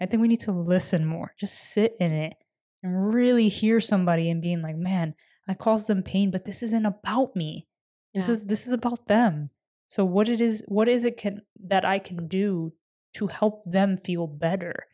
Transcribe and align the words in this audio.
I 0.00 0.06
think 0.06 0.20
we 0.20 0.28
need 0.28 0.40
to 0.40 0.52
listen 0.52 1.04
more. 1.04 1.34
Just 1.38 1.58
sit 1.72 1.96
in 2.00 2.12
it 2.12 2.34
and 2.82 3.12
really 3.14 3.48
hear 3.48 3.80
somebody 3.80 4.30
and 4.30 4.40
being 4.42 4.62
like, 4.62 4.76
man, 4.76 5.14
I 5.48 5.54
caused 5.54 5.86
them 5.86 6.02
pain, 6.02 6.30
but 6.30 6.44
this 6.44 6.62
isn't 6.62 6.86
about 6.86 7.34
me. 7.34 7.66
This 8.14 8.28
Yeah. 8.28 8.34
is 8.34 8.46
this 8.46 8.66
is 8.66 8.72
about 8.72 9.06
them. 9.06 9.50
So 9.88 10.04
what 10.04 10.28
it 10.28 10.40
is 10.40 10.62
what 10.68 10.88
is 10.88 11.04
it 11.04 11.16
can 11.16 11.42
that 11.64 11.84
I 11.84 11.98
can 11.98 12.28
do 12.28 12.72
to 13.14 13.26
help 13.28 13.62
them 13.64 13.96
feel 13.96 14.26
better? 14.26 14.86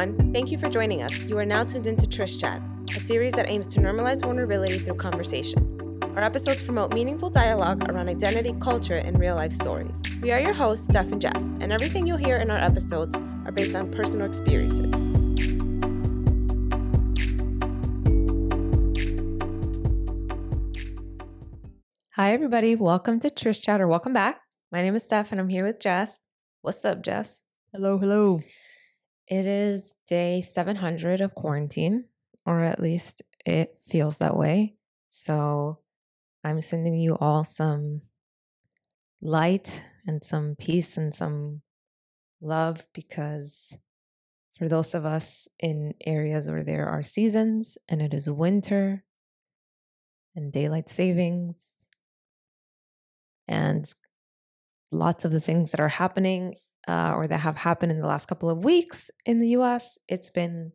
Everyone. 0.00 0.32
Thank 0.32 0.50
you 0.50 0.58
for 0.58 0.68
joining 0.68 1.02
us. 1.02 1.24
You 1.24 1.36
are 1.38 1.44
now 1.44 1.64
tuned 1.64 1.86
into 1.86 2.06
Trish 2.06 2.40
Chat, 2.40 2.62
a 2.96 3.00
series 3.00 3.32
that 3.34 3.48
aims 3.48 3.66
to 3.68 3.80
normalize 3.80 4.22
vulnerability 4.22 4.78
through 4.78 4.94
conversation. 4.94 5.98
Our 6.16 6.22
episodes 6.22 6.62
promote 6.62 6.94
meaningful 6.94 7.30
dialogue 7.30 7.88
around 7.90 8.08
identity, 8.08 8.54
culture, 8.60 8.96
and 8.96 9.18
real 9.18 9.36
life 9.36 9.52
stories. 9.52 10.00
We 10.22 10.32
are 10.32 10.40
your 10.40 10.54
hosts, 10.54 10.86
Steph 10.86 11.12
and 11.12 11.20
Jess, 11.20 11.42
and 11.60 11.72
everything 11.72 12.06
you'll 12.06 12.16
hear 12.16 12.38
in 12.38 12.50
our 12.50 12.58
episodes 12.58 13.14
are 13.44 13.52
based 13.52 13.74
on 13.74 13.90
personal 13.92 14.26
experiences. 14.26 14.94
Hi, 22.16 22.32
everybody. 22.32 22.74
Welcome 22.74 23.20
to 23.20 23.30
Trish 23.30 23.62
Chat, 23.62 23.80
or 23.80 23.88
welcome 23.88 24.12
back. 24.12 24.40
My 24.72 24.82
name 24.82 24.94
is 24.94 25.04
Steph, 25.04 25.30
and 25.30 25.40
I'm 25.40 25.48
here 25.48 25.64
with 25.64 25.80
Jess. 25.80 26.20
What's 26.62 26.84
up, 26.84 27.02
Jess? 27.02 27.40
Hello, 27.72 27.98
hello. 27.98 28.40
It 29.30 29.46
is 29.46 29.94
day 30.08 30.42
700 30.42 31.20
of 31.20 31.36
quarantine, 31.36 32.06
or 32.44 32.64
at 32.64 32.80
least 32.80 33.22
it 33.46 33.78
feels 33.88 34.18
that 34.18 34.36
way. 34.36 34.74
So 35.08 35.78
I'm 36.42 36.60
sending 36.60 36.98
you 36.98 37.16
all 37.16 37.44
some 37.44 38.00
light 39.22 39.84
and 40.04 40.24
some 40.24 40.56
peace 40.58 40.96
and 40.96 41.14
some 41.14 41.62
love 42.40 42.88
because 42.92 43.76
for 44.58 44.66
those 44.66 44.94
of 44.94 45.04
us 45.06 45.46
in 45.60 45.94
areas 46.04 46.48
where 46.48 46.64
there 46.64 46.88
are 46.88 47.04
seasons 47.04 47.78
and 47.88 48.02
it 48.02 48.12
is 48.12 48.28
winter 48.28 49.04
and 50.34 50.52
daylight 50.52 50.88
savings 50.88 51.84
and 53.46 53.94
lots 54.90 55.24
of 55.24 55.30
the 55.30 55.40
things 55.40 55.70
that 55.70 55.80
are 55.80 55.88
happening 55.88 56.56
uh, 56.88 57.12
or 57.16 57.26
that 57.26 57.38
have 57.38 57.56
happened 57.56 57.92
in 57.92 58.00
the 58.00 58.06
last 58.06 58.26
couple 58.26 58.50
of 58.50 58.64
weeks 58.64 59.10
in 59.24 59.40
the 59.40 59.48
US, 59.50 59.98
it's 60.08 60.30
been 60.30 60.72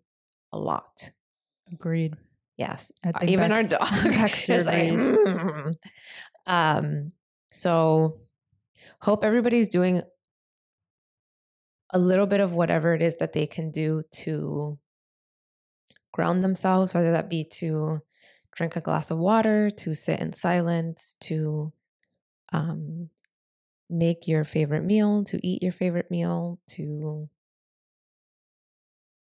a 0.51 0.57
lot. 0.57 1.11
Agreed. 1.71 2.15
Yes. 2.57 2.91
Uh, 3.05 3.11
Even 3.23 3.51
our 3.51 3.63
dog 3.63 3.87
is 4.49 4.65
like. 4.65 4.93
"Mm." 4.93 5.75
um, 6.45 7.11
so 7.51 8.19
hope 9.01 9.23
everybody's 9.23 9.67
doing 9.67 10.01
a 11.91 11.99
little 11.99 12.27
bit 12.27 12.39
of 12.39 12.53
whatever 12.53 12.93
it 12.93 13.01
is 13.01 13.15
that 13.17 13.33
they 13.33 13.47
can 13.47 13.71
do 13.71 14.03
to 14.11 14.77
ground 16.11 16.43
themselves, 16.43 16.93
whether 16.93 17.11
that 17.11 17.29
be 17.29 17.43
to 17.43 17.99
drink 18.55 18.75
a 18.75 18.81
glass 18.81 19.11
of 19.11 19.17
water, 19.17 19.69
to 19.69 19.93
sit 19.93 20.19
in 20.19 20.33
silence, 20.33 21.15
to 21.19 21.73
um, 22.53 23.09
make 23.89 24.27
your 24.27 24.43
favorite 24.43 24.83
meal, 24.83 25.23
to 25.25 25.45
eat 25.45 25.61
your 25.61 25.71
favorite 25.71 26.09
meal, 26.09 26.59
to 26.69 27.29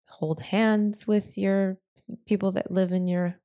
hold 0.07 0.41
hands 0.41 1.05
with 1.05 1.37
your 1.37 1.77
people 2.25 2.51
that 2.53 2.71
live 2.71 2.91
in 2.91 3.07
your 3.07 3.39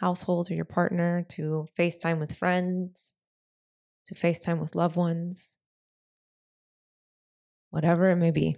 household 0.00 0.50
or 0.50 0.54
your 0.54 0.64
partner, 0.64 1.24
to 1.30 1.68
FaceTime 1.78 2.18
with 2.18 2.36
friends, 2.36 3.14
to 4.06 4.14
FaceTime 4.14 4.58
with 4.58 4.74
loved 4.74 4.96
ones, 4.96 5.56
whatever 7.70 8.10
it 8.10 8.16
may 8.16 8.30
be. 8.30 8.56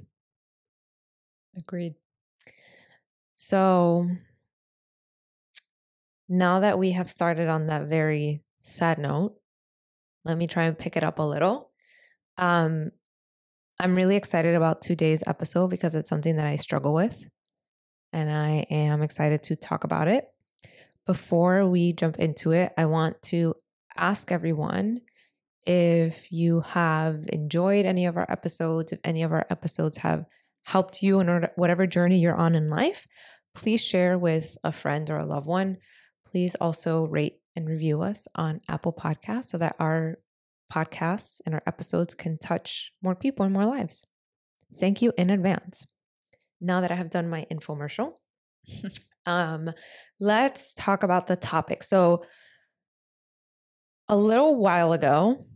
Agreed. 1.57 1.95
So 3.35 4.09
now 6.29 6.61
that 6.61 6.79
we 6.79 6.93
have 6.93 7.11
started 7.11 7.49
on 7.49 7.67
that 7.67 7.89
very 7.89 8.43
sad 8.63 8.99
note, 8.99 9.35
let 10.25 10.39
me 10.39 10.47
try 10.47 10.65
and 10.65 10.79
pick 10.79 10.97
it 10.97 11.05
up 11.05 11.19
a 11.19 11.23
little. 11.23 11.71
Um, 12.39 12.91
I'm 13.79 13.97
really 13.97 14.17
excited 14.17 14.55
about 14.55 14.83
today's 14.83 15.23
episode 15.27 15.69
because 15.69 15.95
it's 15.95 16.09
something 16.09 16.37
that 16.37 16.47
I 16.47 16.57
struggle 16.57 16.95
with, 16.95 17.25
and 18.13 18.31
I 18.31 18.67
am 18.71 19.03
excited 19.03 19.43
to 19.45 19.57
talk 19.57 19.85
about 19.85 20.09
it. 20.09 20.27
Before 21.07 21.69
we 21.69 21.93
jump 21.93 22.19
into 22.19 22.53
it, 22.53 22.73
I 22.79 22.87
want 22.87 23.21
to 23.25 23.55
ask 23.97 24.31
everyone 24.31 25.01
if 25.65 26.31
you 26.31 26.61
have 26.61 27.25
enjoyed 27.33 27.87
any 27.87 28.07
of 28.07 28.17
our 28.17 28.31
episodes, 28.31 28.93
if 28.93 29.01
any 29.05 29.23
of 29.23 29.33
our 29.33 29.47
episodes 29.51 29.99
have 29.99 30.27
helped 30.65 31.03
you 31.03 31.21
in 31.21 31.49
whatever 31.57 31.87
journey 31.87 32.21
you're 32.21 32.37
on 32.37 32.55
in 32.55 32.69
life, 32.69 33.07
please 33.55 33.81
share 33.81 34.19
with 34.19 34.57
a 34.65 34.73
friend 34.73 35.11
or 35.11 35.19
a 35.19 35.27
loved 35.27 35.47
one. 35.47 35.79
Please 36.31 36.55
also 36.57 37.05
rate 37.05 37.42
and 37.55 37.69
review 37.69 38.01
us 38.03 38.27
on 38.35 38.61
Apple 38.69 38.93
Podcasts 38.93 39.47
so 39.47 39.59
that 39.59 39.77
our 39.79 40.19
podcasts 40.73 41.41
and 41.45 41.55
our 41.55 41.63
episodes 41.67 42.15
can 42.15 42.39
touch 42.39 42.93
more 43.03 43.15
people 43.15 43.45
and 43.45 43.53
more 43.53 43.67
lives. 43.67 44.07
Thank 44.81 45.03
you 45.03 45.13
in 45.19 45.31
advance. 45.31 45.87
Now 46.61 46.81
that 46.81 46.91
I 46.91 46.95
have 46.95 47.11
done 47.11 47.29
my 47.29 47.47
infomercial, 47.51 48.15
um, 49.27 49.71
let's 50.19 50.73
talk 50.75 51.03
about 51.03 51.27
the 51.27 51.37
topic. 51.37 51.83
So, 51.83 52.25
a 54.09 54.17
little 54.17 54.57
while 54.57 54.93
ago, 54.93 55.47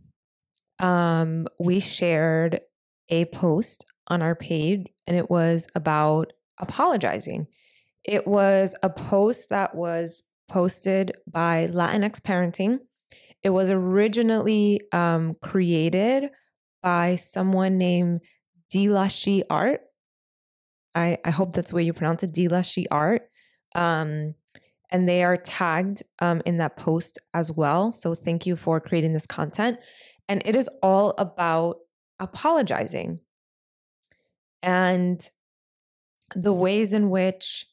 um, 0.79 1.47
we 1.59 1.79
shared 1.79 2.61
a 3.09 3.25
post 3.25 3.85
on 4.07 4.21
our 4.21 4.35
page, 4.35 4.87
and 5.05 5.17
it 5.17 5.29
was 5.29 5.67
about 5.75 6.33
apologizing. 6.59 7.47
It 8.03 8.25
was 8.25 8.75
a 8.81 8.89
post 8.89 9.49
that 9.49 9.75
was 9.75 10.23
posted 10.47 11.13
by 11.29 11.67
Latinx 11.67 12.19
Parenting. 12.21 12.79
It 13.43 13.49
was 13.51 13.69
originally 13.69 14.81
um, 14.91 15.33
created 15.41 16.29
by 16.81 17.15
someone 17.15 17.77
named 17.77 18.21
Dilashi 18.73 19.43
Art. 19.49 19.81
I, 20.95 21.17
I 21.23 21.29
hope 21.29 21.53
that's 21.53 21.69
the 21.71 21.75
way 21.75 21.83
you 21.83 21.93
pronounce 21.93 22.23
it, 22.23 22.33
Dilashi 22.33 22.85
Art. 22.89 23.23
Um, 23.75 24.35
and 24.89 25.07
they 25.07 25.23
are 25.23 25.37
tagged 25.37 26.03
um, 26.19 26.41
in 26.45 26.57
that 26.57 26.77
post 26.77 27.19
as 27.33 27.51
well. 27.51 27.91
So 27.91 28.15
thank 28.15 28.45
you 28.45 28.55
for 28.55 28.79
creating 28.79 29.13
this 29.13 29.25
content. 29.25 29.77
And 30.29 30.41
it 30.45 30.55
is 30.55 30.69
all 30.81 31.13
about 31.17 31.77
apologizing 32.19 33.19
and 34.63 35.29
the 36.35 36.53
ways 36.53 36.93
in 36.93 37.09
which 37.09 37.65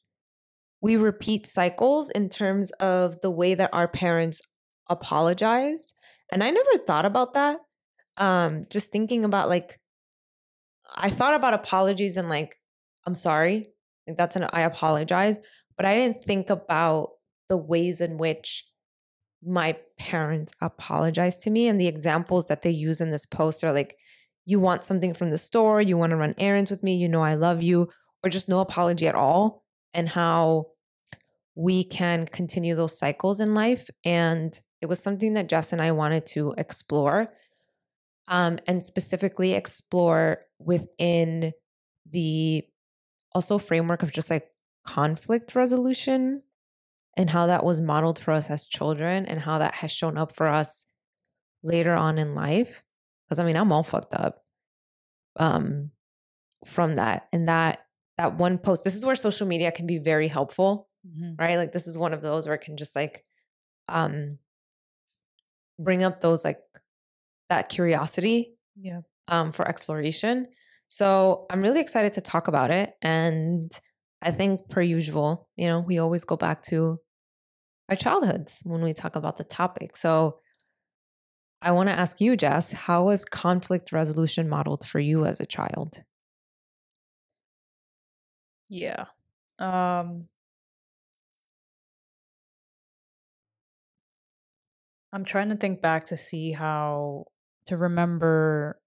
we 0.85 0.97
repeat 0.97 1.47
cycles 1.47 2.11
in 2.11 2.29
terms 2.29 2.69
of 2.73 3.19
the 3.21 3.31
way 3.31 3.55
that 3.55 3.71
our 3.73 3.87
parents 3.87 4.39
apologized. 4.87 5.95
And 6.31 6.43
I 6.43 6.51
never 6.51 6.77
thought 6.85 7.05
about 7.05 7.33
that. 7.33 7.57
Um, 8.17 8.67
just 8.69 8.91
thinking 8.91 9.25
about 9.25 9.49
like, 9.49 9.79
I 10.93 11.09
thought 11.09 11.33
about 11.33 11.55
apologies 11.55 12.17
and 12.17 12.29
like, 12.29 12.57
I'm 13.07 13.15
sorry, 13.15 13.69
like 14.07 14.15
that's 14.15 14.35
an 14.35 14.47
I 14.53 14.61
apologize, 14.61 15.39
but 15.75 15.87
I 15.87 15.95
didn't 15.95 16.23
think 16.23 16.51
about 16.51 17.13
the 17.49 17.57
ways 17.57 17.99
in 17.99 18.19
which 18.19 18.63
my 19.43 19.77
parents 19.97 20.53
apologize 20.61 21.35
to 21.37 21.49
me 21.49 21.67
and 21.67 21.81
the 21.81 21.87
examples 21.87 22.47
that 22.47 22.61
they 22.61 22.69
use 22.69 23.01
in 23.01 23.09
this 23.09 23.25
post 23.25 23.63
are 23.63 23.73
like, 23.73 23.95
you 24.45 24.59
want 24.59 24.85
something 24.85 25.15
from 25.15 25.31
the 25.31 25.39
store, 25.39 25.81
you 25.81 25.97
want 25.97 26.11
to 26.11 26.15
run 26.15 26.35
errands 26.37 26.69
with 26.69 26.83
me, 26.83 26.95
you 26.95 27.09
know 27.09 27.23
I 27.23 27.33
love 27.33 27.63
you, 27.63 27.89
or 28.23 28.29
just 28.29 28.47
no 28.47 28.59
apology 28.59 29.07
at 29.07 29.15
all, 29.15 29.63
and 29.91 30.09
how 30.09 30.67
we 31.55 31.83
can 31.83 32.25
continue 32.27 32.75
those 32.75 32.97
cycles 32.97 33.39
in 33.39 33.53
life. 33.53 33.89
And 34.03 34.59
it 34.81 34.87
was 34.87 34.99
something 34.99 35.33
that 35.33 35.47
Jess 35.47 35.71
and 35.71 35.81
I 35.81 35.91
wanted 35.91 36.27
to 36.27 36.53
explore, 36.57 37.33
um, 38.27 38.59
and 38.67 38.83
specifically 38.83 39.53
explore 39.53 40.39
within 40.59 41.53
the 42.09 42.65
also 43.33 43.57
framework 43.57 44.03
of 44.03 44.11
just 44.11 44.29
like 44.29 44.47
conflict 44.85 45.55
resolution 45.55 46.43
and 47.17 47.29
how 47.29 47.47
that 47.47 47.63
was 47.63 47.81
modeled 47.81 48.19
for 48.19 48.31
us 48.31 48.49
as 48.49 48.67
children 48.67 49.25
and 49.25 49.41
how 49.41 49.57
that 49.57 49.75
has 49.75 49.91
shown 49.91 50.17
up 50.17 50.35
for 50.35 50.47
us 50.47 50.85
later 51.63 51.93
on 51.93 52.17
in 52.17 52.35
life 52.35 52.83
because 53.25 53.39
i 53.39 53.43
mean 53.43 53.55
i'm 53.57 53.71
all 53.71 53.83
fucked 53.83 54.13
up 54.13 54.43
um 55.37 55.89
from 56.65 56.95
that 56.95 57.27
and 57.33 57.49
that 57.49 57.85
that 58.17 58.37
one 58.37 58.57
post 58.57 58.83
this 58.83 58.95
is 58.95 59.05
where 59.05 59.15
social 59.15 59.47
media 59.47 59.71
can 59.71 59.87
be 59.87 59.97
very 59.97 60.27
helpful 60.27 60.87
Mhm. 61.05 61.39
right 61.39 61.57
like 61.57 61.71
this 61.71 61.87
is 61.87 61.97
one 61.97 62.13
of 62.13 62.21
those 62.21 62.47
where 62.47 62.55
it 62.55 62.61
can 62.61 62.77
just 62.77 62.95
like 62.95 63.23
um 63.89 64.39
bring 65.79 66.03
up 66.03 66.21
those 66.21 66.43
like 66.45 66.59
that 67.49 67.69
curiosity 67.69 68.53
Yeah. 68.75 69.01
um 69.27 69.51
for 69.51 69.67
exploration 69.67 70.47
so 70.87 71.45
i'm 71.49 71.61
really 71.61 71.81
excited 71.81 72.13
to 72.13 72.21
talk 72.21 72.47
about 72.47 72.71
it 72.71 72.93
and 73.01 73.71
I 74.21 74.31
think, 74.31 74.69
per 74.69 74.81
usual, 74.81 75.47
you 75.55 75.67
know, 75.67 75.81
we 75.81 75.99
always 75.99 76.23
go 76.23 76.35
back 76.35 76.63
to 76.63 76.97
our 77.89 77.95
childhoods 77.95 78.59
when 78.63 78.81
we 78.81 78.93
talk 78.93 79.15
about 79.15 79.37
the 79.37 79.43
topic. 79.43 79.97
So 79.97 80.39
I 81.61 81.71
want 81.71 81.89
to 81.89 81.93
ask 81.97 82.21
you, 82.21 82.35
Jess, 82.35 82.71
how 82.71 83.05
was 83.05 83.25
conflict 83.25 83.91
resolution 83.91 84.49
modeled 84.49 84.85
for 84.87 84.99
you 84.99 85.25
as 85.25 85.39
a 85.39 85.45
child? 85.45 86.03
Yeah. 88.69 89.05
Um 89.59 90.27
I'm 95.15 95.23
trying 95.23 95.47
to 95.47 95.55
think 95.55 95.81
back 95.81 96.03
to 96.05 96.17
see 96.17 96.51
how 96.51 97.23
to 97.67 97.77
remember 97.77 98.81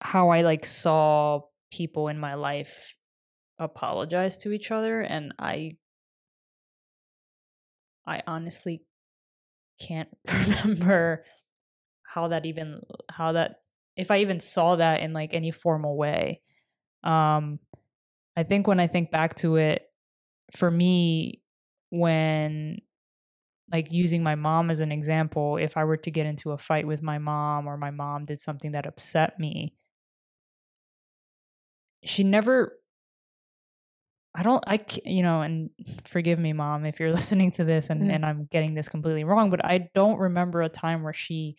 how 0.00 0.28
I 0.28 0.42
like 0.42 0.64
saw 0.64 1.40
people 1.72 2.06
in 2.06 2.16
my 2.16 2.34
life 2.34 2.94
apologize 3.58 4.36
to 4.36 4.52
each 4.52 4.70
other 4.70 5.00
and 5.00 5.34
I 5.36 5.72
I 8.06 8.22
honestly 8.24 8.84
can't 9.80 10.08
remember 10.32 11.24
how 12.04 12.28
that 12.28 12.46
even 12.46 12.82
how 13.10 13.32
that 13.32 13.56
if 13.96 14.12
I 14.12 14.18
even 14.20 14.38
saw 14.38 14.76
that 14.76 15.00
in 15.00 15.12
like 15.12 15.34
any 15.34 15.50
formal 15.50 15.96
way. 15.96 16.40
Um 17.02 17.58
I 18.36 18.44
think 18.44 18.68
when 18.68 18.78
I 18.78 18.86
think 18.86 19.10
back 19.10 19.34
to 19.38 19.56
it 19.56 19.82
for 20.52 20.70
me 20.70 21.42
when 21.90 22.78
like 23.70 23.92
using 23.92 24.22
my 24.22 24.34
mom 24.34 24.70
as 24.70 24.80
an 24.80 24.92
example, 24.92 25.56
if 25.56 25.76
I 25.76 25.84
were 25.84 25.96
to 25.98 26.10
get 26.10 26.26
into 26.26 26.52
a 26.52 26.58
fight 26.58 26.86
with 26.86 27.02
my 27.02 27.18
mom 27.18 27.66
or 27.66 27.76
my 27.76 27.90
mom 27.90 28.24
did 28.24 28.40
something 28.40 28.72
that 28.72 28.86
upset 28.86 29.38
me, 29.38 29.74
she 32.04 32.24
never 32.24 32.78
I 34.34 34.42
don't 34.42 34.64
I 34.66 34.80
you 35.04 35.22
know 35.22 35.42
and 35.42 35.70
forgive 36.04 36.38
me 36.38 36.52
mom 36.52 36.84
if 36.84 36.98
you're 36.98 37.12
listening 37.14 37.50
to 37.52 37.64
this 37.64 37.90
and 37.90 38.02
mm. 38.02 38.14
and 38.14 38.24
I'm 38.24 38.48
getting 38.50 38.74
this 38.74 38.88
completely 38.88 39.24
wrong 39.24 39.50
but 39.50 39.64
I 39.64 39.90
don't 39.94 40.18
remember 40.18 40.62
a 40.62 40.68
time 40.68 41.02
where 41.02 41.12
she 41.12 41.56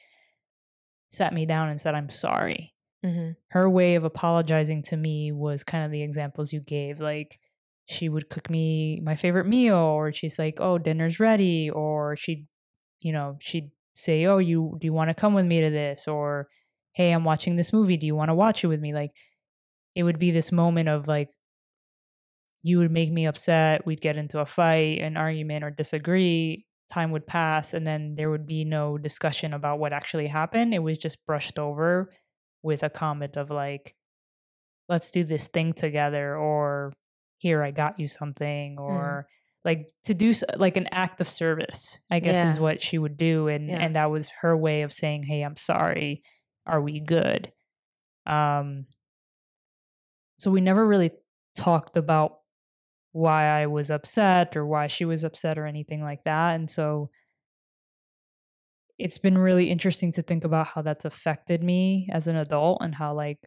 sat 1.10 1.34
me 1.34 1.46
down 1.46 1.70
and 1.70 1.80
said 1.80 1.96
I'm 1.96 2.10
sorry. 2.10 2.74
Mm-hmm. 3.06 3.32
Her 3.50 3.70
way 3.70 3.96
of 3.96 4.06
apologizing 4.06 4.84
to 4.84 4.98
me 4.98 5.32
was 5.32 5.64
kind 5.64 5.86
of 5.86 5.92
the 5.92 6.02
examples 6.02 6.54
you 6.54 6.62
gave 6.62 7.00
like 7.00 7.40
she 7.86 8.10
would 8.10 8.30
cook 8.30 8.50
me 8.50 9.02
my 9.04 9.16
favorite 9.16 9.48
meal 9.48 9.76
or 9.76 10.12
she's 10.14 10.40
like 10.40 10.60
oh 10.60 10.78
dinner's 10.78 11.20
ready 11.20 11.70
or 11.70 12.16
she'd 12.16 12.48
you 13.02 13.12
know 13.12 13.38
she'd 13.42 13.70
say 13.96 14.26
oh 14.26 14.38
you 14.38 14.78
do 14.80 14.86
you 14.86 14.94
want 14.94 15.10
to 15.10 15.14
come 15.14 15.34
with 15.34 15.46
me 15.46 15.62
to 15.62 15.70
this? 15.70 16.08
or 16.08 16.48
hey 16.94 17.12
i'm 17.12 17.24
watching 17.24 17.56
this 17.56 17.74
movie 17.74 17.98
do 17.98 18.08
you 18.08 18.16
want 18.16 18.30
to 18.30 18.36
watch 18.36 18.64
it 18.64 18.68
with 18.68 18.80
me? 18.80 18.94
Like 18.94 19.12
it 19.96 20.04
would 20.04 20.20
be 20.20 20.32
this 20.32 20.52
moment 20.52 20.90
of 20.90 21.08
like 21.08 21.30
you 22.64 22.78
would 22.78 22.92
make 22.92 23.12
me 23.12 23.26
upset 23.26 23.86
we'd 23.86 24.02
get 24.02 24.18
into 24.18 24.40
a 24.40 24.46
fight 24.46 25.00
an 25.02 25.18
argument 25.18 25.64
or 25.64 25.70
disagree 25.70 26.66
time 26.94 27.12
would 27.12 27.26
pass 27.26 27.74
and 27.74 27.86
then 27.86 28.16
there 28.16 28.30
would 28.30 28.46
be 28.46 28.64
no 28.64 28.98
discussion 28.98 29.54
about 29.54 29.80
what 29.80 29.94
actually 29.94 30.28
happened. 30.28 30.74
It 30.74 30.80
was 30.80 30.98
just 30.98 31.26
brushed 31.26 31.58
over 31.58 32.12
with 32.62 32.84
a 32.84 32.90
comment 32.90 33.36
of 33.36 33.50
like 33.50 33.96
let's 34.90 35.12
do 35.12 35.24
this 35.24 35.48
thing 35.48 35.74
together 35.74 36.38
or 36.38 36.94
here 37.44 37.62
i 37.62 37.72
got 37.72 38.00
you 38.00 38.08
something 38.08 38.78
mm. 38.78 38.82
or 38.82 39.28
mm. 39.28 39.66
like 39.66 39.92
to 40.06 40.14
do 40.14 40.34
like 40.56 40.78
an 40.78 40.88
act 40.92 41.20
of 41.20 41.30
service 41.30 42.00
i 42.10 42.20
guess 42.20 42.36
yeah. 42.36 42.50
is 42.50 42.60
what 42.60 42.82
she 42.82 42.98
would 42.98 43.18
do 43.18 43.50
and 43.50 43.68
yeah. 43.68 43.80
and 43.80 43.98
that 43.98 44.10
was 44.10 44.30
her 44.42 44.56
way 44.56 44.84
of 44.84 44.94
saying 44.94 45.24
hey 45.24 45.42
i'm 45.42 45.58
sorry 45.58 46.24
are 46.66 46.82
we 46.82 47.02
good 47.02 47.52
um 48.26 48.86
so 50.40 50.50
we 50.50 50.62
never 50.62 50.86
really 50.88 51.12
talked 51.56 51.98
about 51.98 52.38
why 53.12 53.46
i 53.46 53.68
was 53.68 53.92
upset 53.92 54.56
or 54.56 54.66
why 54.66 54.88
she 54.88 55.04
was 55.04 55.26
upset 55.26 55.58
or 55.58 55.66
anything 55.66 56.02
like 56.02 56.24
that 56.24 56.56
and 56.56 56.72
so 56.72 57.10
it's 58.98 59.18
been 59.18 59.38
really 59.38 59.70
interesting 59.70 60.14
to 60.14 60.22
think 60.22 60.46
about 60.46 60.68
how 60.68 60.82
that's 60.82 61.04
affected 61.04 61.62
me 61.62 62.08
as 62.10 62.28
an 62.28 62.38
adult 62.38 62.80
and 62.82 62.96
how 62.96 63.14
like 63.14 63.40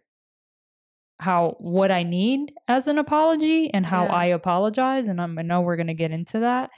how 1.19 1.57
what 1.59 1.91
I 1.91 2.03
need 2.03 2.53
as 2.69 2.89
an 2.89 2.99
apology 2.99 3.73
and 3.73 3.87
how 3.87 4.05
yeah. 4.05 4.13
I 4.13 4.25
apologize, 4.27 5.09
and 5.09 5.21
I'm, 5.21 5.39
I 5.39 5.43
know 5.43 5.63
we're 5.63 5.77
gonna 5.77 5.95
get 5.95 6.11
into 6.11 6.41
that. 6.41 6.71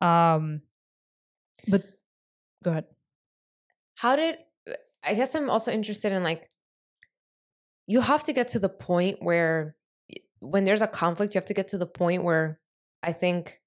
Um, 0.00 0.62
but 1.68 1.84
go 2.62 2.70
ahead. 2.70 2.84
How 3.96 4.16
did 4.16 4.38
I 5.02 5.14
guess 5.14 5.34
I'm 5.34 5.50
also 5.50 5.70
interested 5.70 6.12
in 6.12 6.22
like 6.22 6.48
you 7.86 8.00
have 8.00 8.24
to 8.24 8.32
get 8.32 8.48
to 8.48 8.58
the 8.58 8.68
point 8.68 9.18
where 9.20 9.74
when 10.40 10.64
there's 10.64 10.82
a 10.82 10.86
conflict, 10.86 11.34
you 11.34 11.38
have 11.38 11.46
to 11.46 11.54
get 11.54 11.68
to 11.68 11.78
the 11.78 11.86
point 11.86 12.22
where 12.22 12.58
I 13.02 13.12
think 13.12 13.60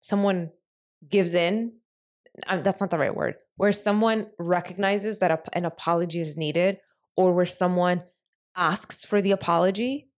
someone 0.00 0.50
gives 1.08 1.34
in. 1.34 1.74
Um, 2.46 2.62
that's 2.62 2.80
not 2.80 2.90
the 2.90 2.98
right 2.98 3.14
word. 3.14 3.36
Where 3.56 3.72
someone 3.72 4.28
recognizes 4.38 5.18
that 5.18 5.30
a, 5.30 5.40
an 5.52 5.66
apology 5.66 6.20
is 6.20 6.36
needed, 6.36 6.78
or 7.16 7.32
where 7.34 7.46
someone 7.46 8.02
asks 8.56 9.04
for 9.04 9.20
the 9.20 9.32
apology? 9.32 10.08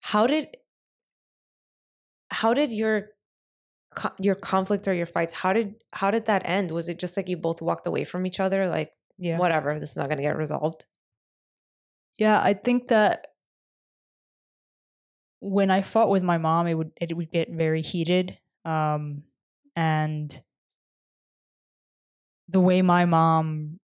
How 0.00 0.26
did 0.26 0.56
how 2.30 2.54
did 2.54 2.72
your 2.72 3.08
your 4.20 4.36
conflict 4.36 4.86
or 4.86 4.94
your 4.94 5.06
fights 5.06 5.32
how 5.32 5.52
did 5.52 5.74
how 5.92 6.10
did 6.10 6.26
that 6.26 6.42
end? 6.44 6.70
Was 6.70 6.88
it 6.88 6.98
just 6.98 7.16
like 7.16 7.28
you 7.28 7.36
both 7.36 7.60
walked 7.60 7.86
away 7.86 8.04
from 8.04 8.26
each 8.26 8.40
other? 8.40 8.68
Like 8.68 8.92
yeah. 9.18 9.38
whatever 9.38 9.78
this 9.78 9.90
is 9.90 9.96
not 9.96 10.08
going 10.08 10.18
to 10.18 10.22
get 10.22 10.36
resolved. 10.36 10.86
Yeah 12.18 12.40
i 12.40 12.52
think 12.52 12.88
that 12.88 13.28
when 15.40 15.70
i 15.70 15.80
fought 15.80 16.10
with 16.10 16.22
my 16.22 16.36
mom 16.36 16.66
it 16.66 16.74
would 16.74 16.92
it 17.00 17.16
would 17.16 17.30
get 17.32 17.50
very 17.50 17.80
heated 17.80 18.38
um 18.66 19.22
and 19.74 20.42
the 22.48 22.60
way 22.60 22.82
my 22.82 23.06
mom 23.06 23.79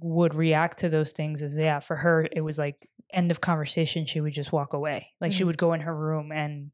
would 0.00 0.34
react 0.34 0.80
to 0.80 0.88
those 0.88 1.12
things 1.12 1.42
is 1.42 1.56
yeah 1.56 1.80
for 1.80 1.96
her 1.96 2.26
it 2.30 2.40
was 2.40 2.58
like 2.58 2.88
end 3.12 3.30
of 3.30 3.40
conversation 3.40 4.06
she 4.06 4.20
would 4.20 4.32
just 4.32 4.52
walk 4.52 4.72
away. 4.72 5.08
Like 5.20 5.30
mm-hmm. 5.30 5.38
she 5.38 5.44
would 5.44 5.58
go 5.58 5.72
in 5.72 5.80
her 5.80 5.94
room 5.94 6.32
and 6.32 6.70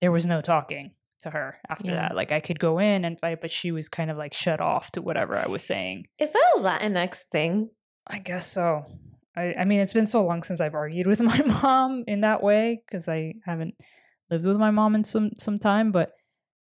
there 0.00 0.12
was 0.12 0.26
no 0.26 0.40
talking 0.40 0.92
to 1.22 1.30
her 1.30 1.58
after 1.68 1.88
yeah. 1.88 2.08
that. 2.08 2.16
Like 2.16 2.32
i 2.32 2.40
could 2.40 2.58
go 2.58 2.78
in 2.78 3.04
and 3.04 3.20
fight 3.20 3.40
but 3.40 3.50
she 3.50 3.70
was 3.70 3.88
kind 3.88 4.10
of 4.10 4.16
like 4.16 4.34
shut 4.34 4.60
off 4.60 4.90
to 4.92 5.02
whatever 5.02 5.36
i 5.36 5.46
was 5.46 5.62
saying. 5.62 6.06
Is 6.18 6.30
that 6.32 6.52
a 6.56 6.60
latinx 6.60 7.20
thing? 7.30 7.70
I 8.06 8.18
guess 8.18 8.50
so. 8.50 8.84
I, 9.36 9.54
I 9.60 9.64
mean 9.64 9.80
it's 9.80 9.92
been 9.92 10.06
so 10.06 10.24
long 10.24 10.42
since 10.42 10.60
i've 10.60 10.74
argued 10.74 11.06
with 11.06 11.20
my 11.22 11.42
mom 11.42 12.04
in 12.06 12.22
that 12.22 12.42
way 12.42 12.82
because 12.86 13.08
i 13.08 13.34
haven't 13.44 13.74
lived 14.30 14.44
with 14.44 14.56
my 14.56 14.70
mom 14.70 14.94
in 14.94 15.04
some 15.04 15.30
some 15.38 15.58
time 15.58 15.92
but 15.92 16.12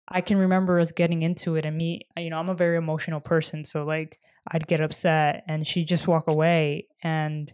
i 0.07 0.21
can 0.21 0.37
remember 0.37 0.79
us 0.79 0.91
getting 0.91 1.21
into 1.21 1.55
it 1.55 1.65
and 1.65 1.77
me 1.77 2.01
you 2.17 2.29
know 2.29 2.37
i'm 2.37 2.49
a 2.49 2.55
very 2.55 2.77
emotional 2.77 3.19
person 3.19 3.63
so 3.65 3.83
like 3.83 4.19
I'd 4.47 4.67
get 4.67 4.81
upset 4.81 5.43
and 5.47 5.65
she'd 5.65 5.87
just 5.87 6.07
walk 6.07 6.27
away 6.27 6.87
and 7.03 7.51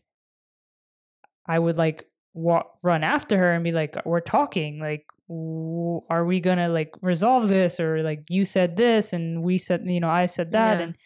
I 1.45 1.59
would 1.59 1.77
like 1.77 2.05
walk 2.33 2.77
run 2.83 3.03
after 3.03 3.37
her 3.37 3.53
and 3.53 3.63
be 3.63 3.71
like 3.71 3.97
we're 4.05 4.19
talking 4.19 4.79
like 4.79 5.05
are 6.09 6.23
we 6.25 6.39
going 6.39 6.57
to 6.57 6.69
like 6.69 6.93
resolve 7.01 7.47
this 7.47 7.79
or 7.79 8.03
like 8.03 8.23
you 8.29 8.45
said 8.45 8.77
this 8.77 9.11
and 9.11 9.43
we 9.43 9.57
said 9.57 9.81
you 9.85 9.99
know 9.99 10.09
I 10.09 10.27
said 10.27 10.51
that 10.51 10.77
yeah. 10.77 10.85
and 10.85 10.97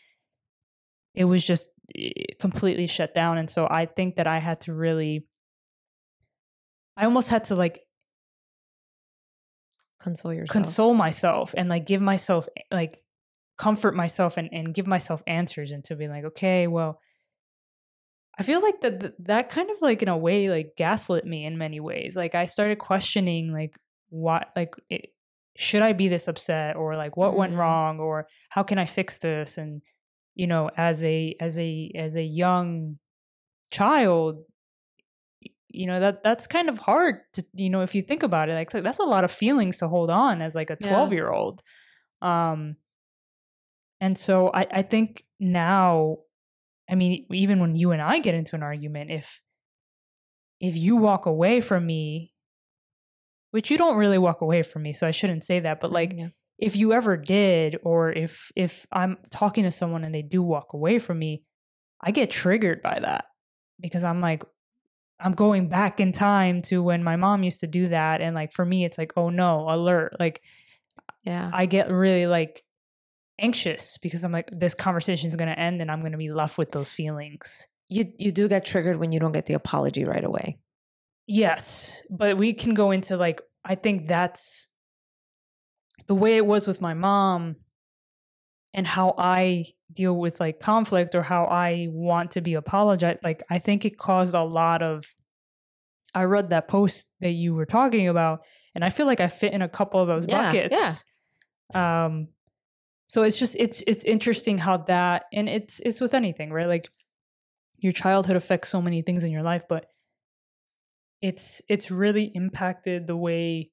it 1.15 1.25
was 1.25 1.43
just 1.43 1.69
completely 2.39 2.87
shut 2.87 3.15
down 3.15 3.37
and 3.37 3.49
so 3.49 3.67
I 3.69 3.85
think 3.85 4.17
that 4.17 4.27
I 4.27 4.39
had 4.39 4.61
to 4.61 4.73
really 4.73 5.25
I 6.95 7.05
almost 7.05 7.29
had 7.29 7.45
to 7.45 7.55
like 7.55 7.81
console 9.99 10.33
yourself 10.33 10.53
console 10.53 10.93
myself 10.93 11.53
and 11.57 11.69
like 11.69 11.85
give 11.85 12.01
myself 12.01 12.47
eh, 12.57 12.61
like 12.71 13.01
comfort 13.61 13.95
myself 13.95 14.37
and, 14.37 14.49
and 14.51 14.73
give 14.73 14.87
myself 14.87 15.21
answers 15.27 15.71
and 15.71 15.85
to 15.85 15.95
be 15.95 16.07
like, 16.07 16.23
okay, 16.23 16.67
well, 16.67 16.99
I 18.39 18.43
feel 18.43 18.61
like 18.61 18.81
that 18.81 19.25
that 19.27 19.49
kind 19.49 19.69
of 19.69 19.77
like 19.81 20.01
in 20.01 20.07
a 20.07 20.17
way 20.17 20.49
like 20.49 20.73
gaslit 20.77 21.25
me 21.25 21.45
in 21.45 21.57
many 21.57 21.79
ways. 21.79 22.15
Like 22.15 22.33
I 22.33 22.45
started 22.45 22.79
questioning 22.79 23.53
like 23.53 23.77
what 24.09 24.49
like 24.55 24.73
it, 24.89 25.13
should 25.55 25.83
I 25.83 25.93
be 25.93 26.07
this 26.07 26.27
upset? 26.27 26.75
Or 26.75 26.95
like 26.95 27.17
what 27.17 27.29
mm-hmm. 27.29 27.39
went 27.39 27.53
wrong? 27.55 27.99
Or 27.99 28.27
how 28.49 28.63
can 28.63 28.79
I 28.79 28.85
fix 28.85 29.19
this? 29.19 29.57
And 29.57 29.81
you 30.35 30.47
know 30.47 30.69
as 30.77 31.03
a 31.03 31.35
as 31.39 31.59
a 31.59 31.91
as 31.95 32.15
a 32.15 32.23
young 32.23 32.97
child 33.69 34.43
you 35.69 35.87
know 35.87 35.99
that 35.99 36.23
that's 36.23 36.47
kind 36.47 36.69
of 36.69 36.79
hard 36.79 37.21
to 37.33 37.45
you 37.53 37.69
know 37.69 37.81
if 37.81 37.95
you 37.95 38.01
think 38.01 38.23
about 38.23 38.49
it 38.49 38.53
like 38.53 38.71
that's 38.83 38.99
a 38.99 39.03
lot 39.03 39.23
of 39.23 39.31
feelings 39.31 39.77
to 39.77 39.87
hold 39.87 40.09
on 40.09 40.41
as 40.41 40.55
like 40.55 40.69
a 40.69 40.75
12 40.75 41.13
year 41.13 41.29
old 41.29 41.61
um 42.21 42.75
and 44.01 44.17
so 44.17 44.49
I, 44.51 44.67
I 44.71 44.81
think 44.81 45.23
now, 45.39 46.17
I 46.89 46.95
mean, 46.95 47.27
even 47.31 47.59
when 47.59 47.75
you 47.75 47.91
and 47.91 48.01
I 48.01 48.19
get 48.19 48.33
into 48.33 48.55
an 48.55 48.63
argument, 48.63 49.11
if 49.11 49.39
if 50.59 50.75
you 50.75 50.95
walk 50.95 51.27
away 51.27 51.61
from 51.61 51.85
me, 51.85 52.33
which 53.51 53.71
you 53.71 53.77
don't 53.77 53.97
really 53.97 54.17
walk 54.17 54.41
away 54.41 54.63
from 54.63 54.81
me, 54.81 54.91
so 54.91 55.07
I 55.07 55.11
shouldn't 55.11 55.45
say 55.45 55.59
that, 55.61 55.79
but 55.79 55.87
mm-hmm, 55.87 55.95
like 55.95 56.13
yeah. 56.17 56.29
if 56.57 56.75
you 56.75 56.93
ever 56.93 57.15
did, 57.15 57.77
or 57.83 58.11
if 58.11 58.51
if 58.55 58.87
I'm 58.91 59.17
talking 59.29 59.65
to 59.65 59.71
someone 59.71 60.03
and 60.03 60.13
they 60.13 60.23
do 60.23 60.41
walk 60.41 60.73
away 60.73 60.97
from 60.97 61.19
me, 61.19 61.43
I 62.01 62.09
get 62.11 62.31
triggered 62.31 62.81
by 62.81 62.99
that. 62.99 63.25
because 63.79 64.03
I'm 64.03 64.21
like, 64.21 64.43
I'm 65.19 65.33
going 65.33 65.69
back 65.69 65.99
in 65.99 66.13
time 66.13 66.61
to 66.63 66.81
when 66.81 67.03
my 67.03 67.15
mom 67.15 67.43
used 67.43 67.59
to 67.61 67.67
do 67.67 67.87
that. 67.89 68.21
And 68.21 68.35
like 68.35 68.51
for 68.51 68.65
me, 68.65 68.85
it's 68.85 68.97
like, 68.97 69.13
oh 69.15 69.29
no, 69.29 69.67
alert. 69.69 70.13
Like, 70.19 70.41
yeah. 71.23 71.49
I 71.53 71.67
get 71.67 71.91
really 71.91 72.27
like 72.27 72.63
anxious 73.39 73.97
because 73.97 74.23
I'm 74.23 74.31
like, 74.31 74.49
this 74.51 74.73
conversation 74.73 75.27
is 75.27 75.35
going 75.35 75.49
to 75.49 75.59
end 75.59 75.81
and 75.81 75.89
I'm 75.91 75.99
going 76.01 76.11
to 76.11 76.17
be 76.17 76.31
left 76.31 76.57
with 76.57 76.71
those 76.71 76.91
feelings. 76.91 77.67
You 77.87 78.11
you 78.17 78.31
do 78.31 78.47
get 78.47 78.65
triggered 78.65 78.97
when 78.97 79.11
you 79.11 79.19
don't 79.19 79.31
get 79.33 79.45
the 79.47 79.53
apology 79.55 80.05
right 80.05 80.23
away. 80.23 80.59
Yes, 81.27 82.03
but 82.09 82.37
we 82.37 82.53
can 82.53 82.73
go 82.73 82.91
into 82.91 83.17
like 83.17 83.41
I 83.65 83.75
think 83.75 84.07
that's 84.07 84.69
the 86.07 86.15
way 86.15 86.37
it 86.37 86.45
was 86.45 86.67
with 86.67 86.81
my 86.81 86.93
mom 86.93 87.57
and 88.73 88.87
how 88.87 89.13
I 89.17 89.65
deal 89.93 90.17
with 90.17 90.39
like 90.39 90.59
conflict 90.61 91.15
or 91.15 91.21
how 91.21 91.45
I 91.45 91.87
want 91.89 92.31
to 92.31 92.41
be 92.41 92.53
apologized. 92.53 93.19
Like 93.23 93.43
I 93.49 93.59
think 93.59 93.83
it 93.85 93.97
caused 93.97 94.33
a 94.33 94.43
lot 94.43 94.81
of 94.81 95.03
I 96.15 96.23
read 96.23 96.49
that 96.49 96.67
post 96.67 97.07
that 97.19 97.31
you 97.31 97.53
were 97.53 97.65
talking 97.65 98.07
about 98.07 98.41
and 98.73 98.83
I 98.85 98.89
feel 98.89 99.05
like 99.05 99.19
I 99.19 99.27
fit 99.27 99.53
in 99.53 99.61
a 99.61 99.69
couple 99.69 100.01
of 100.01 100.07
those 100.07 100.25
Yeah, 100.27 100.51
buckets. 100.51 101.05
yeah. 101.73 102.05
Um 102.05 102.29
so 103.11 103.23
it's 103.23 103.37
just 103.37 103.57
it's 103.59 103.83
it's 103.87 104.05
interesting 104.05 104.57
how 104.57 104.77
that 104.77 105.25
and 105.33 105.49
it's 105.49 105.81
it's 105.81 105.99
with 105.99 106.13
anything, 106.13 106.49
right? 106.49 106.67
Like 106.67 106.89
your 107.77 107.91
childhood 107.91 108.37
affects 108.37 108.69
so 108.69 108.81
many 108.81 109.01
things 109.01 109.25
in 109.25 109.33
your 109.33 109.43
life, 109.43 109.65
but 109.67 109.87
it's 111.21 111.61
it's 111.67 111.91
really 111.91 112.31
impacted 112.33 113.07
the 113.07 113.17
way 113.17 113.69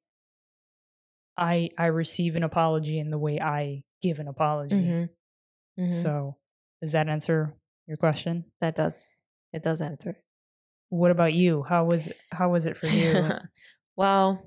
I 1.36 1.70
I 1.78 1.86
receive 1.86 2.34
an 2.34 2.42
apology 2.42 2.98
and 2.98 3.12
the 3.12 3.18
way 3.18 3.40
I 3.40 3.84
give 4.02 4.18
an 4.18 4.26
apology. 4.26 4.74
Mhm. 4.74 5.08
Mhm. 5.78 6.02
So 6.02 6.36
does 6.82 6.90
that 6.90 7.08
answer 7.08 7.54
your 7.86 7.96
question? 7.96 8.44
that 8.60 8.74
does 8.74 9.06
it 9.52 9.62
does 9.62 9.80
answer. 9.80 10.20
What 10.88 11.12
about 11.12 11.32
you? 11.32 11.62
How 11.62 11.84
was 11.84 12.10
how 12.32 12.50
was 12.50 12.66
it 12.66 12.76
for 12.76 12.88
you? 12.88 13.30
well, 13.96 14.42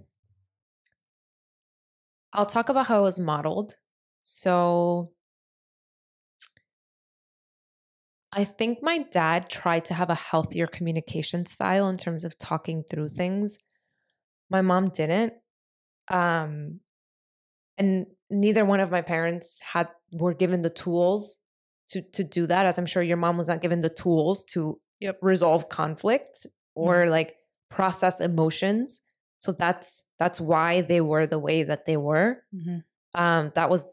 I'll 2.33 2.45
talk 2.45 2.67
about 2.67 2.87
how 2.87 2.99
it 2.99 3.03
was 3.03 3.19
modeled. 3.19 3.77
So 4.21 5.13
I 8.31 8.43
think 8.45 8.81
my 8.81 8.99
dad 8.99 9.49
tried 9.49 9.85
to 9.85 9.93
have 9.93 10.09
a 10.09 10.15
healthier 10.15 10.67
communication 10.67 11.45
style 11.45 11.89
in 11.89 11.97
terms 11.97 12.23
of 12.23 12.37
talking 12.37 12.83
through 12.83 13.09
things. 13.09 13.57
My 14.49 14.61
mom 14.61 14.89
didn't. 14.89 15.33
Um 16.09 16.81
and 17.77 18.07
neither 18.29 18.65
one 18.65 18.79
of 18.79 18.91
my 18.91 19.01
parents 19.01 19.59
had 19.61 19.89
were 20.13 20.33
given 20.33 20.61
the 20.61 20.69
tools 20.69 21.37
to 21.89 22.01
to 22.01 22.23
do 22.23 22.47
that 22.47 22.65
as 22.65 22.77
I'm 22.77 22.85
sure 22.85 23.03
your 23.03 23.17
mom 23.17 23.37
was 23.37 23.47
not 23.47 23.61
given 23.61 23.81
the 23.81 23.89
tools 23.89 24.43
to 24.45 24.79
Yep. 24.99 25.21
resolve 25.21 25.69
conflict 25.69 26.47
or 26.75 27.07
like 27.07 27.37
process 27.69 28.21
emotions. 28.21 29.01
So 29.37 29.51
that's 29.53 30.05
that's 30.19 30.41
why 30.41 30.81
they 30.81 31.01
were 31.01 31.27
the 31.27 31.39
way 31.39 31.63
that 31.63 31.85
they 31.85 31.97
were. 31.97 32.43
Mhm, 32.51 32.81
Um 33.13 33.51
that 33.55 33.69
was 33.69 33.85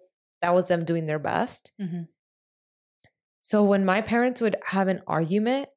that 0.42 0.54
was 0.54 0.68
them 0.68 0.84
doing 0.84 1.06
their 1.06 1.18
best. 1.18 1.72
mhm, 1.80 2.08
So 3.40 3.64
when 3.64 3.84
my 3.84 4.00
parents 4.00 4.40
would 4.40 4.56
have 4.66 4.88
an 4.88 5.02
argument, 5.06 5.68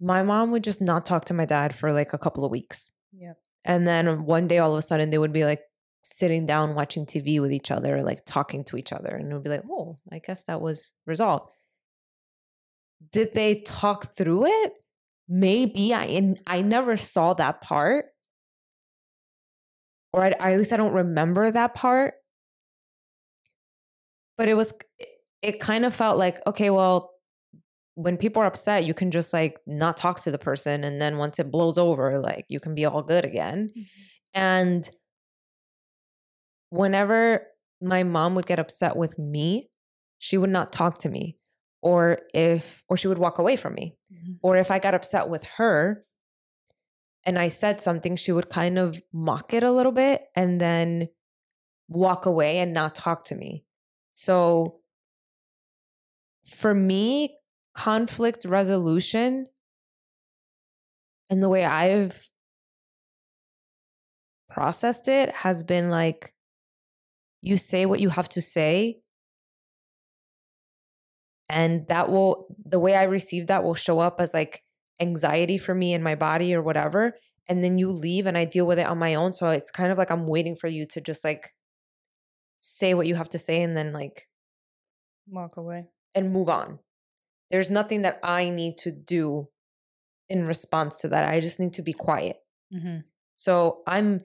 my 0.00 0.22
mom 0.22 0.50
would 0.52 0.64
just 0.64 0.80
not 0.80 1.06
talk 1.06 1.24
to 1.26 1.34
my 1.34 1.44
dad 1.44 1.74
for 1.74 1.92
like 1.92 2.12
a 2.12 2.18
couple 2.18 2.44
of 2.44 2.50
weeks. 2.50 2.90
Yep. 3.12 3.38
And 3.64 3.86
then 3.86 4.24
one 4.24 4.48
day 4.48 4.58
all 4.58 4.72
of 4.72 4.78
a 4.78 4.82
sudden 4.82 5.10
they 5.10 5.18
would 5.18 5.32
be 5.32 5.44
like 5.44 5.62
sitting 6.02 6.46
down 6.46 6.74
watching 6.74 7.06
TV 7.06 7.40
with 7.40 7.52
each 7.52 7.70
other, 7.70 8.02
like 8.02 8.24
talking 8.26 8.64
to 8.64 8.76
each 8.76 8.92
other. 8.92 9.10
And 9.14 9.30
it 9.30 9.34
would 9.34 9.44
be 9.44 9.50
like, 9.50 9.64
oh, 9.70 9.98
I 10.10 10.18
guess 10.18 10.42
that 10.44 10.60
was 10.60 10.92
resolved. 11.06 11.50
Did 13.12 13.34
they 13.34 13.60
talk 13.60 14.14
through 14.16 14.46
it? 14.46 14.72
Maybe. 15.28 15.94
I 15.94 16.04
and 16.06 16.40
I 16.46 16.62
never 16.62 16.96
saw 16.96 17.34
that 17.34 17.60
part. 17.62 18.06
Or 20.12 20.24
I, 20.24 20.30
at 20.30 20.58
least 20.58 20.72
I 20.72 20.76
don't 20.76 20.92
remember 20.92 21.50
that 21.50 21.74
part. 21.74 22.14
But 24.38 24.48
it 24.48 24.54
was 24.54 24.72
it 25.42 25.60
kind 25.60 25.84
of 25.84 25.94
felt 25.94 26.18
like, 26.18 26.38
okay, 26.46 26.70
well, 26.70 27.10
when 27.94 28.16
people 28.16 28.42
are 28.42 28.46
upset, 28.46 28.84
you 28.84 28.94
can 28.94 29.10
just 29.10 29.32
like 29.32 29.58
not 29.66 29.96
talk 29.96 30.20
to 30.20 30.30
the 30.30 30.38
person. 30.38 30.84
And 30.84 31.00
then 31.00 31.18
once 31.18 31.38
it 31.38 31.50
blows 31.50 31.76
over, 31.78 32.18
like 32.20 32.46
you 32.48 32.60
can 32.60 32.74
be 32.74 32.84
all 32.84 33.02
good 33.02 33.24
again. 33.24 33.72
And 34.34 34.88
whenever 36.70 37.46
my 37.80 38.02
mom 38.02 38.34
would 38.34 38.46
get 38.46 38.58
upset 38.58 38.96
with 38.96 39.18
me, 39.18 39.68
she 40.18 40.38
would 40.38 40.50
not 40.50 40.72
talk 40.72 40.98
to 41.00 41.08
me. 41.08 41.36
Or 41.82 42.18
if, 42.32 42.84
or 42.88 42.96
she 42.96 43.08
would 43.08 43.18
walk 43.18 43.38
away 43.38 43.56
from 43.56 43.74
me. 43.74 43.96
mhm. 44.12 44.38
Or 44.42 44.56
if 44.56 44.70
I 44.70 44.78
got 44.78 44.94
upset 44.94 45.28
with 45.28 45.44
her 45.56 46.00
and 47.26 47.38
I 47.38 47.48
said 47.48 47.80
something, 47.80 48.14
she 48.16 48.30
would 48.30 48.48
kind 48.50 48.78
of 48.78 49.02
mock 49.12 49.52
it 49.52 49.64
a 49.64 49.72
little 49.72 49.90
bit 49.92 50.22
and 50.36 50.60
then 50.60 51.08
walk 51.88 52.24
away 52.24 52.58
and 52.58 52.72
not 52.72 52.94
talk 52.94 53.24
to 53.26 53.34
me. 53.34 53.64
So 54.22 54.78
for 56.46 56.72
me, 56.72 57.38
conflict 57.74 58.44
resolution 58.44 59.48
and 61.28 61.42
the 61.42 61.48
way 61.48 61.64
I've 61.64 62.28
processed 64.48 65.08
it 65.08 65.30
has 65.30 65.64
been 65.64 65.90
like 65.90 66.34
you 67.40 67.56
say 67.56 67.84
what 67.84 67.98
you 67.98 68.10
have 68.10 68.28
to 68.28 68.40
say 68.40 69.00
and 71.48 71.88
that 71.88 72.10
will 72.10 72.54
the 72.64 72.78
way 72.78 72.94
i 72.94 73.04
receive 73.04 73.46
that 73.46 73.64
will 73.64 73.74
show 73.74 73.98
up 73.98 74.20
as 74.20 74.34
like 74.34 74.62
anxiety 75.00 75.56
for 75.56 75.74
me 75.74 75.94
in 75.94 76.02
my 76.02 76.14
body 76.14 76.54
or 76.54 76.60
whatever 76.60 77.14
and 77.48 77.64
then 77.64 77.78
you 77.78 77.90
leave 77.90 78.26
and 78.26 78.36
i 78.36 78.44
deal 78.44 78.66
with 78.66 78.78
it 78.78 78.86
on 78.86 78.98
my 78.98 79.14
own 79.14 79.32
so 79.32 79.48
it's 79.48 79.70
kind 79.70 79.90
of 79.90 79.96
like 79.96 80.10
i'm 80.10 80.26
waiting 80.26 80.54
for 80.54 80.68
you 80.68 80.84
to 80.86 81.00
just 81.00 81.24
like 81.24 81.54
say 82.64 82.94
what 82.94 83.08
you 83.08 83.16
have 83.16 83.28
to 83.28 83.38
say 83.38 83.60
and 83.60 83.76
then 83.76 83.92
like 83.92 84.28
Walk 85.28 85.56
away. 85.56 85.86
and 86.14 86.32
move 86.32 86.48
on 86.48 86.78
there's 87.50 87.70
nothing 87.70 88.02
that 88.02 88.20
i 88.22 88.48
need 88.48 88.78
to 88.78 88.92
do 88.92 89.48
in 90.28 90.46
response 90.46 90.96
to 90.98 91.08
that 91.08 91.28
i 91.28 91.40
just 91.40 91.58
need 91.58 91.72
to 91.74 91.82
be 91.82 91.92
quiet 91.92 92.36
hmm 92.72 92.98
so 93.34 93.82
i'm 93.86 94.20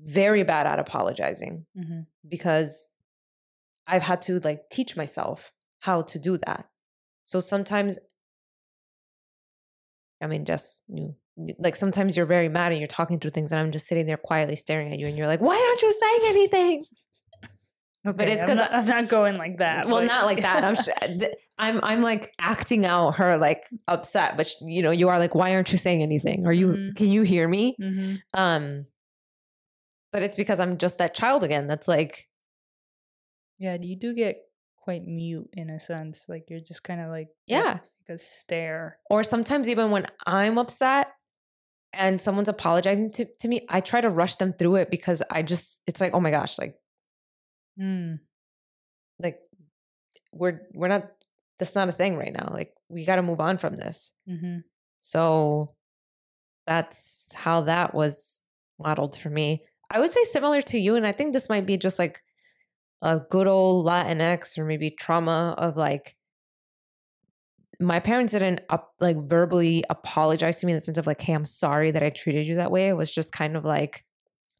very 0.00 0.42
bad 0.42 0.66
at 0.66 0.78
apologizing 0.78 1.64
hmm 1.76 2.00
because 2.28 2.90
I've 3.90 4.02
had 4.02 4.20
to 4.22 4.38
like 4.40 4.68
teach 4.70 4.96
myself 4.98 5.50
how 5.80 6.02
to 6.02 6.18
do 6.18 6.36
that. 6.46 6.66
So 7.24 7.40
sometimes, 7.40 7.96
I 10.20 10.26
mean, 10.26 10.44
just 10.44 10.82
you, 10.88 11.14
like 11.58 11.74
sometimes 11.74 12.14
you're 12.14 12.26
very 12.26 12.50
mad 12.50 12.72
and 12.72 12.80
you're 12.82 12.88
talking 12.88 13.18
through 13.18 13.30
things, 13.30 13.50
and 13.50 13.58
I'm 13.58 13.72
just 13.72 13.86
sitting 13.86 14.04
there 14.04 14.18
quietly 14.18 14.56
staring 14.56 14.92
at 14.92 14.98
you, 14.98 15.06
and 15.06 15.16
you're 15.16 15.26
like, 15.26 15.40
"Why 15.40 15.56
aren't 15.56 15.80
you 15.80 15.92
saying 15.92 16.20
anything?" 16.24 16.84
Okay, 18.06 18.32
it's 18.32 18.40
I'm 18.42 18.46
'cause 18.48 18.56
not, 18.56 18.72
I- 18.72 18.76
I'm 18.78 18.86
not 18.86 19.08
going 19.08 19.36
like 19.38 19.58
that. 19.58 19.86
well, 19.86 19.96
but- 19.96 20.06
not 20.06 20.24
like 20.24 20.40
that. 20.42 20.64
I'm, 20.64 20.74
sh- 20.76 21.26
I'm, 21.58 21.80
I'm 21.82 22.00
like 22.02 22.32
acting 22.38 22.86
out 22.86 23.16
her 23.16 23.36
like 23.36 23.64
upset, 23.88 24.36
but 24.36 24.46
sh- 24.46 24.54
you 24.62 24.82
know, 24.82 24.92
you 24.92 25.08
are 25.08 25.18
like, 25.18 25.34
"Why 25.34 25.54
aren't 25.54 25.72
you 25.72 25.78
saying 25.78 26.02
anything? 26.02 26.46
Are 26.46 26.52
you? 26.52 26.68
Mhm. 26.68 26.96
Can 26.96 27.08
you 27.08 27.22
hear 27.22 27.48
me?" 27.48 27.76
Mhm. 27.80 28.18
Um, 28.34 28.86
but 30.12 30.22
it's 30.22 30.36
because 30.36 30.60
I'm 30.60 30.78
just 30.78 30.98
that 30.98 31.14
child 31.14 31.42
again. 31.44 31.66
That's 31.66 31.88
like, 31.88 32.28
Yeah, 33.58 33.76
you 33.80 33.96
do 33.96 34.14
get 34.14 34.36
quite 34.76 35.02
mute 35.04 35.50
in 35.52 35.68
a 35.68 35.80
sense. 35.80 36.26
Like 36.28 36.44
you're 36.48 36.60
just 36.60 36.84
kind 36.84 37.00
of 37.00 37.10
like 37.10 37.28
Yeah. 37.46 37.80
like 38.08 38.14
a 38.14 38.18
stare. 38.18 38.98
or 39.10 39.24
sometimes 39.24 39.68
even 39.68 39.90
when 39.90 40.06
I'm 40.26 40.56
upset 40.56 41.08
and 41.92 42.20
someone's 42.20 42.48
apologizing 42.48 43.10
to, 43.12 43.26
to 43.40 43.48
me, 43.48 43.66
I 43.68 43.80
try 43.80 44.00
to 44.00 44.08
rush 44.08 44.36
them 44.36 44.52
through 44.52 44.76
it 44.76 44.90
because 44.90 45.22
I 45.30 45.42
just 45.42 45.82
it's 45.86 46.00
like, 46.00 46.14
oh 46.14 46.20
my 46.20 46.30
gosh, 46.30 46.58
like 46.58 46.76
Mm. 47.78 48.18
like 49.20 49.38
we're 50.32 50.62
we're 50.74 50.88
not 50.88 51.10
that's 51.58 51.74
not 51.74 51.88
a 51.88 51.92
thing 51.92 52.16
right 52.16 52.32
now. 52.32 52.50
Like 52.52 52.74
we 52.88 53.04
got 53.04 53.16
to 53.16 53.22
move 53.22 53.40
on 53.40 53.58
from 53.58 53.76
this. 53.76 54.12
hmm 54.26 54.58
So 55.00 55.74
that's 56.66 57.28
how 57.34 57.62
that 57.62 57.94
was 57.94 58.40
modeled 58.78 59.16
for 59.18 59.30
me. 59.30 59.64
I 59.90 60.00
would 60.00 60.10
say 60.10 60.24
similar 60.24 60.60
to 60.62 60.78
you, 60.78 60.96
and 60.96 61.06
I 61.06 61.12
think 61.12 61.32
this 61.32 61.48
might 61.48 61.66
be 61.66 61.76
just 61.78 61.98
like 61.98 62.22
a 63.00 63.20
good 63.20 63.46
old 63.46 63.86
Latinx 63.86 64.58
or 64.58 64.64
maybe 64.64 64.90
trauma 64.90 65.54
of 65.56 65.76
like 65.76 66.16
my 67.80 68.00
parents 68.00 68.32
didn't 68.32 68.60
up, 68.68 68.92
like 69.00 69.16
verbally 69.28 69.84
apologize 69.88 70.56
to 70.56 70.66
me 70.66 70.72
in 70.72 70.78
the 70.78 70.84
sense 70.84 70.98
of 70.98 71.06
like, 71.06 71.20
hey, 71.20 71.32
I'm 71.32 71.44
sorry 71.44 71.90
that 71.92 72.02
I 72.02 72.10
treated 72.10 72.46
you 72.46 72.56
that 72.56 72.70
way. 72.70 72.88
It 72.88 72.96
was 72.96 73.10
just 73.10 73.32
kind 73.32 73.56
of 73.56 73.64
like 73.64 74.04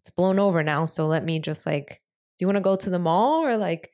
it's 0.00 0.10
blown 0.10 0.38
over 0.38 0.62
now. 0.62 0.84
So 0.84 1.06
let 1.06 1.24
me 1.24 1.40
just 1.40 1.66
like, 1.66 2.00
do 2.38 2.44
you 2.44 2.46
want 2.48 2.56
to 2.56 2.60
go 2.62 2.76
to 2.76 2.90
the 2.90 2.98
mall 2.98 3.44
or 3.44 3.56
like 3.56 3.90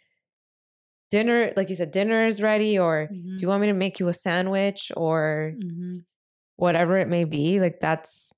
dinner? 1.11 1.53
Like 1.57 1.71
you 1.71 1.77
said, 1.77 1.91
dinner 1.91 2.27
is 2.27 2.43
ready, 2.43 2.79
or 2.79 3.09
Mhm. 3.13 3.37
do 3.39 3.43
you 3.43 3.49
want 3.49 3.61
me 3.61 3.67
to 3.69 3.73
make 3.73 3.99
you 4.01 4.09
a 4.09 4.15
sandwich 4.15 4.93
or 4.97 5.55
Mhm. 5.57 6.05
whatever 6.57 6.97
it 6.99 7.09
may 7.09 7.25
be 7.25 7.61
like 7.61 7.81
that's 7.81 8.33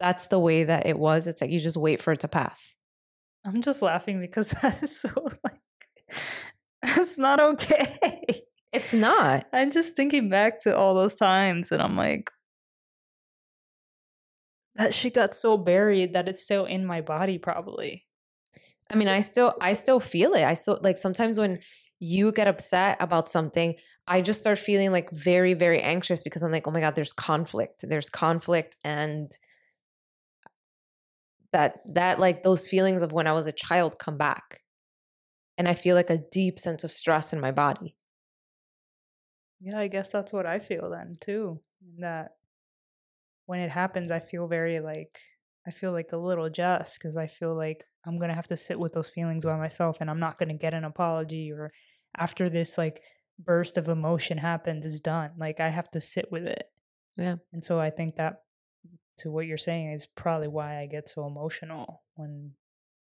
that's 0.00 0.26
the 0.28 0.38
way 0.38 0.64
that 0.64 0.86
it 0.86 0.98
was 0.98 1.26
it's 1.26 1.40
like 1.40 1.50
you 1.50 1.60
just 1.60 1.76
wait 1.76 2.00
for 2.00 2.12
it 2.12 2.20
to 2.20 2.28
pass 2.28 2.76
I'm 3.44 3.60
just 3.62 3.82
laughing 3.82 4.20
because 4.20 4.50
that's 4.62 4.96
so 5.00 5.10
like 5.44 5.60
that's 6.82 7.18
not 7.18 7.40
okay. 7.40 8.42
It's 8.72 8.92
not. 8.92 9.46
I'm 9.52 9.70
just 9.70 9.96
thinking 9.96 10.28
back 10.28 10.60
to 10.62 10.76
all 10.76 10.94
those 10.94 11.14
times 11.14 11.72
and 11.72 11.82
I'm 11.82 11.96
like, 11.96 12.30
that 14.76 14.94
shit 14.94 15.14
got 15.14 15.36
so 15.36 15.56
buried 15.56 16.12
that 16.14 16.28
it's 16.28 16.42
still 16.42 16.64
in 16.64 16.86
my 16.86 17.00
body, 17.00 17.38
probably. 17.38 18.06
I 18.92 18.94
mean, 18.94 19.08
I 19.08 19.20
still 19.20 19.54
I 19.60 19.72
still 19.72 20.00
feel 20.00 20.34
it. 20.34 20.44
I 20.44 20.54
still 20.54 20.78
like 20.82 20.98
sometimes 20.98 21.38
when 21.38 21.60
you 21.98 22.30
get 22.30 22.46
upset 22.46 22.98
about 23.00 23.30
something, 23.30 23.74
I 24.06 24.20
just 24.20 24.40
start 24.40 24.58
feeling 24.58 24.92
like 24.92 25.10
very, 25.10 25.54
very 25.54 25.80
anxious 25.80 26.22
because 26.22 26.42
I'm 26.42 26.52
like, 26.52 26.66
oh 26.68 26.70
my 26.70 26.80
God, 26.80 26.94
there's 26.94 27.12
conflict. 27.12 27.84
There's 27.88 28.10
conflict 28.10 28.76
and 28.84 29.36
that 31.52 31.80
that 31.94 32.18
like 32.18 32.42
those 32.42 32.68
feelings 32.68 33.02
of 33.02 33.12
when 33.12 33.26
I 33.26 33.32
was 33.32 33.46
a 33.46 33.52
child 33.52 33.98
come 33.98 34.18
back. 34.18 34.60
And 35.56 35.68
I 35.68 35.74
feel 35.74 35.94
like 35.96 36.10
a 36.10 36.18
deep 36.32 36.58
sense 36.58 36.84
of 36.84 36.90
stress 36.90 37.32
in 37.32 37.40
my 37.40 37.52
body. 37.52 37.94
Yeah, 39.60 39.78
I 39.78 39.86
guess 39.86 40.10
that's 40.10 40.32
what 40.32 40.44
I 40.44 40.58
feel 40.58 40.90
then 40.90 41.16
too. 41.20 41.60
That 41.98 42.36
when 43.46 43.60
it 43.60 43.70
happens, 43.70 44.10
I 44.10 44.18
feel 44.18 44.48
very 44.48 44.80
like 44.80 45.18
I 45.66 45.70
feel 45.70 45.92
like 45.92 46.10
a 46.12 46.16
little 46.16 46.48
just 46.50 46.98
because 46.98 47.16
I 47.16 47.26
feel 47.26 47.56
like 47.56 47.84
I'm 48.06 48.18
gonna 48.18 48.34
have 48.34 48.48
to 48.48 48.56
sit 48.56 48.78
with 48.78 48.92
those 48.92 49.08
feelings 49.08 49.44
by 49.44 49.56
myself, 49.56 49.98
and 50.00 50.10
I'm 50.10 50.20
not 50.20 50.38
gonna 50.38 50.54
get 50.54 50.74
an 50.74 50.84
apology 50.84 51.52
or 51.52 51.72
after 52.16 52.50
this 52.50 52.76
like 52.76 53.00
burst 53.38 53.76
of 53.76 53.88
emotion 53.88 54.38
happens, 54.38 54.86
it's 54.86 55.00
done. 55.00 55.30
Like 55.38 55.60
I 55.60 55.70
have 55.70 55.90
to 55.92 56.00
sit 56.00 56.26
with 56.30 56.44
it. 56.44 56.64
Yeah. 57.16 57.36
And 57.52 57.64
so 57.64 57.80
I 57.80 57.90
think 57.90 58.16
that 58.16 58.42
to 59.18 59.30
what 59.30 59.46
you're 59.46 59.56
saying 59.58 59.92
is 59.92 60.06
probably 60.06 60.48
why 60.48 60.78
I 60.80 60.86
get 60.86 61.08
so 61.08 61.26
emotional 61.26 62.02
when 62.14 62.52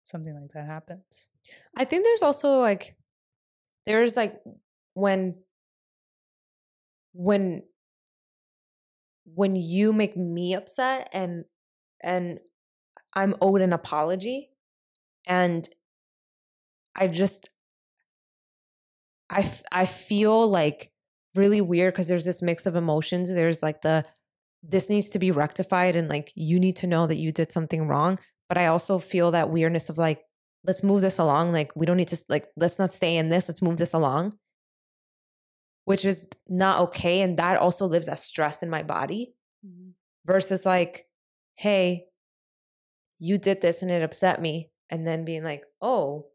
something 0.05 0.35
like 0.35 0.53
that 0.53 0.67
happens. 0.67 1.29
I 1.77 1.85
think 1.85 2.05
there's 2.05 2.23
also 2.23 2.59
like 2.61 2.95
there's 3.87 4.17
like 4.17 4.41
when 4.95 5.37
when 7.13 7.63
when 9.25 9.57
you 9.57 9.93
make 9.93 10.17
me 10.17 10.55
upset 10.55 11.09
and 11.13 11.45
and 12.05 12.39
I'm 13.15 13.35
owed 13.41 13.63
an 13.63 13.73
apology 13.73 14.51
and 15.27 15.69
I 16.95 17.09
just 17.09 17.51
I 19.31 19.41
f- 19.41 19.63
I 19.73 19.87
feel 19.87 20.49
like 20.49 20.93
really 21.35 21.61
weird 21.61 21.95
because 21.95 22.07
there's 22.07 22.27
this 22.27 22.43
mix 22.43 22.67
of 22.67 22.77
emotions. 22.77 23.33
There's 23.33 23.63
like 23.63 23.83
the 23.83 24.05
this 24.63 24.89
needs 24.89 25.09
to 25.11 25.19
be 25.19 25.31
rectified 25.31 25.97
and 25.97 26.09
like 26.09 26.31
you 26.35 26.61
need 26.61 26.77
to 26.77 26.87
know 26.87 27.07
that 27.07 27.17
you 27.17 27.33
did 27.33 27.53
something 27.53 27.89
wrong, 27.89 28.19
but 28.49 28.59
I 28.59 28.67
also 28.67 28.99
feel 28.99 29.31
that 29.33 29.51
weirdness 29.51 29.89
of 29.89 29.99
like 29.99 30.23
let's 30.65 30.83
move 30.83 31.01
this 31.01 31.19
along. 31.19 31.53
Like 31.53 31.73
we 31.75 31.87
don't 31.87 31.97
need 31.97 32.09
to 32.09 32.19
like 32.29 32.49
let's 32.57 32.79
not 32.79 32.93
stay 32.93 33.17
in 33.17 33.29
this. 33.29 33.49
Let's 33.49 33.63
move 33.63 33.79
this 33.79 33.95
along. 33.95 34.35
Which 35.87 36.05
is 36.05 36.29
not 36.49 36.81
okay 36.81 37.23
and 37.23 37.39
that 37.39 37.59
also 37.59 37.87
lives 37.87 38.09
as 38.09 38.23
stress 38.23 38.63
in 38.63 38.71
my 38.71 38.83
body 38.83 39.35
mm-hmm. 39.65 39.91
versus 40.27 40.65
like 40.65 41.07
hey, 41.55 42.07
you 43.19 43.39
did 43.39 43.61
this 43.61 43.83
and 43.83 43.91
it 43.91 44.03
upset 44.03 44.41
me 44.41 44.71
and 44.91 45.07
then 45.07 45.25
being 45.25 45.45
like, 45.45 45.65
"Oh, 45.81 46.27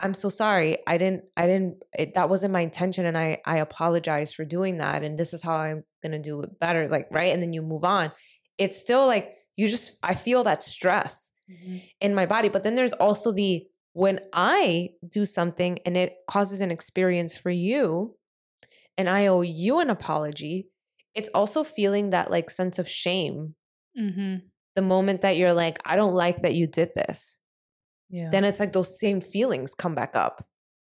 I'm 0.00 0.14
so 0.14 0.28
sorry. 0.28 0.78
I 0.86 0.98
didn't 0.98 1.24
I 1.36 1.46
didn't 1.46 1.82
it, 1.96 2.14
that 2.14 2.28
wasn't 2.28 2.52
my 2.52 2.60
intention 2.60 3.06
and 3.06 3.16
I 3.16 3.38
I 3.46 3.58
apologize 3.58 4.32
for 4.32 4.44
doing 4.44 4.78
that 4.78 5.02
and 5.02 5.18
this 5.18 5.32
is 5.32 5.42
how 5.42 5.54
I'm 5.54 5.84
going 6.02 6.12
to 6.12 6.18
do 6.18 6.40
it 6.42 6.58
better." 6.58 6.88
Like, 6.88 7.08
right? 7.10 7.32
And 7.32 7.42
then 7.42 7.52
you 7.52 7.62
move 7.62 7.84
on. 7.84 8.12
It's 8.58 8.78
still 8.78 9.06
like 9.06 9.34
you 9.56 9.68
just 9.68 9.96
I 10.02 10.14
feel 10.14 10.42
that 10.44 10.62
stress 10.62 11.32
mm-hmm. 11.50 11.78
in 12.00 12.14
my 12.14 12.26
body, 12.26 12.48
but 12.48 12.64
then 12.64 12.74
there's 12.74 12.92
also 12.94 13.32
the 13.32 13.66
when 13.92 14.20
I 14.32 14.90
do 15.08 15.24
something 15.24 15.78
and 15.86 15.96
it 15.96 16.16
causes 16.28 16.60
an 16.60 16.72
experience 16.72 17.36
for 17.36 17.50
you 17.50 18.16
and 18.98 19.08
I 19.08 19.26
owe 19.26 19.42
you 19.42 19.78
an 19.78 19.88
apology, 19.88 20.68
it's 21.14 21.28
also 21.32 21.64
feeling 21.64 22.10
that 22.10 22.30
like 22.30 22.50
sense 22.50 22.78
of 22.78 22.88
shame. 22.88 23.54
Mm-hmm. 23.98 24.46
The 24.76 24.82
moment 24.82 25.22
that 25.22 25.36
you're 25.36 25.52
like, 25.52 25.78
I 25.84 25.96
don't 25.96 26.14
like 26.14 26.42
that 26.42 26.54
you 26.54 26.66
did 26.66 26.90
this 26.94 27.38
yeah. 28.14 28.30
then 28.30 28.44
it's 28.44 28.60
like 28.60 28.72
those 28.72 28.98
same 28.98 29.20
feelings 29.20 29.74
come 29.74 29.96
back 29.96 30.14
up. 30.14 30.46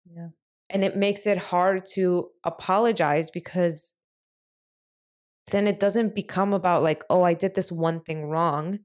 Yeah. 0.05 0.29
And 0.69 0.83
it 0.83 0.95
makes 0.95 1.25
it 1.25 1.37
hard 1.37 1.85
to 1.93 2.29
apologize 2.43 3.31
because 3.31 3.93
then 5.47 5.65
it 5.65 5.79
doesn't 5.79 6.13
become 6.13 6.53
about 6.53 6.83
like, 6.83 7.03
oh, 7.09 7.23
I 7.23 7.33
did 7.33 7.55
this 7.55 7.71
one 7.71 8.01
thing 8.01 8.25
wrong 8.25 8.79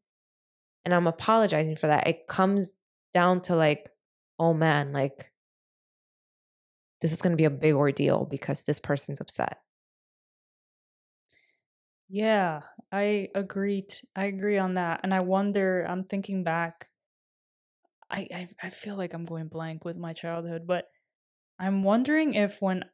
and 0.84 0.94
I'm 0.94 1.06
apologizing 1.06 1.76
for 1.76 1.88
that. 1.88 2.06
It 2.06 2.26
comes 2.26 2.72
down 3.12 3.42
to 3.42 3.56
like, 3.56 3.90
oh 4.38 4.54
man, 4.54 4.92
like 4.94 5.30
this 7.02 7.12
is 7.12 7.20
going 7.20 7.32
to 7.32 7.36
be 7.36 7.44
a 7.44 7.50
big 7.50 7.74
ordeal 7.74 8.24
because 8.24 8.62
this 8.62 8.78
person's 8.78 9.20
upset. 9.20 9.58
Yeah, 12.12 12.62
I 12.92 13.28
agree. 13.34 13.82
T- 13.82 14.06
I 14.14 14.26
agree 14.26 14.56
on 14.58 14.74
that. 14.74 15.00
And 15.02 15.12
I 15.14 15.20
wonder, 15.20 15.82
I'm 15.88 16.04
thinking 16.04 16.44
back 16.44 16.90
I, 18.10 18.28
I 18.32 18.48
I 18.64 18.70
feel 18.70 18.96
like 18.96 19.14
I'm 19.14 19.24
going 19.24 19.48
blank 19.48 19.84
with 19.84 19.96
my 19.96 20.12
childhood, 20.12 20.66
but 20.66 20.88
I'm 21.58 21.82
wondering 21.84 22.34
if 22.34 22.62
when 22.62 22.84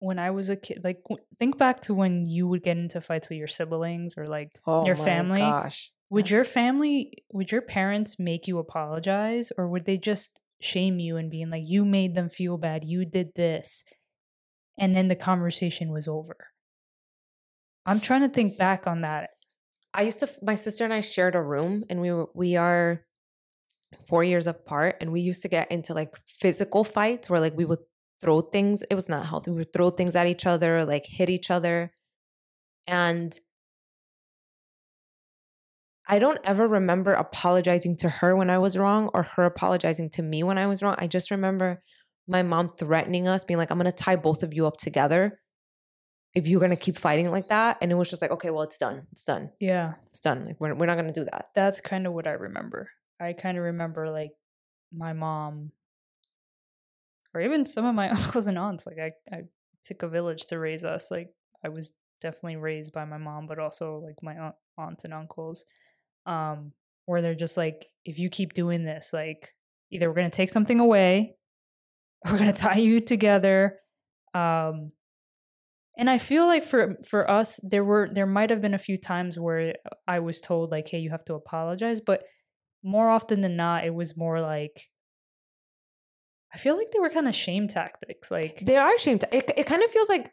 when 0.00 0.18
I 0.18 0.30
was 0.30 0.50
a 0.50 0.56
kid, 0.56 0.82
like 0.84 1.02
think 1.38 1.56
back 1.58 1.80
to 1.82 1.94
when 1.94 2.26
you 2.26 2.46
would 2.48 2.62
get 2.62 2.76
into 2.76 3.00
fights 3.00 3.28
with 3.28 3.38
your 3.38 3.46
siblings 3.46 4.14
or 4.18 4.26
like 4.28 4.60
oh 4.66 4.88
your 4.88 4.96
family. 4.96 5.56
Gosh. 5.56 5.92
Would 6.10 6.30
your 6.30 6.44
family, 6.44 7.24
would 7.32 7.50
your 7.50 7.62
parents 7.62 8.18
make 8.18 8.46
you 8.46 8.58
apologize, 8.58 9.50
or 9.56 9.68
would 9.68 9.84
they 9.86 9.96
just 9.98 10.40
shame 10.60 10.98
you 11.00 11.16
and 11.16 11.30
being 11.30 11.50
like, 11.50 11.64
"You 11.66 11.84
made 11.84 12.14
them 12.14 12.28
feel 12.28 12.58
bad. 12.58 12.84
You 12.84 13.04
did 13.04 13.32
this," 13.34 13.84
and 14.78 14.96
then 14.96 15.08
the 15.08 15.16
conversation 15.16 15.92
was 15.92 16.08
over? 16.08 16.36
I'm 17.86 18.00
trying 18.00 18.22
to 18.22 18.28
think 18.28 18.58
back 18.58 18.86
on 18.86 19.02
that. 19.02 19.30
I 19.92 20.02
used 20.02 20.20
to. 20.20 20.30
My 20.42 20.54
sister 20.54 20.84
and 20.84 20.92
I 20.92 21.00
shared 21.00 21.34
a 21.34 21.42
room, 21.42 21.84
and 21.88 22.00
we 22.00 22.12
were 22.12 22.28
we 22.34 22.56
are 22.56 23.04
four 24.06 24.24
years 24.24 24.46
apart 24.46 24.96
and 25.00 25.12
we 25.12 25.20
used 25.20 25.42
to 25.42 25.48
get 25.48 25.70
into 25.70 25.94
like 25.94 26.14
physical 26.26 26.84
fights 26.84 27.30
where 27.30 27.40
like 27.40 27.56
we 27.56 27.64
would 27.64 27.80
throw 28.20 28.40
things 28.40 28.82
it 28.90 28.94
was 28.94 29.08
not 29.08 29.26
healthy 29.26 29.50
we 29.50 29.58
would 29.58 29.72
throw 29.72 29.90
things 29.90 30.14
at 30.16 30.26
each 30.26 30.46
other 30.46 30.84
like 30.84 31.04
hit 31.06 31.30
each 31.30 31.50
other 31.50 31.92
and 32.86 33.40
i 36.08 36.18
don't 36.18 36.38
ever 36.44 36.66
remember 36.66 37.12
apologizing 37.12 37.96
to 37.96 38.08
her 38.08 38.36
when 38.36 38.50
i 38.50 38.58
was 38.58 38.78
wrong 38.78 39.10
or 39.14 39.22
her 39.22 39.44
apologizing 39.44 40.10
to 40.10 40.22
me 40.22 40.42
when 40.42 40.58
i 40.58 40.66
was 40.66 40.82
wrong 40.82 40.94
i 40.98 41.06
just 41.06 41.30
remember 41.30 41.82
my 42.26 42.42
mom 42.42 42.72
threatening 42.78 43.28
us 43.28 43.44
being 43.44 43.58
like 43.58 43.70
i'm 43.70 43.78
going 43.78 43.90
to 43.90 43.92
tie 43.92 44.16
both 44.16 44.42
of 44.42 44.54
you 44.54 44.66
up 44.66 44.76
together 44.76 45.38
if 46.34 46.46
you're 46.46 46.60
to 46.70 46.76
keep 46.76 46.98
fighting 46.98 47.30
like 47.30 47.48
that 47.48 47.78
and 47.80 47.92
it 47.92 47.94
was 47.94 48.10
just 48.10 48.20
like 48.20 48.30
okay 48.30 48.50
well 48.50 48.62
it's 48.62 48.78
done 48.78 49.06
it's 49.12 49.24
done 49.24 49.50
yeah 49.60 49.94
it's 50.08 50.20
done 50.20 50.46
like 50.46 50.60
we're, 50.60 50.74
we're 50.74 50.86
not 50.86 50.96
to 51.06 51.12
do 51.12 51.24
that 51.24 51.50
that's 51.54 51.80
kind 51.80 52.06
of 52.06 52.12
what 52.12 52.26
i 52.26 52.32
remember 52.32 52.88
I 53.20 53.32
kind 53.32 53.58
of 53.58 53.64
remember 53.64 54.10
like 54.10 54.32
my 54.92 55.12
mom 55.12 55.72
or 57.32 57.40
even 57.40 57.66
some 57.66 57.84
of 57.84 57.94
my 57.94 58.10
uncles 58.22 58.46
and 58.46 58.58
aunts. 58.58 58.86
Like 58.86 58.98
I, 58.98 59.34
I 59.34 59.42
took 59.84 60.02
a 60.02 60.08
village 60.08 60.46
to 60.46 60.58
raise 60.58 60.84
us. 60.84 61.10
Like 61.10 61.30
I 61.64 61.68
was 61.68 61.92
definitely 62.20 62.56
raised 62.56 62.92
by 62.92 63.04
my 63.04 63.18
mom, 63.18 63.46
but 63.46 63.58
also 63.58 64.02
like 64.04 64.16
my 64.22 64.38
aunt, 64.38 64.54
aunts 64.78 65.04
and 65.04 65.14
uncles. 65.14 65.64
Um, 66.26 66.72
where 67.06 67.20
they're 67.20 67.34
just 67.34 67.58
like, 67.58 67.86
if 68.06 68.18
you 68.18 68.30
keep 68.30 68.54
doing 68.54 68.84
this, 68.84 69.12
like 69.12 69.54
either 69.90 70.08
we're 70.08 70.14
gonna 70.14 70.30
take 70.30 70.48
something 70.48 70.80
away, 70.80 71.36
or 72.24 72.32
we're 72.32 72.38
gonna 72.38 72.52
tie 72.52 72.78
you 72.78 72.98
together. 73.00 73.78
Um, 74.32 74.92
and 75.96 76.10
I 76.10 76.18
feel 76.18 76.46
like 76.46 76.64
for 76.64 76.96
for 77.04 77.30
us, 77.30 77.60
there 77.62 77.84
were 77.84 78.08
there 78.12 78.26
might 78.26 78.50
have 78.50 78.60
been 78.60 78.74
a 78.74 78.78
few 78.78 78.98
times 78.98 79.38
where 79.38 79.74
I 80.08 80.18
was 80.18 80.40
told 80.40 80.70
like, 80.70 80.88
hey, 80.88 80.98
you 80.98 81.10
have 81.10 81.24
to 81.26 81.34
apologize, 81.34 82.00
but 82.00 82.24
more 82.82 83.08
often 83.08 83.40
than 83.40 83.56
not, 83.56 83.84
it 83.84 83.94
was 83.94 84.16
more 84.16 84.40
like 84.40 84.88
I 86.52 86.58
feel 86.58 86.76
like 86.76 86.90
they 86.92 87.00
were 87.00 87.10
kind 87.10 87.28
of 87.28 87.34
shame 87.34 87.68
tactics. 87.68 88.30
Like 88.30 88.60
they 88.64 88.76
are 88.76 88.98
shame. 88.98 89.18
Ta- 89.18 89.28
it 89.32 89.50
it 89.56 89.66
kind 89.66 89.82
of 89.82 89.90
feels 89.90 90.08
like 90.08 90.32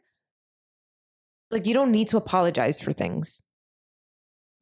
like 1.52 1.68
you 1.68 1.74
don't 1.74 1.92
need 1.92 2.08
to 2.10 2.18
apologize 2.18 2.82
for 2.82 2.92
things. 2.92 3.42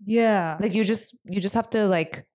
Yeah, 0.03 0.57
like 0.59 0.73
you 0.73 0.83
just 0.83 1.15
you 1.25 1.39
just 1.39 1.55
have 1.55 1.69
to 1.71 1.87
like 1.87 2.25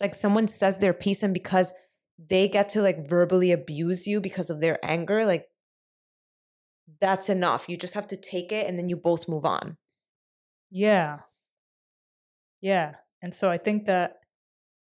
like 0.00 0.14
someone 0.14 0.48
says 0.48 0.78
their 0.78 0.94
piece 0.94 1.22
and 1.22 1.34
because 1.34 1.72
they 2.18 2.48
get 2.48 2.68
to 2.70 2.82
like 2.82 3.08
verbally 3.08 3.52
abuse 3.52 4.06
you 4.06 4.20
because 4.20 4.50
of 4.50 4.60
their 4.60 4.78
anger 4.84 5.24
like 5.24 5.46
that's 7.00 7.28
enough 7.28 7.68
you 7.68 7.76
just 7.76 7.94
have 7.94 8.06
to 8.08 8.16
take 8.16 8.52
it 8.52 8.66
and 8.66 8.78
then 8.78 8.88
you 8.88 8.96
both 8.96 9.28
move 9.28 9.44
on 9.44 9.76
yeah 10.70 11.18
yeah 12.60 12.94
and 13.22 13.34
so 13.34 13.50
I 13.50 13.58
think 13.58 13.86
that 13.86 14.16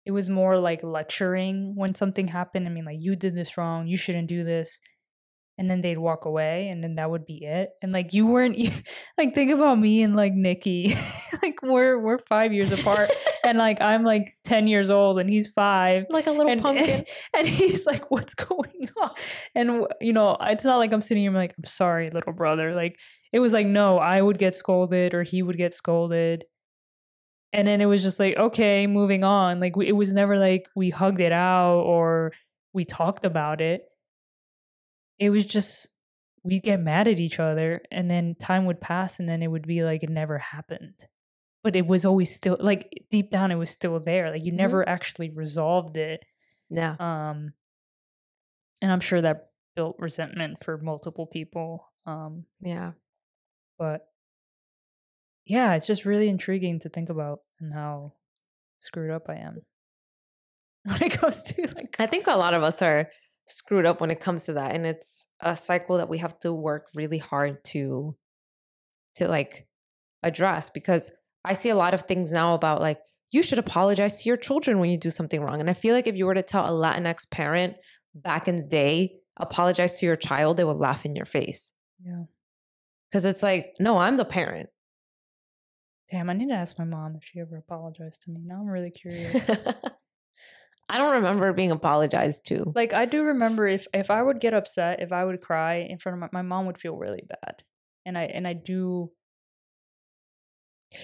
it 0.05 0.11
was 0.11 0.29
more 0.29 0.59
like 0.59 0.83
lecturing 0.83 1.75
when 1.77 1.95
something 1.95 2.29
happened. 2.29 2.67
I 2.67 2.71
mean, 2.71 2.85
like, 2.85 2.99
you 3.01 3.15
did 3.15 3.35
this 3.37 3.57
wrong. 3.57 3.87
You 3.87 3.97
shouldn't 3.97 4.29
do 4.29 4.43
this. 4.43 4.81
And 5.63 5.71
then 5.71 5.81
they'd 5.81 5.99
walk 5.99 6.25
away 6.25 6.67
and 6.71 6.83
then 6.83 6.97
that 6.97 7.09
would 7.09 7.25
be 7.25 7.45
it. 7.45 7.71
And 7.83 7.93
like 7.93 8.13
you 8.13 8.27
weren't 8.27 8.59
like 9.19 9.33
think 9.33 9.53
about 9.53 9.79
me 9.79 10.03
and 10.03 10.17
like 10.17 10.35
nikki. 10.35 10.97
Like 11.43 11.61
we're 11.63 11.99
we're 11.99 12.19
five 12.19 12.53
years 12.53 12.71
apart 12.71 13.11
and 13.45 13.59
like 13.59 13.81
i'm 13.81 14.05
like 14.05 14.37
10 14.45 14.69
years 14.69 14.91
old 14.91 15.19
and 15.19 15.29
he's 15.29 15.49
five 15.49 16.05
like 16.09 16.29
a 16.29 16.31
little 16.31 16.53
and, 16.53 16.63
pumpkin. 16.63 16.89
and, 16.89 17.07
and 17.35 17.49
he's 17.49 17.85
like 17.85 18.11
what's 18.13 18.35
going 18.35 18.89
on? 19.01 19.11
And 19.57 19.87
you 20.01 20.13
know 20.13 20.37
it's 20.41 20.65
not 20.65 20.77
like 20.77 20.93
i'm 20.93 21.01
sitting 21.01 21.23
here 21.23 21.31
I'm 21.31 21.37
like 21.37 21.55
i'm 21.59 21.65
sorry 21.65 22.11
little 22.11 22.33
brother. 22.33 22.75
Like 22.75 22.99
it 23.33 23.41
was 23.41 23.53
like 23.53 23.67
no 23.67 23.99
i 23.99 24.21
would 24.21 24.39
get 24.39 24.55
scolded 24.55 25.15
or 25.15 25.23
he 25.23 25.43
would 25.43 25.57
get 25.57 25.75
scolded. 25.75 26.45
And 27.53 27.67
then 27.67 27.81
it 27.81 27.87
was 27.87 28.03
just 28.03 28.21
like 28.21 28.37
okay 28.37 28.87
moving 28.87 29.25
on. 29.25 29.59
Like 29.59 29.75
we, 29.75 29.89
it 29.89 29.97
was 29.97 30.15
never 30.15 30.39
like 30.39 30.69
we 30.77 30.91
hugged 30.91 31.21
it 31.21 31.33
out 31.33 31.81
or 31.81 32.33
we 32.73 32.85
talked 32.85 33.25
about 33.25 33.61
it 33.61 33.83
it 35.25 35.31
was 35.31 35.47
just 35.47 35.89
we'd 36.45 36.65
get 36.65 36.81
mad 36.81 37.07
at 37.07 37.21
each 37.21 37.39
other 37.39 37.81
and 37.93 38.11
then 38.11 38.35
time 38.41 38.65
would 38.67 38.81
pass 38.81 39.21
and 39.21 39.29
then 39.29 39.43
it 39.43 39.47
would 39.53 39.67
be 39.67 39.85
like 39.85 40.03
it 40.03 40.11
never 40.11 40.39
happened. 40.39 41.07
But 41.63 41.77
it 41.77 41.87
was 41.87 42.05
always 42.05 42.35
still 42.35 42.57
like 42.59 42.89
deep 43.11 43.31
down 43.31 43.53
it 43.53 43.61
was 43.65 43.71
still 43.71 44.01
there 44.01 44.31
like 44.33 44.45
you 44.45 44.51
Mhm. 44.53 44.57
never 44.65 44.89
actually 44.89 45.31
resolved 45.45 45.97
it 45.97 46.25
yeah. 46.69 46.97
um 46.99 47.53
and 48.81 48.91
i'm 48.91 49.01
sure 49.09 49.21
that 49.21 49.51
built 49.77 49.95
resentment 50.01 50.63
for 50.65 50.77
multiple 50.79 51.27
people 51.27 51.69
um 52.05 52.47
yeah. 52.61 52.93
but 53.79 54.01
yeah 55.47 55.75
it's 55.75 55.87
just 55.87 56.05
really 56.05 56.29
intriguing 56.29 56.81
to 56.81 56.89
think 56.89 57.09
about 57.11 57.41
and 57.61 57.73
how 57.73 58.13
screwed 58.79 59.13
up 59.13 59.27
i 59.29 59.37
am. 59.37 59.61
When 60.85 61.03
it 61.05 61.13
comes 61.13 61.43
to 61.43 61.63
like 61.77 61.95
I 62.01 62.07
think 62.07 62.27
a 62.27 62.35
lot 62.37 62.55
of 62.55 62.63
us 62.65 62.83
are 62.83 63.09
screwed 63.47 63.87
up 63.87 64.01
when 64.01 64.11
it 64.11 64.21
comes 64.21 64.45
to 64.45 64.53
that 64.55 64.75
and 64.75 64.87
it's 64.87 65.27
a 65.41 65.57
cycle 65.57 65.97
that 65.97 66.09
we 66.09 66.19
have 66.19 66.39
to 66.41 66.53
work 66.53 66.89
really 66.95 67.19
hard 67.19 67.63
to 67.65 68.17
to 69.15 69.29
like 69.29 69.67
address 70.23 70.71
because 70.71 71.11
I 71.45 71.55
see 71.55 71.69
a 71.69 71.75
lot 71.75 71.95
of 71.95 72.03
things 72.03 72.33
now 72.33 72.55
about 72.55 72.81
like 72.81 73.01
you 73.31 73.43
should 73.43 73.59
apologize 73.59 74.23
to 74.23 74.29
your 74.29 74.37
children 74.37 74.79
when 74.79 74.91
you 74.91 74.99
do 74.99 75.11
something 75.11 75.41
wrong 75.41 75.61
and 75.61 75.69
I 75.69 75.75
feel 75.75 75.95
like 75.95 76.07
if 76.07 76.17
you 76.17 76.27
were 76.27 76.35
to 76.35 76.43
tell 76.43 76.65
a 76.65 76.71
Latinx 76.71 77.31
parent 77.31 77.77
back 78.15 78.49
in 78.49 78.57
the 78.57 78.63
day 78.63 79.17
apologize 79.39 79.99
to 79.99 80.07
your 80.07 80.17
child 80.17 80.57
they 80.57 80.65
would 80.65 80.77
laugh 80.77 81.05
in 81.05 81.17
your 81.17 81.27
face. 81.27 81.73
Yeah. 82.05 82.25
Because 83.11 83.25
it's 83.25 83.43
like 83.43 83.75
no 83.79 83.99
I'm 83.99 84.17
the 84.17 84.25
parent. 84.25 84.69
Damn 86.11 86.31
i 86.31 86.35
need 86.35 86.49
to 86.49 86.55
ask 86.55 86.79
my 86.79 86.85
mom 86.85 87.17
if 87.17 87.25
she 87.25 87.41
ever 87.41 87.57
apologized 87.57 88.23
to 88.23 88.31
me 88.31 88.43
now 88.45 88.61
i'm 88.61 88.67
really 88.67 88.91
curious 88.91 89.51
I 90.89 90.99
don't 90.99 91.15
remember 91.15 91.53
being 91.53 91.71
apologized 91.71 92.47
to. 92.47 92.73
Like 92.75 92.93
i 92.93 93.05
do 93.05 93.23
remember 93.23 93.67
if 93.67 93.87
if 93.95 94.11
i 94.11 94.23
would 94.23 94.41
get 94.41 94.55
upset 94.55 95.01
if 95.01 95.13
i 95.13 95.25
would 95.25 95.41
cry 95.41 95.77
in 95.77 95.99
front 95.99 96.17
of 96.17 96.21
my, 96.21 96.41
my 96.41 96.43
mom 96.43 96.67
would 96.67 96.79
feel 96.79 96.97
really 96.97 97.25
bad. 97.29 97.63
And 98.05 98.19
i 98.19 98.25
and 98.25 98.47
i 98.47 98.53
do 98.53 99.11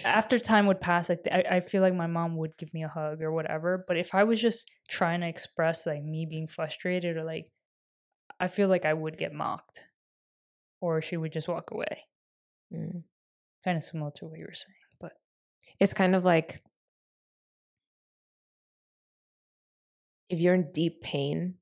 after 0.05 0.39
time 0.39 0.67
would 0.67 0.81
pass 0.81 1.09
like 1.09 1.21
I, 1.31 1.45
I 1.51 1.61
feel 1.61 1.83
like 1.83 1.95
my 1.95 2.07
mom 2.07 2.37
would 2.37 2.57
give 2.59 2.75
me 2.75 2.83
a 2.85 2.89
hug 2.89 3.23
or 3.23 3.33
whatever 3.33 3.85
but 3.87 3.97
if 3.97 4.15
i 4.15 4.25
was 4.25 4.41
just 4.41 4.71
trying 4.89 5.21
to 5.21 5.29
express 5.29 5.87
like 5.87 6.03
me 6.03 6.27
being 6.27 6.47
frustrated 6.47 7.17
or 7.17 7.25
like 7.25 7.47
i 8.39 8.49
feel 8.49 8.69
like 8.69 8.85
i 8.85 8.93
would 8.93 9.19
get 9.19 9.33
mocked. 9.33 9.87
Or 10.81 11.03
she 11.03 11.17
would 11.17 11.33
just 11.33 11.49
walk 11.49 11.73
away. 11.73 12.05
Mm. 12.73 13.03
kind 13.65 13.77
of 13.77 13.83
similar 13.83 14.13
to 14.17 14.27
what 14.27 14.39
you 14.39 14.45
were 14.45 14.55
saying 14.55 14.77
but 15.01 15.15
it's 15.81 15.95
kind 15.95 16.15
of 16.15 16.25
like 16.25 16.63
if 20.29 20.39
you're 20.41 20.55
in 20.55 20.73
deep 20.73 21.01
pain, 21.03 21.55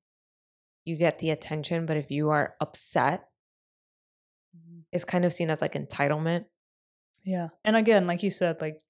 you 0.84 0.96
get 0.96 1.18
the 1.18 1.30
attention, 1.30 1.86
but 1.86 1.96
if 1.96 2.10
you 2.10 2.30
are 2.30 2.54
upset, 2.60 3.28
it's 4.92 5.04
kind 5.04 5.24
of 5.24 5.32
seen 5.32 5.50
as 5.50 5.60
like 5.60 5.74
entitlement. 5.74 6.44
yeah 7.24 7.48
and 7.64 7.76
again 7.76 8.06
like 8.06 8.22
you 8.22 8.30
said 8.30 8.60
like 8.60 8.80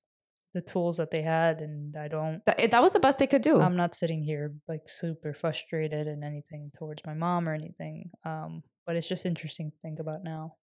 the 0.54 0.60
tools 0.60 0.98
that 0.98 1.10
they 1.10 1.22
had 1.22 1.60
and 1.60 1.96
i 1.96 2.06
don't 2.08 2.44
That, 2.46 2.70
that 2.70 2.82
was 2.82 2.92
the 2.92 3.00
best 3.00 3.18
they 3.18 3.26
could 3.26 3.42
do. 3.42 3.60
I'm 3.60 3.76
not 3.76 3.94
sitting 3.94 4.22
here 4.22 4.54
like 4.68 4.88
super 4.88 5.32
frustrated 5.34 6.06
and 6.06 6.22
anything 6.24 6.70
towards 6.78 7.02
my 7.04 7.14
mom 7.14 7.48
or 7.48 7.54
anything. 7.54 8.10
Um, 8.24 8.62
but 8.86 8.96
it's 8.96 9.08
just 9.08 9.26
interesting 9.26 9.70
to 9.70 9.76
think 9.82 9.98
about 9.98 10.22
now 10.22 10.54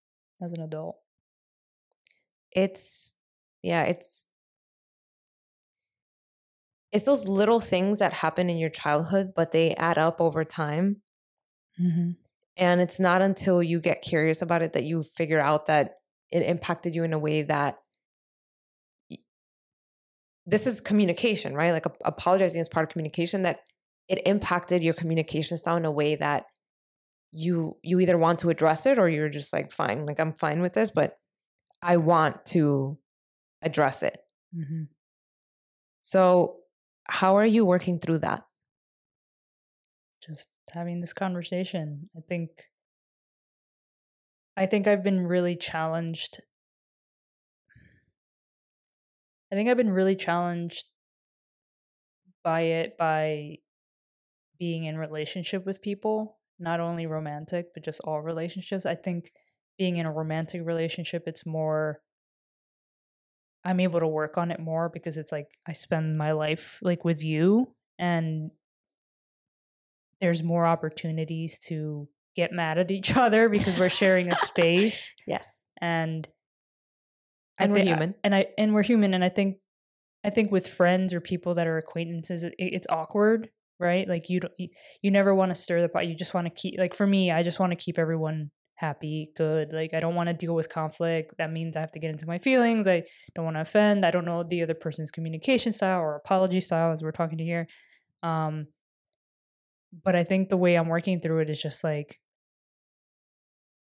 as 0.42 0.54
an 0.54 0.62
adult. 0.62 0.98
it's 2.52 3.14
yeah, 3.62 3.84
it's 3.84 4.28
it's 6.94 7.06
those 7.06 7.28
little 7.28 7.60
things 7.60 8.00
that 8.00 8.14
happen 8.14 8.50
in 8.50 8.58
your 8.58 8.70
childhood, 8.70 9.34
but 9.36 9.52
they 9.52 9.74
add 9.76 9.98
up 9.98 10.22
over 10.22 10.46
time. 10.46 11.02
Mm-hmm. 11.82 12.12
And 12.56 12.82
it's 12.82 13.00
not 13.00 13.24
until 13.24 13.64
you 13.64 13.82
get 13.82 14.04
curious 14.04 14.44
about 14.44 14.62
it 14.62 14.74
that 14.74 14.84
you 14.84 15.02
figure 15.02 15.40
out 15.40 15.66
that 15.66 15.96
it 16.32 16.44
impacted 16.44 16.94
you 16.94 17.04
in 17.04 17.12
a 17.12 17.20
way 17.20 17.42
that 17.42 17.80
this 20.46 20.68
is 20.68 20.82
communication, 20.82 21.56
right? 21.56 21.72
Like 21.72 21.88
ap- 21.88 21.98
apologizing 22.06 22.62
is 22.62 22.70
part 22.70 22.88
of 22.88 22.92
communication 22.92 23.42
that 23.42 23.62
it 24.08 24.22
impacted 24.28 24.84
your 24.84 24.94
communication 24.94 25.58
style 25.58 25.78
in 25.78 25.86
a 25.86 25.92
way 25.92 26.16
that 26.16 26.46
you 27.32 27.74
you 27.82 28.00
either 28.02 28.20
want 28.20 28.40
to 28.40 28.52
address 28.52 28.86
it 28.86 29.00
or 29.00 29.10
you're 29.10 29.30
just 29.30 29.52
like 29.52 29.72
fine, 29.72 30.06
like 30.06 30.20
I'm 30.20 30.34
fine 30.34 30.62
with 30.62 30.74
this, 30.74 30.92
but 30.92 31.18
I 31.82 31.98
want 31.98 32.46
to 32.48 33.00
address 33.64 34.04
it. 34.04 34.20
Mm-hmm. 34.56 34.84
So, 36.02 36.58
how 37.06 37.36
are 37.36 37.46
you 37.46 37.66
working 37.66 38.00
through 38.00 38.20
that? 38.20 38.44
Just 40.26 40.48
having 40.72 41.02
this 41.02 41.14
conversation. 41.14 42.10
I 42.16 42.22
think. 42.28 42.50
I 44.56 44.68
think 44.68 44.88
I've 44.88 45.04
been 45.04 45.26
really 45.26 45.56
challenged. 45.56 46.40
I 49.52 49.56
think 49.56 49.70
I've 49.70 49.78
been 49.78 49.92
really 49.92 50.16
challenged 50.16 50.86
by 52.44 52.62
it 52.62 52.98
by 52.98 53.58
being 54.60 54.86
in 54.86 54.98
relationship 54.98 55.66
with 55.66 55.82
people, 55.82 56.38
not 56.60 56.80
only 56.80 57.06
romantic, 57.06 57.68
but 57.74 57.84
just 57.84 58.00
all 58.02 58.22
relationships. 58.22 58.86
I 58.86 58.96
think 58.96 59.32
being 59.78 59.98
in 59.98 60.06
a 60.06 60.12
romantic 60.12 60.66
relationship, 60.66 61.24
it's 61.26 61.46
more 61.46 62.02
I'm 63.66 63.80
able 63.80 64.00
to 64.02 64.08
work 64.08 64.38
on 64.38 64.52
it 64.52 64.60
more 64.60 64.90
because 64.90 65.18
it's 65.18 65.32
like 65.32 65.48
I 65.68 65.72
spend 65.74 66.18
my 66.18 66.34
life 66.34 66.80
like 66.82 67.06
with 67.06 67.24
you 67.24 67.74
and 67.98 68.52
there's 70.22 70.44
more 70.44 70.66
opportunities 70.66 71.60
to 71.60 72.08
get 72.36 72.52
mad 72.52 72.78
at 72.78 72.92
each 72.92 73.16
other 73.18 73.50
because 73.50 73.80
we're 73.80 73.90
sharing 73.90 74.32
a 74.32 74.36
space 74.36 75.16
Yes. 75.28 75.48
and 75.82 76.28
I 77.60 77.66
And 77.66 77.74
we're 77.74 77.80
thi- 77.80 77.92
I- 77.92 77.94
human. 77.94 78.16
and 78.24 78.36
I 78.36 78.48
and 78.58 78.74
we're 78.74 78.84
human 78.84 79.14
and 79.14 79.24
I 79.24 79.30
think 79.30 79.58
I 80.24 80.30
think 80.30 80.52
with 80.52 80.68
friends 80.68 81.14
or 81.14 81.20
people 81.22 81.56
that 81.56 81.68
are 81.68 81.78
acquaintances 81.78 82.44
it, 82.44 82.54
it's 82.58 82.88
awkward 82.90 83.50
right 83.80 84.08
like 84.08 84.30
you 84.30 84.40
don't 84.40 84.54
you, 84.58 84.70
you 85.02 85.12
never 85.12 85.34
want 85.36 85.52
to 85.52 85.56
stir 85.56 85.82
the 85.82 85.90
pot 85.90 86.08
you 86.08 86.16
just 86.16 86.34
want 86.34 86.46
to 86.48 86.52
keep 86.54 86.80
like 86.80 86.94
for 86.96 87.06
me 87.06 87.32
I 87.32 87.44
just 87.44 87.60
want 87.60 87.72
to 87.72 87.76
keep 87.76 88.00
everyone 88.00 88.50
happy 88.84 89.32
good 89.36 89.66
like 89.80 89.94
I 89.94 90.00
don't 90.04 90.16
want 90.20 90.28
to 90.30 90.34
deal 90.44 90.56
with 90.60 90.68
conflict 90.80 91.28
that 91.40 91.52
means 91.58 91.76
I 91.76 91.80
have 91.86 91.94
to 91.94 92.00
get 92.04 92.12
into 92.16 92.28
my 92.34 92.40
feelings 92.48 92.88
I 92.88 93.04
don't 93.34 93.46
want 93.46 93.58
to 93.58 93.62
offend 93.68 94.06
I 94.06 94.12
don't 94.12 94.26
know 94.30 94.44
the 94.44 94.62
other 94.64 94.74
person's 94.86 95.12
communication 95.16 95.72
style 95.74 96.00
or 96.06 96.16
apology 96.16 96.62
style 96.68 96.92
as 96.92 97.02
we're 97.04 97.12
talking 97.22 97.38
to 97.38 97.44
here 97.54 97.66
um 98.32 98.68
but 100.06 100.16
I 100.16 100.24
think 100.24 100.50
the 100.50 100.58
way 100.66 100.76
I'm 100.76 100.90
working 100.90 101.22
through 101.22 101.40
it 101.44 101.50
is 101.50 101.62
just 101.62 101.84
like 101.84 102.20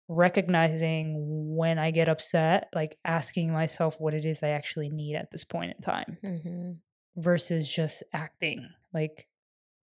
recognizing 0.07 1.15
when 1.55 1.79
I 1.79 1.91
get 1.91 2.09
upset, 2.09 2.69
like 2.75 2.97
asking 3.03 3.51
myself 3.51 3.95
what 3.99 4.13
it 4.13 4.25
is 4.25 4.43
I 4.43 4.49
actually 4.49 4.89
need 4.89 5.15
at 5.15 5.31
this 5.31 5.43
point 5.43 5.73
in 5.75 5.81
time 5.81 6.17
Mm-hmm. 6.23 6.71
versus 7.17 7.67
just 7.67 8.03
acting. 8.13 8.69
Like 8.93 9.27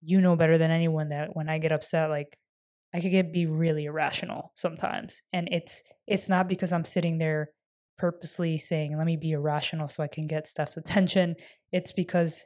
you 0.03 0.21
know 0.21 0.35
better 0.37 0.59
than 0.59 0.71
anyone 0.71 1.11
that 1.11 1.37
when 1.37 1.49
I 1.49 1.59
get 1.59 1.73
upset, 1.73 2.11
like 2.11 2.37
I 2.95 3.01
could 3.01 3.11
get 3.11 3.33
be 3.33 3.47
really 3.47 3.85
irrational 3.85 4.53
sometimes. 4.57 5.23
And 5.33 5.49
it's 5.53 5.83
it's 6.07 6.29
not 6.29 6.49
because 6.49 6.73
I'm 6.73 6.85
sitting 6.85 7.19
there 7.19 7.51
purposely 7.99 8.59
saying, 8.59 8.97
let 8.97 9.07
me 9.07 9.17
be 9.17 9.33
irrational 9.33 9.87
so 9.89 10.03
I 10.03 10.09
can 10.09 10.27
get 10.27 10.49
Steph's 10.49 10.77
attention. 10.77 11.37
It's 11.73 11.93
because 11.93 12.45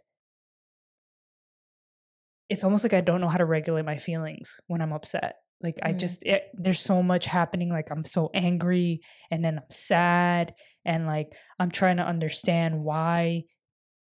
it's 2.48 2.64
almost 2.64 2.84
like 2.84 2.94
I 2.94 3.00
don't 3.00 3.20
know 3.20 3.28
how 3.28 3.38
to 3.38 3.46
regulate 3.46 3.84
my 3.84 3.96
feelings 3.96 4.60
when 4.66 4.80
I'm 4.82 4.92
upset. 4.92 5.36
Like 5.62 5.76
I 5.82 5.92
Mm. 5.92 5.98
just 5.98 6.22
it, 6.24 6.42
there's 6.54 6.80
so 6.80 7.02
much 7.02 7.24
happening. 7.26 7.70
Like 7.70 7.88
I'm 7.90 8.04
so 8.04 8.30
angry, 8.34 9.00
and 9.30 9.42
then 9.44 9.58
I'm 9.58 9.70
sad, 9.70 10.54
and 10.84 11.06
like 11.06 11.28
I'm 11.58 11.70
trying 11.70 11.96
to 11.98 12.02
understand 12.02 12.82
why 12.82 13.44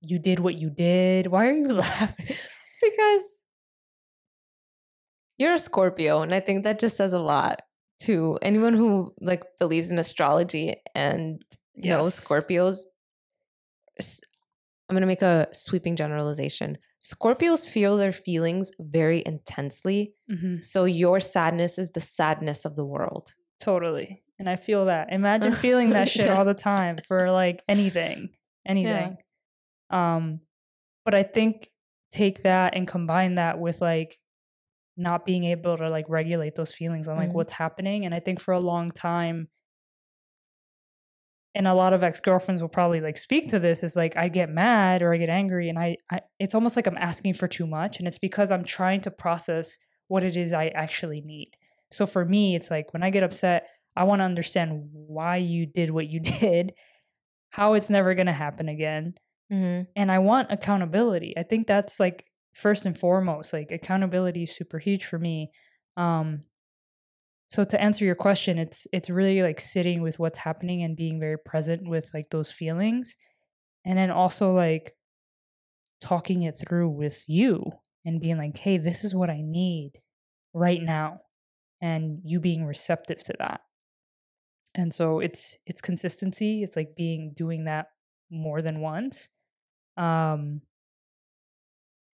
you 0.01 0.19
did 0.19 0.39
what 0.39 0.55
you 0.55 0.69
did. 0.69 1.27
Why 1.27 1.47
are 1.47 1.53
you 1.53 1.67
laughing? 1.73 2.35
Because 2.81 3.23
you're 5.39 5.53
a 5.55 5.59
Scorpio, 5.59 6.21
and 6.21 6.31
I 6.33 6.39
think 6.39 6.63
that 6.65 6.77
just 6.79 6.95
says 6.97 7.13
a 7.13 7.19
lot 7.19 7.61
to 8.01 8.37
anyone 8.41 8.73
who 8.75 9.13
like 9.19 9.43
believes 9.59 9.89
in 9.89 9.97
astrology 9.99 10.75
and 10.93 11.43
knows 11.75 12.05
Yes. 12.15 12.27
Scorpios. 12.27 12.77
I'm 13.99 14.95
going 14.95 15.01
to 15.01 15.07
make 15.07 15.21
a 15.21 15.47
sweeping 15.53 15.95
generalization. 15.95 16.77
Scorpios 17.01 17.67
feel 17.69 17.97
their 17.97 18.11
feelings 18.11 18.71
very 18.79 19.23
intensely. 19.25 20.13
Mhm. 20.29 20.63
So 20.63 20.85
your 20.85 21.19
sadness 21.19 21.77
is 21.77 21.91
the 21.91 22.01
sadness 22.01 22.65
of 22.65 22.75
the 22.75 22.85
world. 22.85 23.33
Totally. 23.59 24.23
And 24.39 24.49
I 24.49 24.55
feel 24.55 24.85
that. 24.85 25.11
Imagine 25.13 25.53
feeling 25.67 25.89
that 25.91 26.09
shit 26.09 26.25
Yeah. 26.25 26.37
all 26.37 26.45
the 26.45 26.53
time 26.53 26.97
for 27.07 27.31
like 27.31 27.61
anything, 27.67 28.29
anything. 28.65 29.17
Um, 29.89 30.41
but 31.05 31.13
I 31.15 31.23
think 31.23 31.69
take 32.11 32.43
that 32.43 32.75
and 32.75 32.87
combine 32.87 33.35
that 33.35 33.59
with 33.59 33.81
like 33.81 34.17
not 34.99 35.25
being 35.25 35.45
able 35.45 35.77
to 35.77 35.89
like 35.89 36.05
regulate 36.09 36.55
those 36.55 36.73
feelings 36.73 37.07
on 37.07 37.17
like 37.17 37.29
Mhm. 37.29 37.33
what's 37.33 37.53
happening. 37.53 38.05
And 38.05 38.13
I 38.13 38.19
think 38.19 38.39
for 38.39 38.53
a 38.53 38.59
long 38.59 38.91
time, 38.91 39.47
and 41.55 41.67
a 41.67 41.73
lot 41.73 41.93
of 41.93 42.03
ex-girlfriends 42.03 42.61
will 42.61 42.69
probably 42.69 43.01
like 43.01 43.17
speak 43.17 43.49
to 43.49 43.59
this 43.59 43.83
is 43.83 43.95
like 43.95 44.15
I 44.15 44.29
get 44.29 44.49
mad 44.49 45.01
or 45.01 45.13
I 45.13 45.17
get 45.17 45.29
angry 45.29 45.67
and 45.69 45.79
I, 45.79 45.97
I 46.11 46.21
it's 46.39 46.53
almost 46.53 46.75
like 46.75 46.85
I'm 46.87 46.97
asking 46.97 47.33
for 47.33 47.47
too 47.47 47.65
much 47.65 47.97
and 47.97 48.07
it's 48.07 48.19
because 48.19 48.51
I'm 48.51 48.63
trying 48.63 49.01
to 49.01 49.11
process 49.11 49.77
what 50.07 50.23
it 50.23 50.37
is 50.37 50.53
I 50.53 50.67
actually 50.67 51.21
need. 51.21 51.51
So 51.91 52.05
for 52.05 52.23
me 52.23 52.55
it's 52.55 52.69
like 52.69 52.93
when 52.93 53.01
I 53.03 53.09
get 53.09 53.23
upset 53.23 53.67
I 53.95 54.03
want 54.03 54.19
to 54.19 54.25
understand 54.25 54.89
why 54.93 55.37
you 55.37 55.65
did 55.65 55.89
what 55.89 56.07
you 56.07 56.19
did, 56.39 56.73
how 57.49 57.73
it's 57.73 57.89
never 57.89 58.13
going 58.13 58.27
to 58.27 58.33
happen 58.33 58.69
again, 58.69 59.15
Mm-hmm. 59.51 59.89
and 59.95 60.11
I 60.11 60.19
want 60.19 60.51
accountability. 60.51 61.33
I 61.35 61.41
think 61.41 61.65
that's 61.65 61.99
like 61.99 62.23
first 62.53 62.85
and 62.85 62.97
foremost, 62.97 63.53
like 63.53 63.71
accountability 63.71 64.43
is 64.43 64.55
super 64.55 64.79
huge 64.79 65.05
for 65.05 65.19
me. 65.19 65.51
Um 65.97 66.41
so 67.49 67.63
to 67.63 67.81
answer 67.81 68.05
your 68.05 68.15
question, 68.15 68.59
it's 68.59 68.85
it's 68.93 69.09
really 69.09 69.41
like 69.41 69.59
sitting 69.59 70.01
with 70.01 70.19
what's 70.19 70.39
happening 70.39 70.83
and 70.83 70.95
being 70.95 71.19
very 71.19 71.37
present 71.37 71.87
with 71.87 72.09
like 72.13 72.29
those 72.29 72.51
feelings 72.51 73.15
and 73.85 73.97
then 73.97 74.11
also 74.11 74.53
like 74.53 74.95
talking 76.01 76.43
it 76.43 76.55
through 76.57 76.89
with 76.89 77.23
you 77.27 77.63
and 78.05 78.21
being 78.21 78.37
like, 78.37 78.57
"Hey, 78.57 78.77
this 78.77 79.03
is 79.03 79.13
what 79.15 79.29
I 79.29 79.41
need 79.41 79.93
right 80.53 80.81
now." 80.81 81.21
And 81.81 82.19
you 82.23 82.39
being 82.39 82.65
receptive 82.65 83.23
to 83.25 83.33
that. 83.39 83.61
And 84.75 84.93
so 84.93 85.19
it's 85.19 85.57
it's 85.65 85.81
consistency. 85.81 86.63
It's 86.63 86.75
like 86.75 86.95
being 86.95 87.33
doing 87.35 87.65
that 87.65 87.87
more 88.31 88.61
than 88.61 88.79
once 88.79 89.29
um 89.97 90.61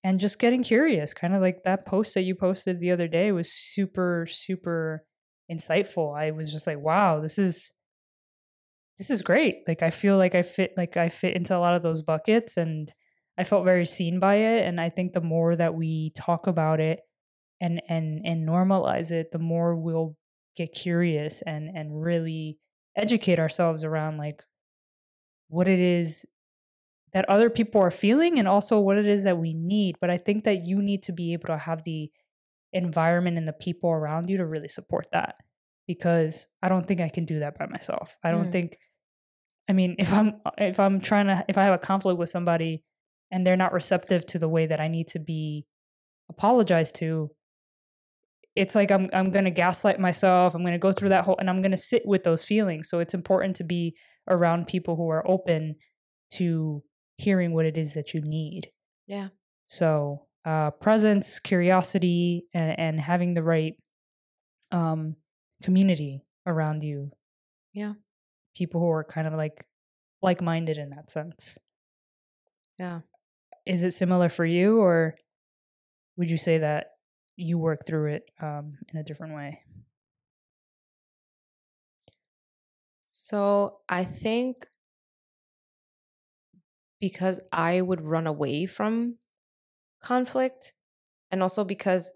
and 0.04 0.20
just 0.20 0.40
getting 0.40 0.64
curious 0.64 1.14
kind 1.14 1.34
of 1.36 1.42
like 1.42 1.64
that 1.64 1.86
post 1.86 2.14
that 2.14 2.24
you 2.24 2.36
posted 2.36 2.80
the 2.80 2.92
other 2.92 3.08
day 3.08 3.32
was 3.32 3.52
super 3.52 4.26
super 4.30 5.06
insightful. 5.52 6.18
I 6.18 6.32
was 6.32 6.52
just 6.52 6.68
like 6.68 6.80
wow 6.80 7.20
this 7.20 7.38
is 7.38 7.72
this 8.98 9.10
is 9.10 9.22
great. 9.22 9.64
Like 9.68 9.82
i 9.82 9.90
feel 9.90 10.18
like 10.18 10.36
i 10.36 10.42
fit 10.42 10.74
like 10.78 10.98
i 10.98 11.10
fit 11.10 11.36
into 11.36 11.56
a 11.56 11.60
lot 11.60 11.76
of 11.76 11.84
those 11.84 12.02
buckets 12.02 12.58
and 12.58 12.94
i 13.38 13.44
felt 13.44 13.66
very 13.66 13.86
seen 13.86 14.20
by 14.20 14.36
it 14.36 14.66
and 14.68 14.80
i 14.80 14.90
think 14.90 15.14
the 15.14 15.22
more 15.22 15.56
that 15.56 15.74
we 15.76 16.12
talk 16.16 16.48
about 16.48 16.80
it 16.80 17.00
and 17.62 17.82
and 17.90 18.22
and 18.26 18.48
normalize 18.48 19.12
it 19.12 19.32
the 19.32 19.40
more 19.40 19.76
we'll 19.76 20.16
get 20.56 20.74
curious 20.74 21.42
and 21.44 21.70
and 21.76 22.02
really 22.04 22.60
educate 22.96 23.40
ourselves 23.40 23.84
around 23.84 24.18
like 24.18 24.44
what 25.48 25.68
it 25.68 25.80
is 25.80 26.26
that 27.14 27.30
other 27.30 27.50
people 27.50 27.82
are 27.82 27.92
feeling 27.92 28.40
and 28.40 28.48
also 28.48 28.80
what 28.80 28.98
it 28.98 29.08
is 29.08 29.24
that 29.24 29.38
we 29.38 29.54
need. 29.54 29.98
But 30.02 30.10
I 30.10 30.18
think 30.18 30.46
that 30.46 30.66
you 30.66 30.82
need 30.82 31.04
to 31.04 31.14
be 31.14 31.34
able 31.34 31.48
to 31.48 31.58
have 31.58 31.84
the 31.84 32.12
environment 32.72 33.38
and 33.38 33.48
the 33.48 33.54
people 33.54 33.92
around 33.92 34.30
you 34.30 34.38
to 34.38 34.46
really 34.46 34.68
support 34.68 35.08
that 35.12 35.36
because 35.88 36.48
I 36.62 36.70
don't 36.70 36.86
think 36.86 37.02
I 37.02 37.10
can 37.10 37.26
do 37.26 37.40
that 37.40 37.58
by 37.58 37.68
myself. 37.68 38.18
I 38.24 38.32
don't 38.32 38.48
Mm. 38.48 38.52
think 38.52 38.78
I 39.70 39.74
mean 39.74 39.96
if 40.00 40.12
I'm 40.12 40.42
if 40.58 40.80
I'm 40.80 41.00
trying 41.00 41.28
to 41.28 41.46
if 41.48 41.58
I 41.58 41.66
have 41.66 41.76
a 41.76 41.78
conflict 41.78 42.18
with 42.18 42.30
somebody 42.30 42.84
and 43.32 43.46
they're 43.46 43.56
not 43.58 43.74
receptive 43.74 44.26
to 44.28 44.40
the 44.40 44.50
way 44.50 44.66
that 44.66 44.80
I 44.80 44.88
need 44.88 45.08
to 45.10 45.20
be 45.20 45.66
apologized 46.30 46.96
to 46.96 47.30
it's 48.56 48.76
like 48.76 48.92
I'm 48.92 49.10
I'm 49.14 49.32
going 49.32 49.46
to 49.46 49.52
gaslight 49.52 50.00
myself. 50.00 50.54
I'm 50.54 50.62
going 50.62 50.74
to 50.74 50.80
go 50.80 50.92
through 50.92 51.10
that 51.10 51.26
whole 51.26 51.38
and 51.40 51.50
I'm 51.50 51.62
going 51.62 51.72
to 51.72 51.78
sit 51.78 52.04
with 52.06 52.24
those 52.24 52.44
feelings. 52.44 52.90
So 52.90 53.00
it's 53.00 53.14
important 53.14 53.56
to 53.58 53.64
be 53.64 53.96
around 54.30 54.68
people 54.68 54.96
who 54.96 55.10
are 55.10 55.28
open 55.28 55.76
to 56.34 56.84
hearing 57.24 57.54
what 57.54 57.66
it 57.66 57.78
is 57.78 57.94
that 57.94 58.14
you 58.14 58.22
need. 58.22 58.70
Yeah. 59.08 59.30
So 59.68 60.28
uh, 60.46 60.72
presence, 60.72 61.40
curiosity, 61.40 62.46
and, 62.54 62.80
and 62.80 63.00
having 63.00 63.34
the 63.34 63.44
right 63.44 63.76
um, 64.72 65.16
community 65.64 66.22
around 66.46 66.84
you. 66.84 67.12
Yeah. 67.74 67.94
People 68.56 68.82
who 68.82 68.90
are 68.90 69.04
kind 69.04 69.28
of 69.28 69.34
like 69.34 69.66
like 70.22 70.42
minded 70.42 70.78
in 70.78 70.90
that 70.92 71.12
sense. 71.12 71.58
Yeah. 72.78 73.02
Is 73.66 73.84
it 73.84 73.94
similar 73.94 74.30
for 74.30 74.46
you, 74.46 74.80
or 74.80 75.16
would 76.18 76.30
you 76.30 76.38
say 76.38 76.60
that 76.60 76.88
you 77.36 77.58
work 77.58 77.86
through 77.86 78.14
it 78.14 78.24
um, 78.42 78.78
in 78.90 79.00
a 79.00 79.04
different 79.04 79.36
way? 79.36 79.62
So 83.08 83.80
I 83.88 84.04
think 84.04 84.68
because 87.04 87.42
I 87.52 87.82
would 87.82 88.00
run 88.00 88.26
away 88.28 88.66
from 88.66 89.16
conflict 90.02 90.74
and 91.30 91.44
also 91.44 91.66
because 91.66 92.10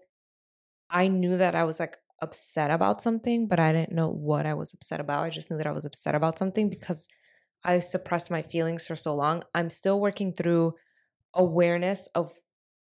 I 0.88 1.08
knew 1.08 1.36
that 1.36 1.54
I 1.54 1.64
was 1.64 1.78
like 1.78 1.98
upset 2.22 2.70
about 2.70 3.02
something, 3.02 3.48
but 3.48 3.60
I 3.60 3.70
didn't 3.74 3.92
know 3.92 4.08
what 4.08 4.46
I 4.46 4.54
was 4.54 4.72
upset 4.72 4.98
about. 4.98 5.24
I 5.24 5.28
just 5.28 5.50
knew 5.50 5.58
that 5.58 5.66
I 5.66 5.72
was 5.72 5.84
upset 5.84 6.14
about 6.14 6.38
something 6.38 6.70
because 6.70 7.06
I 7.62 7.80
suppressed 7.80 8.30
my 8.30 8.40
feelings 8.40 8.86
for 8.86 8.96
so 8.96 9.14
long. 9.14 9.42
I'm 9.54 9.68
still 9.68 10.00
working 10.00 10.32
through 10.32 10.72
awareness 11.34 12.08
of 12.14 12.32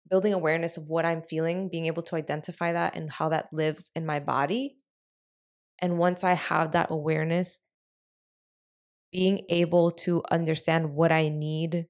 building 0.09 0.33
awareness 0.33 0.77
of 0.77 0.87
what 0.87 1.05
I'm 1.05 1.23
feeling, 1.23 1.69
being 1.69 1.87
able 1.87 2.05
to 2.05 2.15
identify 2.15 2.73
that 2.73 2.95
and 2.95 3.11
how 3.11 3.31
that 3.31 3.53
lives 3.53 3.91
in 3.97 4.07
my 4.07 4.21
body. 4.21 4.77
And 5.81 5.99
once 5.99 6.23
I 6.23 6.35
have 6.35 6.71
that 6.71 6.93
awareness, 6.93 7.59
being 9.13 9.45
able 9.49 9.91
to 9.91 10.23
understand 10.31 10.95
what 10.95 11.11
I 11.11 11.29
need 11.29 11.87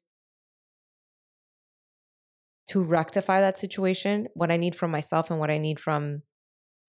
to 2.68 2.82
rectify 2.82 3.40
that 3.40 3.58
situation, 3.58 4.28
what 4.34 4.50
I 4.50 4.56
need 4.56 4.74
from 4.74 4.90
myself 4.90 5.30
and 5.30 5.38
what 5.38 5.50
I 5.50 5.58
need 5.58 5.78
from 5.78 6.22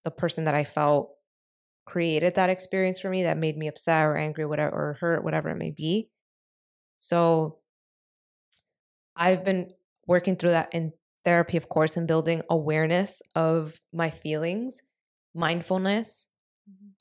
the 0.04 0.12
person 0.12 0.46
that 0.46 0.56
I 0.56 0.64
felt 0.64 1.12
created 1.86 2.36
that 2.36 2.50
experience 2.50 3.00
for 3.00 3.10
me 3.10 3.24
that 3.24 3.38
made 3.38 3.58
me 3.58 3.68
upset 3.68 4.06
or 4.06 4.18
angry, 4.18 4.46
whatever, 4.46 4.76
or 4.76 4.98
hurt, 5.00 5.24
whatever 5.24 5.50
it 5.50 5.58
may 5.58 5.72
be. 5.72 6.10
So 6.98 7.60
I've 9.16 9.46
been 9.46 9.72
working 10.06 10.36
through 10.36 10.52
that 10.52 10.70
in 10.74 10.94
therapy, 11.24 11.58
of 11.58 11.70
course, 11.70 11.98
and 11.98 12.08
building 12.08 12.42
awareness 12.50 13.22
of 13.36 13.80
my 13.94 14.10
feelings, 14.10 14.82
mindfulness, 15.34 16.28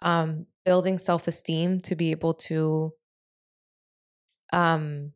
um, 0.03 0.47
building 0.65 0.99
self 0.99 1.27
esteem 1.27 1.81
to 1.81 1.97
be 1.97 2.11
able 2.11 2.35
to 2.35 2.93
um, 4.53 5.13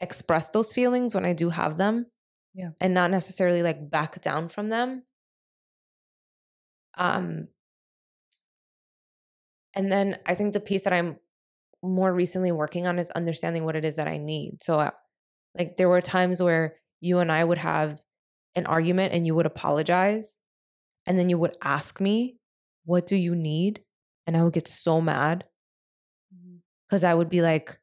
express 0.00 0.48
those 0.48 0.72
feelings 0.72 1.14
when 1.14 1.24
I 1.24 1.32
do 1.32 1.50
have 1.50 1.78
them. 1.78 2.06
Yeah. 2.54 2.70
And 2.80 2.94
not 2.94 3.10
necessarily 3.10 3.62
like 3.62 3.90
back 3.90 4.20
down 4.22 4.48
from 4.48 4.68
them. 4.68 5.02
Um, 6.96 7.48
and 9.74 9.90
then 9.90 10.18
I 10.24 10.34
think 10.34 10.52
the 10.52 10.60
piece 10.60 10.84
that 10.84 10.92
I'm 10.92 11.16
more 11.82 12.12
recently 12.12 12.52
working 12.52 12.86
on 12.86 12.98
is 12.98 13.10
understanding 13.10 13.64
what 13.64 13.76
it 13.76 13.84
is 13.84 13.96
that 13.96 14.08
I 14.08 14.16
need. 14.16 14.62
So, 14.62 14.78
uh, 14.78 14.90
like, 15.56 15.76
there 15.76 15.88
were 15.88 16.00
times 16.00 16.42
where 16.42 16.76
you 17.00 17.18
and 17.18 17.30
I 17.30 17.44
would 17.44 17.58
have 17.58 18.00
an 18.54 18.66
argument 18.66 19.12
and 19.12 19.26
you 19.26 19.34
would 19.34 19.46
apologize. 19.46 20.38
And 21.06 21.18
then 21.18 21.28
you 21.28 21.38
would 21.38 21.56
ask 21.62 22.00
me, 22.00 22.38
What 22.84 23.06
do 23.06 23.16
you 23.16 23.34
need? 23.34 23.82
And 24.26 24.36
I 24.36 24.42
would 24.42 24.54
get 24.54 24.68
so 24.68 25.00
mad 25.00 25.44
because 26.88 27.04
I 27.04 27.14
would 27.14 27.28
be 27.28 27.42
like, 27.42 27.78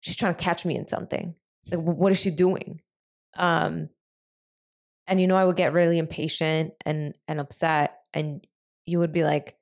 She's 0.00 0.16
trying 0.16 0.34
to 0.34 0.42
catch 0.42 0.64
me 0.64 0.76
in 0.76 0.88
something. 0.88 1.36
Like, 1.70 1.80
what 1.80 2.10
is 2.10 2.18
she 2.18 2.30
doing? 2.30 2.80
Um, 3.36 3.88
and 5.06 5.20
you 5.20 5.26
know, 5.26 5.36
I 5.36 5.44
would 5.44 5.56
get 5.56 5.72
really 5.72 5.98
impatient 5.98 6.72
and 6.84 7.14
and 7.26 7.40
upset, 7.40 7.96
and 8.14 8.46
you 8.86 8.98
would 8.98 9.12
be 9.12 9.24
like, 9.24 9.56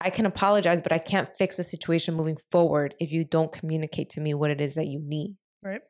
I 0.00 0.10
can 0.10 0.26
apologize, 0.26 0.80
but 0.80 0.92
I 0.92 0.98
can't 0.98 1.34
fix 1.36 1.56
the 1.56 1.64
situation 1.64 2.14
moving 2.14 2.36
forward 2.50 2.94
if 3.00 3.10
you 3.10 3.24
don't 3.24 3.52
communicate 3.52 4.10
to 4.10 4.20
me 4.20 4.34
what 4.34 4.50
it 4.50 4.60
is 4.60 4.74
that 4.74 4.86
you 4.86 5.00
need. 5.00 5.36
Right. 5.62 5.80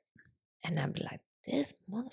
And 0.62 0.78
I'd 0.78 0.92
be 0.92 1.02
like, 1.02 1.20
this 1.46 1.74
motherfucker. 1.92 2.10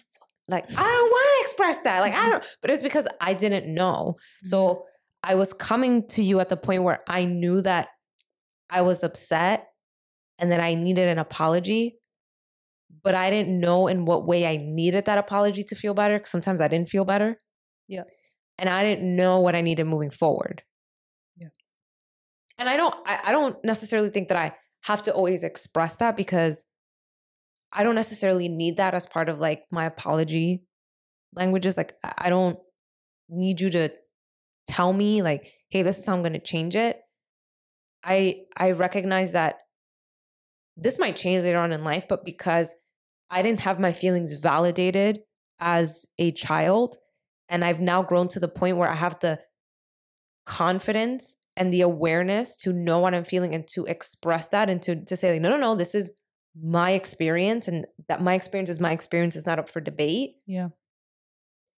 Like, 0.47 0.65
I 0.77 0.83
don't 0.83 1.11
want 1.11 1.27
to 1.27 1.43
express 1.43 1.77
that. 1.83 1.99
Like, 1.99 2.13
I 2.13 2.29
don't, 2.29 2.43
but 2.61 2.71
it's 2.71 2.83
because 2.83 3.07
I 3.19 3.33
didn't 3.33 3.73
know. 3.73 4.15
So 4.43 4.85
I 5.23 5.35
was 5.35 5.53
coming 5.53 6.07
to 6.09 6.23
you 6.23 6.39
at 6.39 6.49
the 6.49 6.57
point 6.57 6.83
where 6.83 7.01
I 7.07 7.25
knew 7.25 7.61
that 7.61 7.89
I 8.69 8.81
was 8.81 9.03
upset 9.03 9.67
and 10.39 10.51
that 10.51 10.59
I 10.59 10.73
needed 10.73 11.07
an 11.07 11.19
apology, 11.19 11.97
but 13.03 13.15
I 13.15 13.29
didn't 13.29 13.59
know 13.59 13.87
in 13.87 14.05
what 14.05 14.25
way 14.27 14.45
I 14.45 14.57
needed 14.57 15.05
that 15.05 15.17
apology 15.17 15.63
to 15.65 15.75
feel 15.75 15.93
better. 15.93 16.19
'cause 16.19 16.29
sometimes 16.31 16.61
I 16.61 16.67
didn't 16.67 16.89
feel 16.89 17.05
better. 17.05 17.37
Yeah. 17.87 18.03
And 18.57 18.69
I 18.69 18.83
didn't 18.83 19.15
know 19.15 19.39
what 19.39 19.55
I 19.55 19.61
needed 19.61 19.85
moving 19.85 20.11
forward. 20.11 20.63
Yeah. 21.37 21.47
And 22.57 22.69
I 22.69 22.77
don't, 22.77 22.93
I, 23.07 23.19
I 23.25 23.31
don't 23.31 23.57
necessarily 23.63 24.09
think 24.09 24.27
that 24.29 24.37
I 24.37 24.55
have 24.83 25.01
to 25.03 25.13
always 25.13 25.43
express 25.43 25.95
that 25.97 26.15
because 26.15 26.65
I 27.73 27.83
don't 27.83 27.95
necessarily 27.95 28.49
need 28.49 28.77
that 28.77 28.93
as 28.93 29.07
part 29.07 29.29
of 29.29 29.39
like 29.39 29.63
my 29.71 29.85
apology 29.85 30.63
languages. 31.33 31.77
Like, 31.77 31.93
I 32.03 32.29
don't 32.29 32.59
need 33.29 33.61
you 33.61 33.69
to 33.71 33.89
tell 34.67 34.91
me, 34.93 35.21
like, 35.21 35.51
hey, 35.69 35.81
this 35.81 35.97
is 35.97 36.05
how 36.05 36.13
I'm 36.13 36.21
going 36.21 36.33
to 36.33 36.39
change 36.39 36.75
it. 36.75 36.99
I 38.03 38.41
I 38.57 38.71
recognize 38.71 39.31
that 39.33 39.55
this 40.75 40.99
might 40.99 41.15
change 41.15 41.43
later 41.43 41.59
on 41.59 41.71
in 41.71 41.83
life, 41.83 42.05
but 42.09 42.25
because 42.25 42.75
I 43.31 43.41
didn't 43.41 43.61
have 43.61 43.79
my 43.79 43.93
feelings 43.93 44.33
validated 44.33 45.21
as 45.59 46.05
a 46.19 46.31
child, 46.33 46.97
and 47.49 47.63
I've 47.63 47.79
now 47.79 48.03
grown 48.03 48.27
to 48.29 48.39
the 48.39 48.47
point 48.49 48.77
where 48.77 48.89
I 48.89 48.95
have 48.95 49.19
the 49.21 49.39
confidence 50.45 51.37
and 51.55 51.71
the 51.71 51.81
awareness 51.81 52.57
to 52.57 52.73
know 52.73 52.99
what 52.99 53.13
I'm 53.13 53.23
feeling 53.23 53.55
and 53.55 53.67
to 53.69 53.85
express 53.85 54.47
that 54.49 54.69
and 54.69 54.83
to, 54.83 55.03
to 55.05 55.15
say, 55.15 55.33
like, 55.33 55.41
no, 55.41 55.49
no, 55.49 55.57
no, 55.57 55.75
this 55.75 55.95
is 55.95 56.11
my 56.61 56.91
experience 56.91 57.67
and 57.67 57.85
that 58.09 58.21
my 58.21 58.33
experience 58.33 58.69
is 58.69 58.79
my 58.79 58.91
experience 58.91 59.35
It's 59.35 59.45
not 59.45 59.59
up 59.59 59.69
for 59.69 59.79
debate. 59.79 60.31
Yeah. 60.45 60.69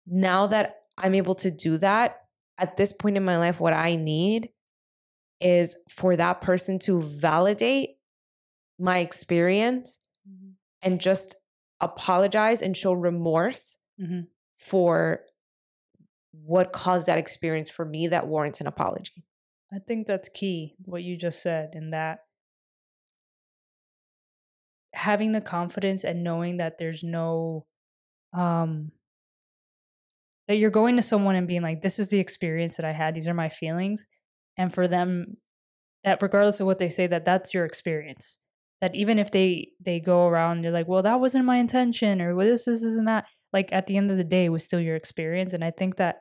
Now 0.07 0.47
that 0.47 0.77
I'm 0.97 1.15
able 1.15 1.35
to 1.35 1.51
do 1.51 1.77
that 1.77 2.17
at 2.57 2.77
this 2.77 2.93
point 2.93 3.17
in 3.17 3.25
my 3.25 3.37
life, 3.37 3.59
what 3.59 3.73
I 3.73 3.95
need 3.95 4.49
is 5.39 5.75
for 5.89 6.15
that 6.15 6.41
person 6.41 6.79
to 6.79 7.01
validate 7.01 7.91
my 8.79 8.99
experience 8.99 9.99
mm-hmm. 10.27 10.51
and 10.81 10.99
just 10.99 11.35
apologize 11.83 12.61
and 12.61 12.75
show 12.75 12.93
remorse 12.93 13.77
mm-hmm. 14.01 14.21
for 14.57 15.21
what 16.31 16.73
caused 16.73 17.07
that 17.07 17.17
experience 17.17 17.69
for 17.69 17.85
me 17.85 18.07
that 18.07 18.27
warrants 18.27 18.61
an 18.61 18.67
apology. 18.67 19.25
I 19.71 19.79
think 19.79 20.07
that's 20.07 20.29
key, 20.29 20.75
what 20.85 21.03
you 21.03 21.17
just 21.17 21.41
said, 21.41 21.71
in 21.73 21.91
that 21.91 22.19
having 24.93 25.31
the 25.31 25.41
confidence 25.41 26.03
and 26.03 26.23
knowing 26.23 26.57
that 26.57 26.77
there's 26.77 27.03
no 27.03 27.65
um 28.31 28.91
that 30.47 30.55
you're 30.55 30.69
going 30.69 30.95
to 30.95 31.01
someone 31.01 31.35
and 31.35 31.47
being 31.47 31.61
like 31.61 31.81
this 31.81 31.97
is 31.97 32.09
the 32.09 32.19
experience 32.19 32.77
that 32.77 32.85
i 32.85 32.91
had 32.91 33.15
these 33.15 33.27
are 33.27 33.33
my 33.33 33.49
feelings 33.49 34.05
and 34.55 34.73
for 34.73 34.87
them 34.87 35.37
that 36.03 36.21
regardless 36.21 36.59
of 36.59 36.67
what 36.67 36.77
they 36.77 36.89
say 36.89 37.07
that 37.07 37.25
that's 37.25 37.53
your 37.53 37.65
experience 37.65 38.37
that 38.83 38.93
even 38.95 39.17
if 39.17 39.31
they 39.31 39.69
they 39.79 39.97
go 40.01 40.27
around 40.27 40.61
they're 40.61 40.69
like 40.69 40.89
well 40.89 41.01
that 41.01 41.21
wasn't 41.21 41.45
my 41.45 41.55
intention 41.55 42.21
or 42.21 42.35
well, 42.35 42.45
this 42.45 42.65
this 42.65 42.83
isn't 42.83 43.05
that 43.05 43.25
like 43.53 43.69
at 43.71 43.87
the 43.87 43.95
end 43.95 44.11
of 44.11 44.17
the 44.17 44.25
day 44.25 44.43
it 44.43 44.49
was 44.49 44.61
still 44.61 44.79
your 44.79 44.97
experience 44.97 45.53
and 45.53 45.63
i 45.63 45.71
think 45.71 45.95
that 45.95 46.17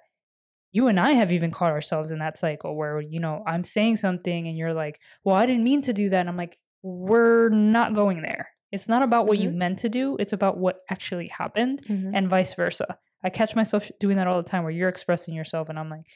you 0.70 0.86
and 0.86 1.00
i 1.00 1.10
have 1.10 1.32
even 1.32 1.50
caught 1.50 1.72
ourselves 1.72 2.12
in 2.12 2.20
that 2.20 2.38
cycle 2.38 2.76
where 2.76 3.00
you 3.00 3.18
know 3.18 3.42
i'm 3.48 3.64
saying 3.64 3.96
something 3.96 4.46
and 4.46 4.56
you're 4.56 4.72
like 4.72 5.00
well 5.24 5.34
i 5.34 5.44
didn't 5.44 5.64
mean 5.64 5.82
to 5.82 5.92
do 5.92 6.08
that 6.08 6.20
and 6.20 6.28
i'm 6.28 6.36
like 6.36 6.56
we're 6.84 7.48
not 7.48 7.96
going 7.96 8.22
there 8.22 8.48
it's 8.70 8.88
not 8.88 9.02
about 9.02 9.26
what 9.26 9.38
mm-hmm. 9.38 9.48
you 9.48 9.58
meant 9.58 9.80
to 9.80 9.88
do 9.88 10.16
it's 10.20 10.32
about 10.32 10.56
what 10.56 10.76
actually 10.88 11.26
happened 11.26 11.82
mm-hmm. 11.88 12.14
and 12.14 12.28
vice 12.28 12.54
versa 12.54 12.96
i 13.24 13.28
catch 13.28 13.56
myself 13.56 13.90
doing 13.98 14.18
that 14.18 14.28
all 14.28 14.40
the 14.40 14.48
time 14.48 14.62
where 14.62 14.70
you're 14.70 14.88
expressing 14.88 15.34
yourself 15.34 15.68
and 15.68 15.80
i'm 15.80 15.90
like 15.90 16.06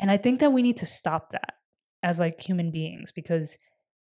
and 0.00 0.10
i 0.10 0.16
think 0.16 0.40
that 0.40 0.50
we 0.50 0.62
need 0.62 0.78
to 0.78 0.86
stop 0.86 1.32
that 1.32 1.56
as 2.02 2.18
like 2.18 2.40
human 2.40 2.70
beings 2.70 3.12
because 3.12 3.58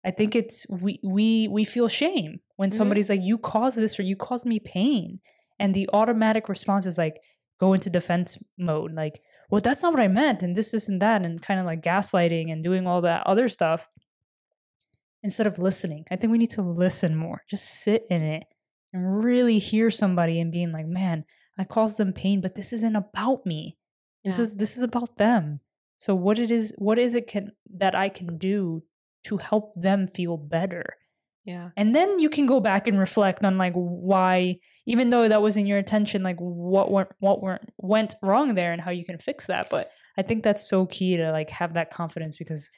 I 0.04 0.10
think 0.10 0.36
it's 0.36 0.66
we 0.68 1.00
we 1.02 1.48
we 1.48 1.64
feel 1.64 1.88
shame 1.88 2.40
when 2.56 2.70
mm-hmm. 2.70 2.76
somebody's 2.76 3.08
like 3.08 3.22
you 3.22 3.38
caused 3.38 3.78
this 3.78 3.98
or 3.98 4.02
you 4.02 4.16
caused 4.16 4.46
me 4.46 4.58
pain 4.60 5.20
and 5.58 5.74
the 5.74 5.88
automatic 5.92 6.48
response 6.48 6.86
is 6.86 6.98
like 6.98 7.20
go 7.58 7.72
into 7.72 7.88
defense 7.88 8.42
mode 8.58 8.92
like 8.92 9.20
well 9.50 9.60
that's 9.62 9.82
not 9.82 9.92
what 9.92 10.02
I 10.02 10.08
meant 10.08 10.42
and 10.42 10.56
this 10.56 10.72
this 10.72 10.88
and 10.88 11.00
that 11.00 11.24
and 11.24 11.40
kind 11.40 11.58
of 11.58 11.66
like 11.66 11.82
gaslighting 11.82 12.52
and 12.52 12.62
doing 12.62 12.86
all 12.86 13.00
that 13.02 13.26
other 13.26 13.48
stuff 13.48 13.88
instead 15.24 15.46
of 15.46 15.58
listening. 15.58 16.04
I 16.10 16.16
think 16.16 16.30
we 16.30 16.38
need 16.38 16.50
to 16.50 16.62
listen 16.62 17.16
more. 17.16 17.42
Just 17.48 17.82
sit 17.82 18.04
in 18.10 18.22
it 18.22 18.44
and 18.92 19.24
really 19.24 19.58
hear 19.58 19.90
somebody 19.90 20.38
and 20.38 20.52
being 20.52 20.70
like, 20.70 20.86
"Man, 20.86 21.24
I 21.58 21.64
caused 21.64 21.96
them 21.96 22.12
pain, 22.12 22.40
but 22.40 22.54
this 22.54 22.72
isn't 22.72 22.94
about 22.94 23.46
me. 23.46 23.78
This 24.22 24.38
yeah. 24.38 24.44
is 24.44 24.56
this 24.56 24.76
is 24.76 24.82
about 24.82 25.16
them." 25.16 25.60
So 25.96 26.14
what 26.14 26.38
it 26.38 26.50
is 26.50 26.74
what 26.76 26.98
is 26.98 27.14
it 27.14 27.26
can 27.26 27.52
that 27.78 27.94
I 27.94 28.10
can 28.10 28.36
do 28.36 28.82
to 29.24 29.36
help 29.36 29.72
them 29.76 30.08
feel 30.08 30.36
better? 30.36 30.96
Yeah. 31.44 31.70
And 31.76 31.94
then 31.94 32.18
you 32.18 32.30
can 32.30 32.46
go 32.46 32.60
back 32.60 32.88
and 32.88 32.98
reflect 32.98 33.44
on 33.44 33.58
like 33.58 33.74
why 33.74 34.56
even 34.86 35.10
though 35.10 35.28
that 35.28 35.42
wasn't 35.42 35.66
your 35.66 35.78
intention 35.78 36.22
like 36.22 36.36
what 36.38 36.90
went 36.90 37.08
what 37.18 37.42
went 37.42 37.70
went 37.78 38.14
wrong 38.22 38.54
there 38.54 38.72
and 38.72 38.80
how 38.80 38.90
you 38.90 39.04
can 39.04 39.18
fix 39.18 39.46
that. 39.46 39.68
But 39.70 39.90
I 40.16 40.22
think 40.22 40.42
that's 40.42 40.66
so 40.68 40.86
key 40.86 41.16
to 41.16 41.32
like 41.32 41.50
have 41.50 41.74
that 41.74 41.90
confidence 41.90 42.36
because 42.36 42.70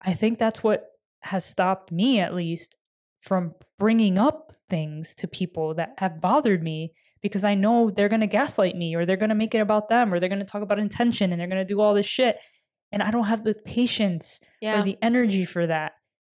I 0.00 0.14
think 0.14 0.38
that's 0.38 0.62
what 0.64 0.86
has 1.20 1.44
stopped 1.44 1.92
me 1.92 2.18
at 2.18 2.34
least 2.34 2.76
from 3.20 3.54
bringing 3.78 4.18
up 4.18 4.52
things 4.68 5.14
to 5.14 5.28
people 5.28 5.74
that 5.74 5.94
have 5.98 6.20
bothered 6.20 6.62
me 6.62 6.92
because 7.22 7.44
I 7.44 7.54
know 7.54 7.90
they're 7.90 8.08
going 8.08 8.20
to 8.20 8.26
gaslight 8.26 8.74
me 8.74 8.96
or 8.96 9.06
they're 9.06 9.16
going 9.16 9.28
to 9.28 9.36
make 9.36 9.54
it 9.54 9.60
about 9.60 9.88
them 9.88 10.12
or 10.12 10.18
they're 10.18 10.28
going 10.28 10.40
to 10.40 10.44
talk 10.44 10.62
about 10.62 10.80
intention 10.80 11.30
and 11.30 11.40
they're 11.40 11.48
going 11.48 11.64
to 11.64 11.72
do 11.72 11.80
all 11.80 11.94
this 11.94 12.06
shit 12.06 12.38
and 12.92 13.02
I 13.02 13.10
don't 13.10 13.24
have 13.24 13.44
the 13.44 13.54
patience 13.54 14.38
yeah. 14.60 14.80
or 14.80 14.82
the 14.84 14.98
energy 15.02 15.44
for 15.44 15.66
that. 15.66 15.92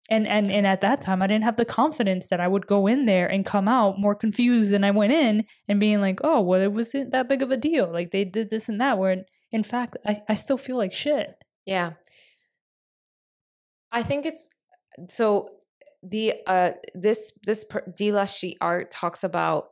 And 0.08 0.26
and 0.26 0.50
and 0.52 0.66
at 0.66 0.80
that 0.82 1.02
time 1.02 1.20
I 1.20 1.26
didn't 1.26 1.44
have 1.44 1.56
the 1.56 1.64
confidence 1.64 2.28
that 2.28 2.40
I 2.40 2.46
would 2.46 2.66
go 2.66 2.86
in 2.86 3.06
there 3.06 3.26
and 3.26 3.44
come 3.44 3.68
out 3.68 3.98
more 3.98 4.14
confused 4.14 4.70
than 4.70 4.84
I 4.84 4.92
went 4.92 5.12
in 5.12 5.44
and 5.68 5.80
being 5.80 6.00
like, 6.00 6.20
"Oh, 6.22 6.40
well 6.40 6.60
it 6.60 6.72
wasn't 6.72 7.10
that 7.10 7.28
big 7.28 7.42
of 7.42 7.50
a 7.50 7.56
deal. 7.56 7.92
Like 7.92 8.12
they 8.12 8.24
did 8.24 8.48
this 8.50 8.68
and 8.68 8.80
that." 8.80 8.98
Where 8.98 9.24
in 9.50 9.62
fact, 9.64 9.96
I 10.06 10.16
I 10.28 10.34
still 10.34 10.58
feel 10.58 10.76
like 10.76 10.92
shit. 10.92 11.34
Yeah. 11.64 11.94
I 13.90 14.04
think 14.04 14.26
it's 14.26 14.48
so 15.08 15.48
the 16.02 16.34
uh 16.46 16.70
this 16.94 17.32
this 17.44 17.64
per, 17.64 17.82
Dila 17.82 18.28
She 18.28 18.56
Art 18.60 18.92
talks 18.92 19.24
about 19.24 19.70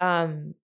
um 0.00 0.54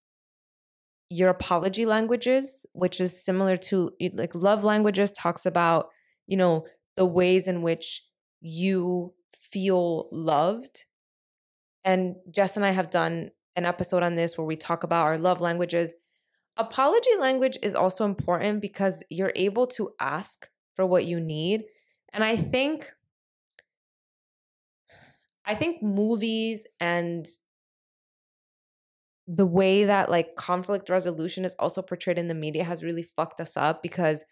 your 1.12 1.28
apology 1.28 1.84
languages, 1.84 2.64
which 2.72 2.98
is 3.00 3.22
similar 3.22 3.56
to 3.58 3.92
like 4.14 4.34
love 4.34 4.64
languages 4.64 5.10
talks 5.12 5.44
about, 5.44 5.88
you 6.26 6.38
know, 6.38 6.66
the 6.96 7.04
ways 7.04 7.46
in 7.46 7.60
which 7.60 8.02
you 8.40 9.12
feel 9.38 10.08
loved. 10.10 10.86
And 11.84 12.16
Jess 12.30 12.56
and 12.56 12.64
I 12.64 12.70
have 12.70 12.88
done 12.88 13.30
an 13.56 13.66
episode 13.66 14.02
on 14.02 14.14
this 14.14 14.38
where 14.38 14.46
we 14.46 14.56
talk 14.56 14.84
about 14.84 15.04
our 15.04 15.18
love 15.18 15.42
languages. 15.42 15.92
Apology 16.56 17.10
language 17.18 17.58
is 17.62 17.74
also 17.74 18.06
important 18.06 18.62
because 18.62 19.02
you're 19.10 19.32
able 19.36 19.66
to 19.66 19.90
ask 20.00 20.48
for 20.74 20.86
what 20.86 21.04
you 21.04 21.20
need. 21.20 21.64
And 22.14 22.24
I 22.24 22.36
think 22.36 22.90
I 25.44 25.54
think 25.56 25.82
movies 25.82 26.66
and 26.80 27.26
the 29.26 29.46
way 29.46 29.84
that 29.84 30.10
like 30.10 30.34
conflict 30.36 30.88
resolution 30.88 31.44
is 31.44 31.54
also 31.58 31.80
portrayed 31.80 32.18
in 32.18 32.28
the 32.28 32.34
media 32.34 32.64
has 32.64 32.82
really 32.82 33.02
fucked 33.02 33.40
us 33.40 33.56
up 33.56 33.82
because 33.82 34.24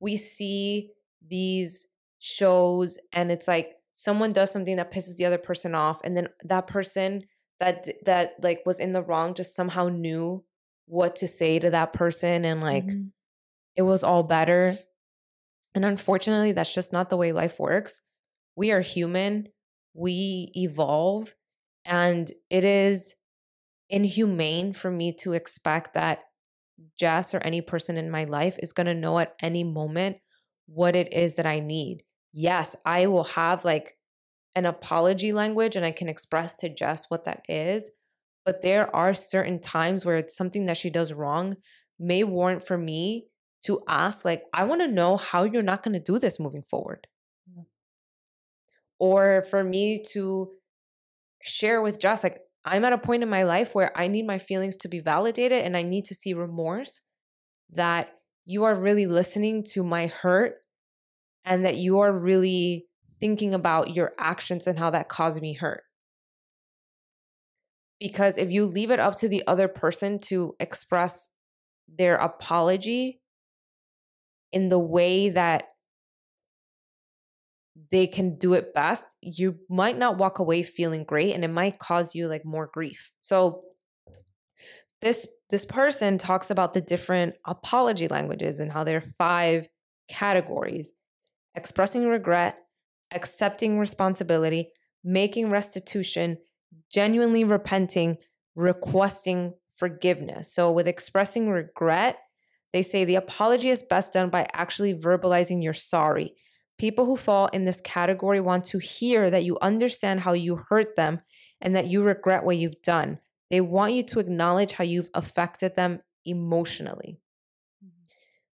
we 0.00 0.16
see 0.16 0.90
these 1.26 1.86
shows 2.18 2.98
and 3.12 3.30
it's 3.30 3.48
like 3.48 3.74
someone 3.92 4.32
does 4.32 4.50
something 4.50 4.76
that 4.76 4.92
pisses 4.92 5.16
the 5.16 5.24
other 5.24 5.38
person 5.38 5.74
off 5.74 6.00
and 6.04 6.16
then 6.16 6.28
that 6.42 6.66
person 6.66 7.22
that 7.60 7.86
that 8.04 8.34
like 8.42 8.60
was 8.66 8.78
in 8.78 8.92
the 8.92 9.02
wrong 9.02 9.34
just 9.34 9.54
somehow 9.54 9.88
knew 9.88 10.44
what 10.86 11.16
to 11.16 11.28
say 11.28 11.58
to 11.58 11.70
that 11.70 11.92
person 11.92 12.44
and 12.44 12.60
like 12.60 12.86
mm-hmm. 12.86 13.06
it 13.76 13.82
was 13.82 14.04
all 14.04 14.22
better. 14.22 14.76
And 15.74 15.84
unfortunately 15.84 16.52
that's 16.52 16.74
just 16.74 16.92
not 16.92 17.10
the 17.10 17.16
way 17.16 17.32
life 17.32 17.58
works. 17.58 18.00
We 18.56 18.70
are 18.70 18.80
human. 18.80 19.48
We 19.94 20.50
evolve 20.54 21.34
and 21.84 22.30
it 22.50 22.64
is 22.64 23.14
inhumane 23.88 24.72
for 24.72 24.90
me 24.90 25.12
to 25.20 25.32
expect 25.32 25.94
that 25.94 26.20
Jess 26.98 27.34
or 27.34 27.38
any 27.38 27.60
person 27.60 27.96
in 27.96 28.10
my 28.10 28.24
life 28.24 28.58
is 28.58 28.72
going 28.72 28.86
to 28.86 28.94
know 28.94 29.18
at 29.18 29.34
any 29.40 29.64
moment 29.64 30.16
what 30.66 30.96
it 30.96 31.12
is 31.12 31.36
that 31.36 31.46
I 31.46 31.60
need. 31.60 32.02
Yes, 32.32 32.74
I 32.84 33.06
will 33.06 33.24
have 33.24 33.64
like 33.64 33.96
an 34.54 34.66
apology 34.66 35.32
language 35.32 35.76
and 35.76 35.84
I 35.84 35.92
can 35.92 36.08
express 36.08 36.54
to 36.56 36.68
Jess 36.68 37.06
what 37.08 37.24
that 37.24 37.44
is. 37.48 37.90
But 38.44 38.62
there 38.62 38.94
are 38.94 39.14
certain 39.14 39.60
times 39.60 40.04
where 40.04 40.16
it's 40.16 40.36
something 40.36 40.66
that 40.66 40.76
she 40.76 40.90
does 40.90 41.12
wrong 41.12 41.56
may 41.98 42.24
warrant 42.24 42.66
for 42.66 42.76
me 42.76 43.26
to 43.64 43.80
ask, 43.88 44.24
like, 44.24 44.42
I 44.52 44.64
want 44.64 44.82
to 44.82 44.88
know 44.88 45.16
how 45.16 45.44
you're 45.44 45.62
not 45.62 45.82
going 45.82 45.94
to 45.94 46.00
do 46.00 46.18
this 46.18 46.38
moving 46.38 46.62
forward. 46.62 47.06
Yeah. 47.56 47.62
Or 48.98 49.44
for 49.48 49.64
me 49.64 50.04
to 50.12 50.52
share 51.42 51.80
with 51.80 51.98
Jess, 51.98 52.22
like, 52.22 52.40
I'm 52.64 52.84
at 52.84 52.92
a 52.92 52.98
point 52.98 53.22
in 53.22 53.28
my 53.28 53.42
life 53.42 53.74
where 53.74 53.96
I 53.96 54.08
need 54.08 54.26
my 54.26 54.38
feelings 54.38 54.76
to 54.76 54.88
be 54.88 55.00
validated 55.00 55.64
and 55.64 55.76
I 55.76 55.82
need 55.82 56.06
to 56.06 56.14
see 56.14 56.32
remorse 56.32 57.00
that 57.70 58.10
you 58.46 58.64
are 58.64 58.74
really 58.74 59.06
listening 59.06 59.64
to 59.72 59.82
my 59.82 60.06
hurt 60.06 60.56
and 61.44 61.64
that 61.64 61.76
you 61.76 61.98
are 62.00 62.12
really 62.12 62.86
thinking 63.20 63.52
about 63.54 63.94
your 63.94 64.12
actions 64.18 64.66
and 64.66 64.78
how 64.78 64.90
that 64.90 65.08
caused 65.08 65.40
me 65.40 65.54
hurt. 65.54 65.82
Because 68.00 68.38
if 68.38 68.50
you 68.50 68.66
leave 68.66 68.90
it 68.90 68.98
up 68.98 69.16
to 69.16 69.28
the 69.28 69.42
other 69.46 69.68
person 69.68 70.18
to 70.20 70.54
express 70.58 71.28
their 71.86 72.16
apology 72.16 73.20
in 74.52 74.68
the 74.68 74.78
way 74.78 75.28
that 75.30 75.68
they 77.90 78.06
can 78.06 78.38
do 78.38 78.52
it 78.54 78.72
best, 78.74 79.04
you 79.20 79.58
might 79.68 79.98
not 79.98 80.18
walk 80.18 80.38
away 80.38 80.62
feeling 80.62 81.04
great 81.04 81.34
and 81.34 81.44
it 81.44 81.50
might 81.50 81.78
cause 81.78 82.14
you 82.14 82.28
like 82.28 82.44
more 82.44 82.70
grief. 82.72 83.10
So 83.20 83.62
this 85.02 85.26
this 85.50 85.64
person 85.64 86.18
talks 86.18 86.50
about 86.50 86.74
the 86.74 86.80
different 86.80 87.34
apology 87.46 88.08
languages 88.08 88.58
and 88.58 88.72
how 88.72 88.84
there 88.84 88.98
are 88.98 89.12
five 89.18 89.68
categories. 90.08 90.90
Expressing 91.54 92.08
regret, 92.08 92.56
accepting 93.12 93.78
responsibility, 93.78 94.70
making 95.04 95.50
restitution, 95.50 96.38
genuinely 96.90 97.44
repenting, 97.44 98.16
requesting 98.56 99.54
forgiveness. 99.76 100.52
So 100.52 100.72
with 100.72 100.88
expressing 100.88 101.50
regret, 101.50 102.18
they 102.72 102.82
say 102.82 103.04
the 103.04 103.14
apology 103.14 103.68
is 103.68 103.82
best 103.82 104.12
done 104.12 104.30
by 104.30 104.48
actually 104.52 104.94
verbalizing 104.94 105.62
you're 105.62 105.74
sorry. 105.74 106.34
People 106.78 107.06
who 107.06 107.16
fall 107.16 107.46
in 107.48 107.64
this 107.64 107.80
category 107.80 108.40
want 108.40 108.64
to 108.66 108.78
hear 108.78 109.30
that 109.30 109.44
you 109.44 109.56
understand 109.62 110.20
how 110.20 110.32
you 110.32 110.56
hurt 110.68 110.96
them 110.96 111.20
and 111.60 111.74
that 111.76 111.86
you 111.86 112.02
regret 112.02 112.44
what 112.44 112.56
you've 112.56 112.82
done. 112.82 113.18
They 113.50 113.60
want 113.60 113.92
you 113.94 114.02
to 114.04 114.18
acknowledge 114.18 114.72
how 114.72 114.84
you've 114.84 115.10
affected 115.14 115.76
them 115.76 116.00
emotionally. 116.24 117.20
Mm-hmm. 117.84 118.06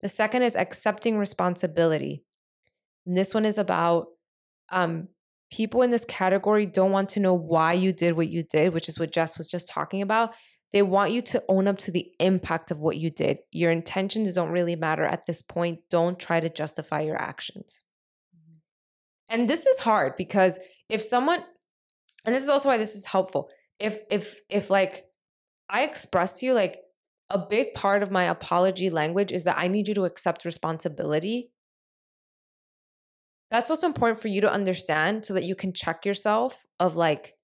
The 0.02 0.08
second 0.08 0.42
is 0.42 0.56
accepting 0.56 1.18
responsibility. 1.18 2.24
And 3.04 3.16
this 3.16 3.34
one 3.34 3.44
is 3.44 3.58
about 3.58 4.08
um, 4.70 5.08
people 5.50 5.82
in 5.82 5.90
this 5.90 6.04
category 6.06 6.66
don't 6.66 6.92
want 6.92 7.10
to 7.10 7.20
know 7.20 7.34
why 7.34 7.72
you 7.72 7.92
did 7.92 8.16
what 8.16 8.28
you 8.28 8.42
did, 8.42 8.72
which 8.72 8.88
is 8.88 8.98
what 8.98 9.12
Jess 9.12 9.38
was 9.38 9.48
just 9.48 9.68
talking 9.68 10.02
about. 10.02 10.34
They 10.72 10.82
want 10.82 11.12
you 11.12 11.22
to 11.22 11.44
own 11.48 11.68
up 11.68 11.78
to 11.78 11.90
the 11.90 12.10
impact 12.18 12.70
of 12.70 12.80
what 12.80 12.96
you 12.96 13.10
did. 13.10 13.38
Your 13.52 13.70
intentions 13.70 14.32
don't 14.32 14.50
really 14.50 14.76
matter 14.76 15.04
at 15.04 15.26
this 15.26 15.40
point. 15.40 15.80
Don't 15.90 16.18
try 16.18 16.40
to 16.40 16.48
justify 16.48 17.02
your 17.02 17.20
actions. 17.20 17.84
And 19.28 19.48
this 19.48 19.66
is 19.66 19.78
hard 19.80 20.14
because 20.16 20.58
if 20.88 21.02
someone, 21.02 21.44
and 22.24 22.34
this 22.34 22.42
is 22.42 22.48
also 22.48 22.68
why 22.68 22.78
this 22.78 22.94
is 22.94 23.06
helpful. 23.06 23.50
If, 23.78 23.98
if, 24.10 24.40
if 24.48 24.70
like 24.70 25.06
I 25.68 25.82
express 25.82 26.38
to 26.38 26.46
you, 26.46 26.54
like 26.54 26.78
a 27.28 27.38
big 27.38 27.74
part 27.74 28.02
of 28.02 28.10
my 28.10 28.24
apology 28.24 28.88
language 28.88 29.32
is 29.32 29.44
that 29.44 29.58
I 29.58 29.68
need 29.68 29.88
you 29.88 29.94
to 29.94 30.04
accept 30.04 30.44
responsibility. 30.44 31.50
That's 33.50 33.70
also 33.70 33.86
important 33.86 34.20
for 34.20 34.28
you 34.28 34.40
to 34.40 34.50
understand 34.50 35.26
so 35.26 35.34
that 35.34 35.44
you 35.44 35.54
can 35.54 35.72
check 35.72 36.04
yourself 36.04 36.64
of 36.78 36.96
like, 36.96 37.34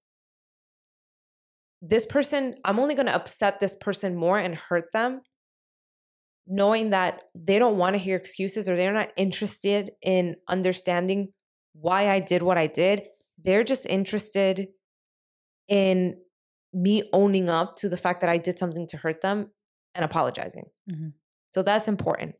this 1.85 2.05
person, 2.05 2.55
I'm 2.63 2.79
only 2.79 2.95
going 2.95 3.07
to 3.07 3.15
upset 3.15 3.59
this 3.59 3.75
person 3.75 4.15
more 4.15 4.39
and 4.39 4.55
hurt 4.55 4.85
them, 4.93 5.21
knowing 6.47 6.91
that 6.91 7.25
they 7.35 7.59
don't 7.59 7.77
want 7.77 7.95
to 7.95 8.01
hear 8.01 8.15
excuses 8.15 8.69
or 8.69 8.77
they're 8.77 8.93
not 8.93 9.11
interested 9.17 9.91
in 10.01 10.37
understanding 10.47 11.33
why 11.73 12.09
I 12.09 12.19
did 12.19 12.43
what 12.43 12.57
I 12.57 12.67
did. 12.67 13.03
They're 13.43 13.63
just 13.63 13.85
interested 13.85 14.67
in 15.67 16.17
me 16.73 17.03
owning 17.13 17.49
up 17.49 17.75
to 17.77 17.89
the 17.89 17.97
fact 17.97 18.21
that 18.21 18.29
I 18.29 18.37
did 18.37 18.57
something 18.57 18.87
to 18.89 18.97
hurt 18.97 19.21
them 19.21 19.51
and 19.93 20.03
apologizing. 20.03 20.65
Mm-hmm. 20.89 21.09
So 21.53 21.61
that's 21.61 21.87
important. 21.87 22.35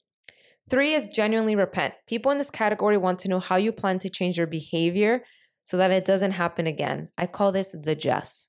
Three 0.69 0.93
is 0.93 1.07
genuinely 1.07 1.55
repent. 1.55 1.93
People 2.07 2.31
in 2.31 2.37
this 2.37 2.49
category 2.49 2.97
want 2.97 3.19
to 3.19 3.27
know 3.27 3.39
how 3.39 3.57
you 3.57 3.71
plan 3.71 3.99
to 3.99 4.09
change 4.09 4.37
your 4.37 4.47
behavior 4.47 5.23
so 5.65 5.77
that 5.77 5.91
it 5.91 6.05
doesn't 6.05 6.31
happen 6.31 6.67
again. 6.67 7.09
I 7.17 7.27
call 7.27 7.51
this 7.51 7.75
the 7.79 7.95
Jess. 7.95 8.47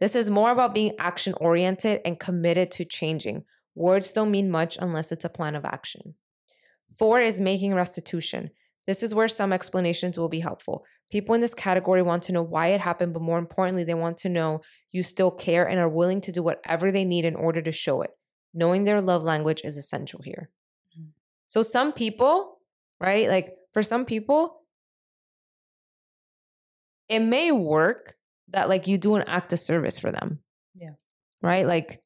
This 0.00 0.14
is 0.14 0.30
more 0.30 0.52
about 0.52 0.74
being 0.74 0.94
action 0.98 1.34
oriented 1.40 2.00
and 2.04 2.20
committed 2.20 2.70
to 2.72 2.84
changing. 2.84 3.44
Words 3.74 4.12
don't 4.12 4.30
mean 4.30 4.50
much 4.50 4.78
unless 4.80 5.10
it's 5.10 5.24
a 5.24 5.28
plan 5.28 5.56
of 5.56 5.64
action. 5.64 6.14
Four 6.98 7.20
is 7.20 7.40
making 7.40 7.74
restitution. 7.74 8.50
This 8.88 9.02
is 9.02 9.14
where 9.14 9.28
some 9.28 9.52
explanations 9.52 10.18
will 10.18 10.30
be 10.30 10.40
helpful. 10.40 10.82
People 11.12 11.34
in 11.34 11.42
this 11.42 11.52
category 11.52 12.00
want 12.00 12.22
to 12.22 12.32
know 12.32 12.42
why 12.42 12.68
it 12.68 12.80
happened, 12.80 13.12
but 13.12 13.20
more 13.20 13.38
importantly, 13.38 13.84
they 13.84 13.92
want 13.92 14.16
to 14.18 14.30
know 14.30 14.62
you 14.92 15.02
still 15.02 15.30
care 15.30 15.68
and 15.68 15.78
are 15.78 15.90
willing 15.90 16.22
to 16.22 16.32
do 16.32 16.42
whatever 16.42 16.90
they 16.90 17.04
need 17.04 17.26
in 17.26 17.36
order 17.36 17.60
to 17.60 17.70
show 17.70 18.00
it. 18.00 18.12
Knowing 18.54 18.84
their 18.84 19.02
love 19.02 19.22
language 19.22 19.60
is 19.62 19.76
essential 19.76 20.22
here. 20.24 20.48
Mm-hmm. 20.98 21.10
So, 21.48 21.60
some 21.60 21.92
people, 21.92 22.60
right? 22.98 23.28
Like 23.28 23.56
for 23.74 23.82
some 23.82 24.06
people, 24.06 24.62
it 27.10 27.20
may 27.20 27.52
work 27.52 28.14
that 28.48 28.70
like 28.70 28.86
you 28.86 28.96
do 28.96 29.16
an 29.16 29.24
act 29.26 29.52
of 29.52 29.60
service 29.60 29.98
for 29.98 30.10
them. 30.10 30.38
Yeah. 30.74 30.92
Right? 31.42 31.66
Like 31.66 32.02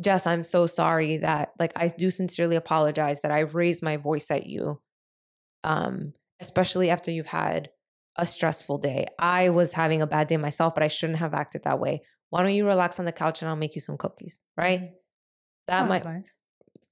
Jess, 0.00 0.26
I'm 0.26 0.42
so 0.42 0.66
sorry 0.66 1.18
that 1.18 1.52
like 1.60 1.72
I 1.76 1.86
do 1.86 2.10
sincerely 2.10 2.56
apologize 2.56 3.22
that 3.22 3.30
I've 3.30 3.54
raised 3.54 3.84
my 3.84 3.96
voice 3.96 4.32
at 4.32 4.48
you. 4.48 4.80
Um 5.64 6.12
especially 6.40 6.90
after 6.90 7.10
you've 7.10 7.26
had 7.26 7.70
a 8.16 8.26
stressful 8.26 8.78
day. 8.78 9.06
I 9.18 9.48
was 9.48 9.72
having 9.72 10.02
a 10.02 10.06
bad 10.06 10.28
day 10.28 10.36
myself, 10.36 10.74
but 10.74 10.82
I 10.82 10.88
shouldn't 10.88 11.18
have 11.18 11.34
acted 11.34 11.64
that 11.64 11.80
way. 11.80 12.02
Why 12.30 12.42
don't 12.42 12.54
you 12.54 12.66
relax 12.66 12.98
on 12.98 13.04
the 13.04 13.12
couch 13.12 13.42
and 13.42 13.48
I'll 13.48 13.56
make 13.56 13.74
you 13.74 13.80
some 13.80 13.96
cookies, 13.96 14.40
right? 14.56 14.80
Mm-hmm. 14.80 14.94
That 15.68 15.88
might 15.88 16.04
nice. 16.04 16.34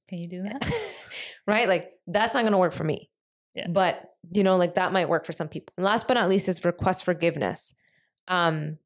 Can 0.09 0.19
you 0.19 0.29
do 0.29 0.43
that? 0.45 0.73
right? 1.47 1.69
Like 1.69 1.93
that's 2.07 2.35
not 2.35 2.43
going 2.43 2.53
to 2.53 2.59
work 2.59 2.73
for 2.73 2.85
me. 2.85 3.11
Yeah. 3.55 3.69
But, 3.69 4.03
you 4.31 4.43
know, 4.43 4.57
like 4.57 4.77
that 4.77 4.93
might 4.93 5.09
work 5.09 5.27
for 5.27 5.33
some 5.33 5.49
people. 5.49 5.73
And 5.77 5.85
last 5.85 6.09
but 6.09 6.15
not 6.15 6.29
least 6.29 6.49
is 6.49 6.65
request 6.65 7.05
forgiveness. 7.05 7.75
Um, 8.29 8.79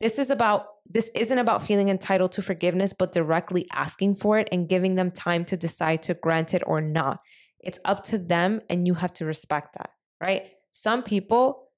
this 0.00 0.18
is 0.18 0.30
about 0.30 0.66
this 0.88 1.10
isn't 1.14 1.38
about 1.38 1.62
feeling 1.62 1.88
entitled 1.88 2.32
to 2.32 2.42
forgiveness, 2.42 2.92
but 2.92 3.12
directly 3.12 3.66
asking 3.72 4.16
for 4.16 4.38
it 4.38 4.48
and 4.50 4.68
giving 4.68 4.96
them 4.96 5.10
time 5.10 5.44
to 5.44 5.56
decide 5.56 6.02
to 6.04 6.14
grant 6.14 6.54
it 6.54 6.62
or 6.66 6.80
not. 6.80 7.20
It's 7.62 7.78
up 7.84 8.04
to 8.04 8.18
them, 8.18 8.60
and 8.68 8.86
you 8.86 8.94
have 8.94 9.12
to 9.14 9.24
respect 9.24 9.74
that, 9.76 9.90
right? 10.20 10.50
Some 10.72 11.02
people, 11.02 11.68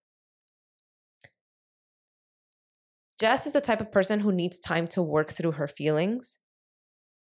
Jess 3.19 3.47
is 3.47 3.53
the 3.53 3.61
type 3.61 3.81
of 3.81 3.93
person 3.93 4.21
who 4.21 4.33
needs 4.33 4.59
time 4.59 4.87
to 4.89 5.03
work 5.03 5.31
through 5.31 5.53
her 5.53 5.69
feelings. 5.69 6.39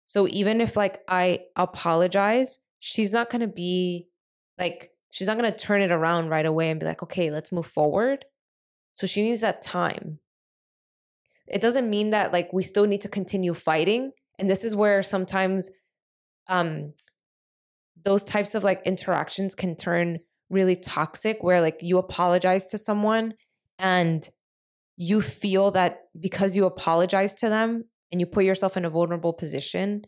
So 0.05 0.27
even 0.29 0.61
if 0.61 0.75
like 0.75 1.01
I 1.07 1.41
apologize, 1.55 2.59
she's 2.79 3.11
not 3.11 3.29
going 3.29 3.41
to 3.41 3.47
be 3.47 4.07
like, 4.57 4.91
she's 5.11 5.27
not 5.27 5.37
going 5.37 5.51
to 5.51 5.57
turn 5.57 5.81
it 5.81 5.91
around 5.91 6.29
right 6.29 6.45
away 6.45 6.71
and 6.71 6.79
be 6.79 6.85
like, 6.85 7.03
okay, 7.03 7.29
let's 7.29 7.51
move 7.51 7.67
forward. 7.67 8.25
So 8.95 9.05
she 9.05 9.21
needs 9.21 9.41
that 9.41 9.61
time. 9.61 10.19
It 11.47 11.61
doesn't 11.61 11.89
mean 11.89 12.11
that 12.11 12.33
like 12.33 12.51
we 12.53 12.63
still 12.63 12.85
need 12.85 13.01
to 13.01 13.09
continue 13.09 13.53
fighting. 13.53 14.11
And 14.37 14.49
this 14.49 14.63
is 14.63 14.75
where 14.75 15.03
sometimes 15.03 15.69
um 16.47 16.93
those 18.05 18.23
types 18.23 18.55
of 18.55 18.63
like 18.63 18.81
interactions 18.85 19.55
can 19.55 19.75
turn 19.75 20.19
really 20.49 20.75
toxic 20.75 21.43
where 21.43 21.61
like 21.61 21.77
you 21.81 21.97
apologize 21.97 22.67
to 22.67 22.77
someone 22.77 23.33
and 23.77 24.29
you 24.97 25.21
feel 25.21 25.71
that 25.71 26.01
because 26.19 26.55
you 26.55 26.65
apologize 26.65 27.33
to 27.35 27.49
them 27.49 27.85
and 28.11 28.19
you 28.19 28.25
put 28.25 28.43
yourself 28.43 28.75
in 28.75 28.85
a 28.85 28.89
vulnerable 28.89 29.33
position 29.33 30.03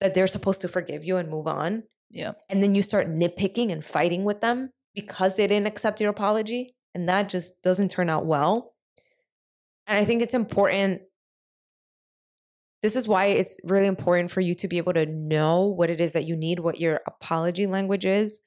that 0.00 0.14
they're 0.14 0.26
supposed 0.26 0.60
to 0.60 0.68
forgive 0.68 1.04
you 1.04 1.16
and 1.16 1.28
move 1.28 1.46
on. 1.46 1.82
Yeah. 2.10 2.32
And 2.48 2.62
then 2.62 2.74
you 2.74 2.82
start 2.82 3.08
nitpicking 3.08 3.70
and 3.70 3.84
fighting 3.84 4.24
with 4.24 4.40
them 4.40 4.70
because 4.94 5.36
they 5.36 5.46
didn't 5.46 5.66
accept 5.66 6.00
your 6.00 6.10
apology 6.10 6.74
and 6.94 7.08
that 7.08 7.28
just 7.28 7.52
doesn't 7.62 7.90
turn 7.90 8.08
out 8.08 8.26
well. 8.26 8.74
And 9.86 9.98
I 9.98 10.04
think 10.04 10.22
it's 10.22 10.34
important. 10.34 11.02
This 12.82 12.94
is 12.94 13.08
why 13.08 13.26
it's 13.26 13.58
really 13.64 13.86
important 13.86 14.30
for 14.30 14.40
you 14.40 14.54
to 14.56 14.68
be 14.68 14.78
able 14.78 14.92
to 14.92 15.06
know 15.06 15.66
what 15.66 15.90
it 15.90 16.00
is 16.00 16.12
that 16.12 16.26
you 16.26 16.36
need, 16.36 16.60
what 16.60 16.80
your 16.80 17.00
apology 17.06 17.66
language 17.66 18.06
is, 18.06 18.40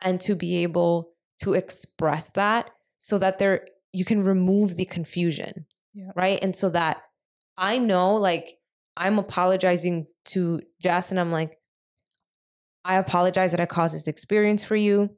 and 0.00 0.20
to 0.20 0.34
be 0.34 0.62
able 0.62 1.10
to 1.42 1.54
express 1.54 2.30
that 2.30 2.70
so 2.98 3.18
that 3.18 3.38
there 3.38 3.66
you 3.92 4.04
can 4.04 4.22
remove 4.22 4.76
the 4.76 4.84
confusion. 4.84 5.66
Yeah. 5.92 6.10
Right. 6.14 6.38
And 6.42 6.54
so 6.54 6.70
that 6.70 7.02
I 7.56 7.78
know 7.78 8.14
like 8.14 8.58
I'm 8.96 9.18
apologizing 9.18 10.06
to 10.26 10.62
Jess 10.80 11.10
and 11.10 11.18
I'm 11.18 11.32
like, 11.32 11.58
I 12.84 12.96
apologize 12.96 13.50
that 13.52 13.60
I 13.60 13.66
caused 13.66 13.94
this 13.94 14.08
experience 14.08 14.62
for 14.62 14.76
you. 14.76 15.10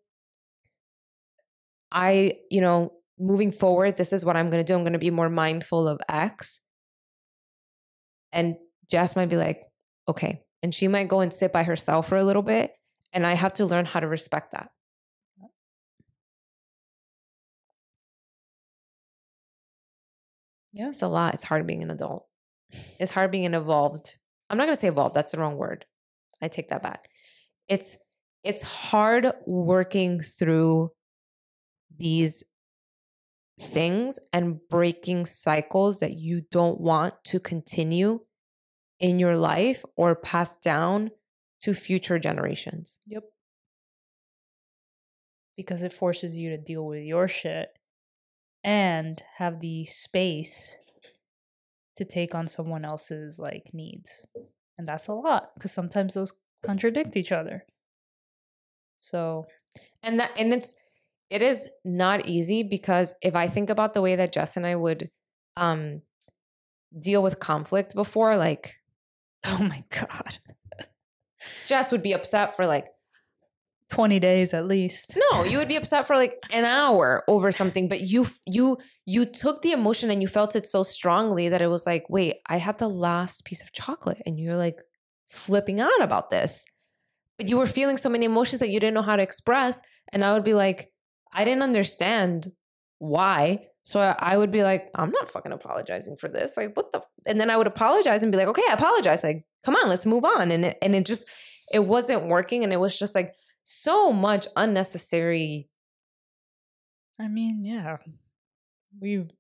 I, 1.91 2.35
you 2.51 2.61
know, 2.61 2.93
moving 3.19 3.51
forward, 3.51 3.97
this 3.97 4.13
is 4.13 4.25
what 4.25 4.37
I'm 4.37 4.51
going 4.51 4.65
to 4.65 4.67
do. 4.67 4.75
I'm 4.75 4.85
going 4.85 4.93
to 4.93 4.99
be 4.99 5.11
more 5.11 5.31
mindful 5.31 5.89
of 5.89 6.01
X. 6.09 6.61
And 8.37 8.57
Jess 8.91 9.17
might 9.17 9.31
be 9.31 9.37
like, 9.37 9.63
okay. 10.07 10.43
And 10.63 10.75
she 10.75 10.89
might 10.89 11.09
go 11.09 11.21
and 11.21 11.33
sit 11.33 11.53
by 11.53 11.63
herself 11.63 12.09
for 12.09 12.17
a 12.17 12.25
little 12.25 12.43
bit. 12.43 12.73
And 13.13 13.27
I 13.27 13.35
have 13.35 13.55
to 13.55 13.65
learn 13.65 13.87
how 13.87 14.01
to 14.01 14.07
respect 14.07 14.53
that. 14.53 14.69
Yeah. 20.73 20.91
It's 20.91 21.01
a 21.01 21.09
lot. 21.09 21.33
It's 21.33 21.45
hard 21.45 21.67
being 21.67 21.83
an 21.83 21.91
adult. 21.91 22.27
It's 23.01 23.13
hard 23.13 23.31
being 23.31 23.47
an 23.47 23.55
evolved. 23.55 24.19
I'm 24.51 24.59
not 24.59 24.65
going 24.65 24.77
to 24.77 24.81
say 24.81 24.89
evolved. 24.89 25.15
That's 25.15 25.33
the 25.33 25.39
wrong 25.39 25.57
word. 25.57 25.87
I 26.43 26.49
take 26.49 26.69
that 26.69 26.83
back. 26.83 27.09
It's 27.69 27.97
it's 28.45 28.61
hard 28.61 29.33
working 29.47 30.21
through 30.21 30.91
these 31.97 32.45
things 33.61 34.19
and 34.33 34.61
breaking 34.69 35.27
cycles 35.27 36.01
that 36.01 36.13
you 36.13 36.43
don't 36.51 36.81
want 36.81 37.15
to 37.25 37.41
continue 37.41 38.21
in 39.01 39.19
your 39.19 39.37
life 39.37 39.85
or 39.97 40.15
pass 40.15 40.57
down 40.57 41.11
to 41.61 41.75
future 41.75 42.19
generations. 42.19 42.99
Yep. 43.07 43.25
because 45.57 45.83
it 45.83 45.93
forces 45.93 46.37
you 46.37 46.51
to 46.51 46.59
deal 46.59 46.85
with 46.85 47.03
your 47.03 47.27
shit 47.29 47.71
and 48.63 49.23
have 49.39 49.61
the 49.61 49.85
space 49.87 50.77
to 51.97 52.05
take 52.05 52.35
on 52.35 52.47
someone 52.47 52.85
else's 52.85 53.39
like 53.39 53.71
needs. 53.73 54.27
And 54.77 54.87
that's 54.87 55.09
a 55.09 55.15
lot 55.15 55.55
because 55.55 55.73
sometimes 55.73 56.15
those 56.15 56.35
contradict 56.63 57.17
each 57.17 57.33
other. 57.33 57.65
So, 58.99 59.47
and 60.03 60.21
that 60.21 60.33
and 60.37 60.53
it's 60.53 60.75
it 61.31 61.43
is 61.43 61.69
not 61.85 62.27
easy 62.27 62.63
because 62.63 63.15
if 63.23 63.35
I 63.35 63.49
think 63.49 63.71
about 63.71 63.95
the 63.95 64.03
way 64.03 64.17
that 64.17 64.33
Jess 64.33 64.57
and 64.57 64.67
I 64.67 64.77
would 64.77 65.11
um 65.57 66.03
deal 66.99 67.23
with 67.23 67.41
conflict 67.41 67.95
before 67.95 68.37
like 68.37 68.75
oh 69.45 69.63
my 69.63 69.85
god. 69.91 70.39
Jess 71.67 71.93
would 71.93 72.03
be 72.03 72.13
upset 72.13 72.57
for 72.57 72.67
like 72.67 72.87
20 73.91 74.19
days 74.19 74.53
at 74.53 74.67
least. 74.67 75.17
No, 75.31 75.45
you 75.45 75.59
would 75.59 75.69
be 75.69 75.77
upset 75.77 76.07
for 76.07 76.17
like 76.17 76.39
an 76.51 76.65
hour 76.65 77.23
over 77.29 77.53
something, 77.53 77.89
but 77.89 78.01
you 78.01 78.27
you 78.47 78.79
you 79.05 79.25
took 79.25 79.63
the 79.63 79.73
emotion 79.73 80.11
and 80.11 80.21
you 80.21 80.29
felt 80.29 80.57
it 80.57 80.67
so 80.67 80.83
strongly 80.83 81.49
that 81.49 81.63
it 81.63 81.69
was 81.69 81.87
like, 81.87 82.05
"Wait, 82.11 82.37
I 82.49 82.57
had 82.57 82.79
the 82.79 82.89
last 82.89 83.45
piece 83.45 83.63
of 83.63 83.73
chocolate." 83.73 84.21
And 84.27 84.41
you're 84.41 84.57
like 84.57 84.83
flipping 85.29 85.81
out 85.81 86.03
about 86.03 86.31
this. 86.31 86.65
But 87.39 87.49
you 87.49 87.59
were 87.59 87.67
feeling 87.67 87.97
so 87.97 88.09
many 88.09 88.25
emotions 88.25 88.61
that 88.61 88.71
you 88.71 88.81
didn't 88.81 88.95
know 88.95 89.03
how 89.03 89.17
to 89.17 89.23
express, 89.23 89.81
and 90.13 90.25
I 90.25 90.33
would 90.33 90.45
be 90.45 90.55
like, 90.55 90.91
"I 91.33 91.45
didn't 91.45 91.63
understand 91.63 92.53
why." 92.99 93.69
So 93.85 94.01
I 94.01 94.37
would 94.37 94.51
be 94.51 94.63
like, 94.63 94.91
"I'm 94.95 95.11
not 95.11 95.31
fucking 95.31 95.53
apologizing 95.53 96.17
for 96.17 96.29
this." 96.29 96.57
Like, 96.57 96.77
what 96.77 96.93
the 96.93 97.03
And 97.27 97.41
then 97.41 97.51
I 97.51 97.57
would 97.57 97.67
apologize 97.67 98.23
and 98.23 98.33
be 98.33 98.39
like, 98.39 98.49
"Okay, 98.49 98.65
I 98.69 98.75
apologize." 98.75 99.23
Like, 99.23 99.47
"Come 99.65 99.77
on, 99.77 99.89
let's 99.89 100.07
move 100.07 100.25
on." 100.25 100.51
And 100.51 100.65
it, 100.67 100.79
and 100.83 100.95
it 100.95 101.07
just 101.07 101.27
it 101.73 101.81
wasn't 101.81 102.27
working 102.27 102.63
and 102.65 102.73
it 102.73 102.81
was 102.81 102.97
just 102.99 103.15
like 103.15 103.35
so 103.65 104.13
much 104.13 104.47
unnecessary 104.57 105.69
I 107.19 107.29
mean, 107.29 107.65
yeah. 107.65 107.97
We've 109.01 109.31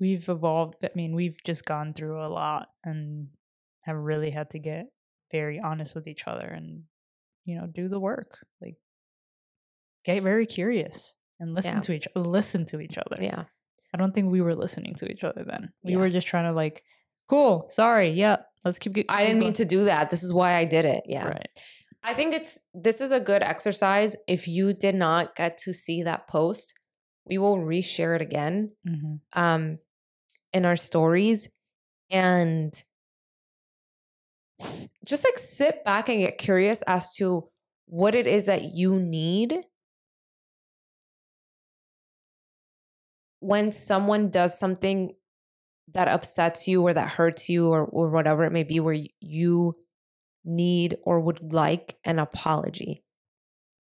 we've 0.00 0.28
evolved. 0.28 0.84
I 0.84 0.90
mean, 0.94 1.14
we've 1.14 1.38
just 1.44 1.64
gone 1.64 1.94
through 1.94 2.24
a 2.24 2.28
lot 2.28 2.68
and 2.84 3.28
have 3.82 3.96
really 3.96 4.30
had 4.30 4.50
to 4.50 4.58
get 4.58 4.86
very 5.30 5.60
honest 5.60 5.94
with 5.94 6.06
each 6.06 6.26
other 6.26 6.46
and 6.46 6.84
you 7.44 7.56
know, 7.56 7.66
do 7.66 7.88
the 7.88 8.00
work. 8.00 8.44
Like 8.60 8.76
get 10.04 10.22
very 10.22 10.46
curious 10.46 11.14
and 11.40 11.54
listen 11.54 11.76
Yeah. 11.76 11.80
to 11.80 11.92
each 11.94 12.08
listen 12.14 12.64
to 12.66 12.80
each 12.80 12.98
other. 12.98 13.22
yeah 13.22 13.44
I 13.94 13.98
don't 13.98 14.14
think 14.14 14.30
we 14.30 14.40
were 14.42 14.54
listening 14.54 14.94
to 14.96 15.10
each 15.10 15.24
other 15.24 15.42
then. 15.44 15.70
We 15.82 15.96
were 15.96 16.08
just 16.08 16.26
trying 16.26 16.44
to 16.44 16.52
like, 16.52 16.82
cool, 17.28 17.66
sorry, 17.68 18.10
yeah, 18.10 18.36
let's 18.64 18.78
keep. 18.78 18.92
I 19.08 19.24
didn't 19.24 19.38
mean 19.38 19.54
to 19.54 19.64
do 19.64 19.84
that. 19.86 20.10
This 20.10 20.22
is 20.22 20.32
why 20.34 20.54
I 20.54 20.64
did 20.66 20.84
it. 20.84 21.04
Yeah. 21.06 21.26
Right. 21.28 21.48
I 22.02 22.12
think 22.12 22.34
it's 22.34 22.58
this 22.74 23.00
is 23.00 23.10
a 23.10 23.20
good 23.20 23.42
exercise. 23.42 24.14
If 24.28 24.46
you 24.48 24.74
did 24.74 24.94
not 24.96 25.34
get 25.34 25.56
to 25.58 25.72
see 25.72 26.02
that 26.02 26.28
post, 26.28 26.74
we 27.24 27.38
will 27.38 27.56
reshare 27.56 28.14
it 28.16 28.22
again 28.22 28.72
hmm 28.86 29.14
um 29.32 29.78
in 30.52 30.64
our 30.66 30.76
stories 30.76 31.48
and 32.10 32.84
just 35.04 35.24
like 35.24 35.38
sit 35.38 35.84
back 35.84 36.08
and 36.08 36.18
get 36.20 36.38
curious 36.38 36.82
as 36.82 37.14
to 37.16 37.48
what 37.86 38.14
it 38.14 38.26
is 38.26 38.44
that 38.44 38.62
you 38.74 38.98
need 38.98 39.60
when 43.46 43.70
someone 43.72 44.30
does 44.30 44.58
something 44.58 45.14
that 45.94 46.08
upsets 46.08 46.66
you 46.66 46.82
or 46.82 46.92
that 46.92 47.08
hurts 47.08 47.48
you 47.48 47.68
or, 47.68 47.84
or 47.84 48.10
whatever 48.10 48.44
it 48.44 48.52
may 48.52 48.64
be 48.64 48.80
where 48.80 48.98
you 49.20 49.74
need 50.44 50.96
or 51.04 51.20
would 51.20 51.52
like 51.52 51.96
an 52.04 52.18
apology 52.18 53.04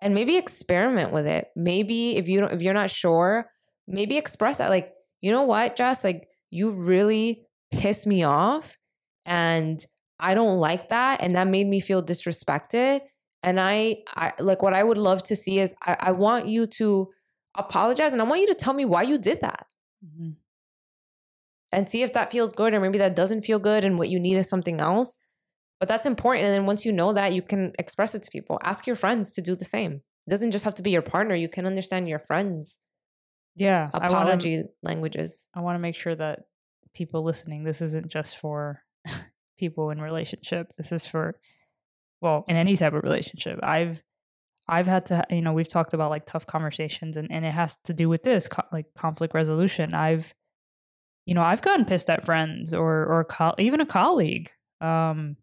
and 0.00 0.14
maybe 0.14 0.36
experiment 0.36 1.12
with 1.12 1.26
it. 1.26 1.48
Maybe 1.54 2.16
if 2.16 2.26
you 2.26 2.40
don't 2.40 2.52
if 2.52 2.62
you're 2.62 2.74
not 2.74 2.90
sure 2.90 3.50
maybe 3.86 4.16
express 4.16 4.58
that 4.58 4.70
like 4.70 4.92
you 5.20 5.30
know 5.30 5.42
what 5.42 5.76
jess? 5.76 6.04
Like 6.04 6.28
you 6.50 6.70
really 6.70 7.46
piss 7.70 8.06
me 8.06 8.22
off 8.22 8.76
and 9.24 9.86
i 10.18 10.34
don't 10.34 10.58
like 10.58 10.88
that 10.88 11.22
and 11.22 11.34
that 11.34 11.46
made 11.46 11.66
me 11.66 11.80
feel 11.80 12.02
disrespected 12.02 13.00
and 13.42 13.60
i 13.60 13.96
i 14.16 14.32
like 14.40 14.60
what 14.62 14.74
i 14.74 14.82
would 14.82 14.98
love 14.98 15.22
to 15.22 15.36
see 15.36 15.60
is 15.60 15.72
i, 15.86 15.96
I 16.00 16.12
want 16.12 16.48
you 16.48 16.66
to 16.66 17.08
apologize 17.54 18.12
and 18.12 18.20
i 18.20 18.24
want 18.24 18.40
you 18.40 18.46
to 18.46 18.54
tell 18.54 18.72
me 18.72 18.84
why 18.84 19.02
you 19.02 19.18
did 19.18 19.40
that 19.40 19.66
hmm 20.04 20.30
and 21.72 21.88
see 21.88 22.02
if 22.02 22.12
that 22.12 22.30
feels 22.30 22.52
good 22.52 22.74
or 22.74 22.80
maybe 22.80 22.98
that 22.98 23.14
doesn't 23.14 23.42
feel 23.42 23.58
good 23.58 23.84
and 23.84 23.96
what 23.96 24.08
you 24.08 24.18
need 24.18 24.36
is 24.36 24.48
something 24.48 24.80
else. 24.80 25.18
But 25.78 25.88
that's 25.88 26.04
important. 26.04 26.46
And 26.46 26.52
then 26.54 26.66
once 26.66 26.84
you 26.84 26.90
know 26.92 27.12
that, 27.12 27.32
you 27.32 27.42
can 27.42 27.72
express 27.78 28.14
it 28.14 28.24
to 28.24 28.30
people. 28.32 28.58
Ask 28.64 28.88
your 28.88 28.96
friends 28.96 29.30
to 29.32 29.40
do 29.40 29.54
the 29.54 29.64
same. 29.64 30.02
It 30.26 30.30
doesn't 30.30 30.50
just 30.50 30.64
have 30.64 30.74
to 30.74 30.82
be 30.82 30.90
your 30.90 31.02
partner. 31.02 31.34
You 31.34 31.48
can 31.48 31.66
understand 31.66 32.08
your 32.08 32.18
friends' 32.18 32.80
Yeah. 33.54 33.88
I 33.94 34.08
wanna- 34.08 34.20
apology 34.20 34.64
languages. 34.82 35.48
I 35.54 35.60
want 35.60 35.76
to 35.76 35.78
make 35.78 35.94
sure 35.94 36.16
that 36.16 36.40
people 36.92 37.22
listening, 37.22 37.62
this 37.62 37.80
isn't 37.80 38.08
just 38.08 38.36
for 38.36 38.82
people 39.58 39.90
in 39.90 40.00
relationship. 40.02 40.72
This 40.76 40.90
is 40.90 41.06
for, 41.06 41.38
well, 42.20 42.44
in 42.48 42.56
any 42.56 42.76
type 42.76 42.94
of 42.94 43.04
relationship. 43.04 43.60
I've, 43.62 44.02
I've 44.70 44.86
had 44.86 45.06
to, 45.06 45.24
you 45.30 45.42
know, 45.42 45.52
we've 45.52 45.68
talked 45.68 45.94
about 45.94 46.10
like 46.10 46.26
tough 46.26 46.46
conversations, 46.46 47.16
and 47.16 47.30
and 47.30 47.44
it 47.44 47.52
has 47.52 47.76
to 47.84 47.94
do 47.94 48.08
with 48.08 48.22
this, 48.22 48.48
co- 48.48 48.62
like 48.72 48.86
conflict 48.96 49.34
resolution. 49.34 49.94
I've, 49.94 50.34
you 51.26 51.34
know, 51.34 51.42
I've 51.42 51.62
gotten 51.62 51.84
pissed 51.86 52.10
at 52.10 52.24
friends 52.24 52.74
or 52.74 53.06
or 53.06 53.24
co- 53.24 53.54
even 53.58 53.80
a 53.80 53.86
colleague. 53.86 54.50
Um, 54.80 55.36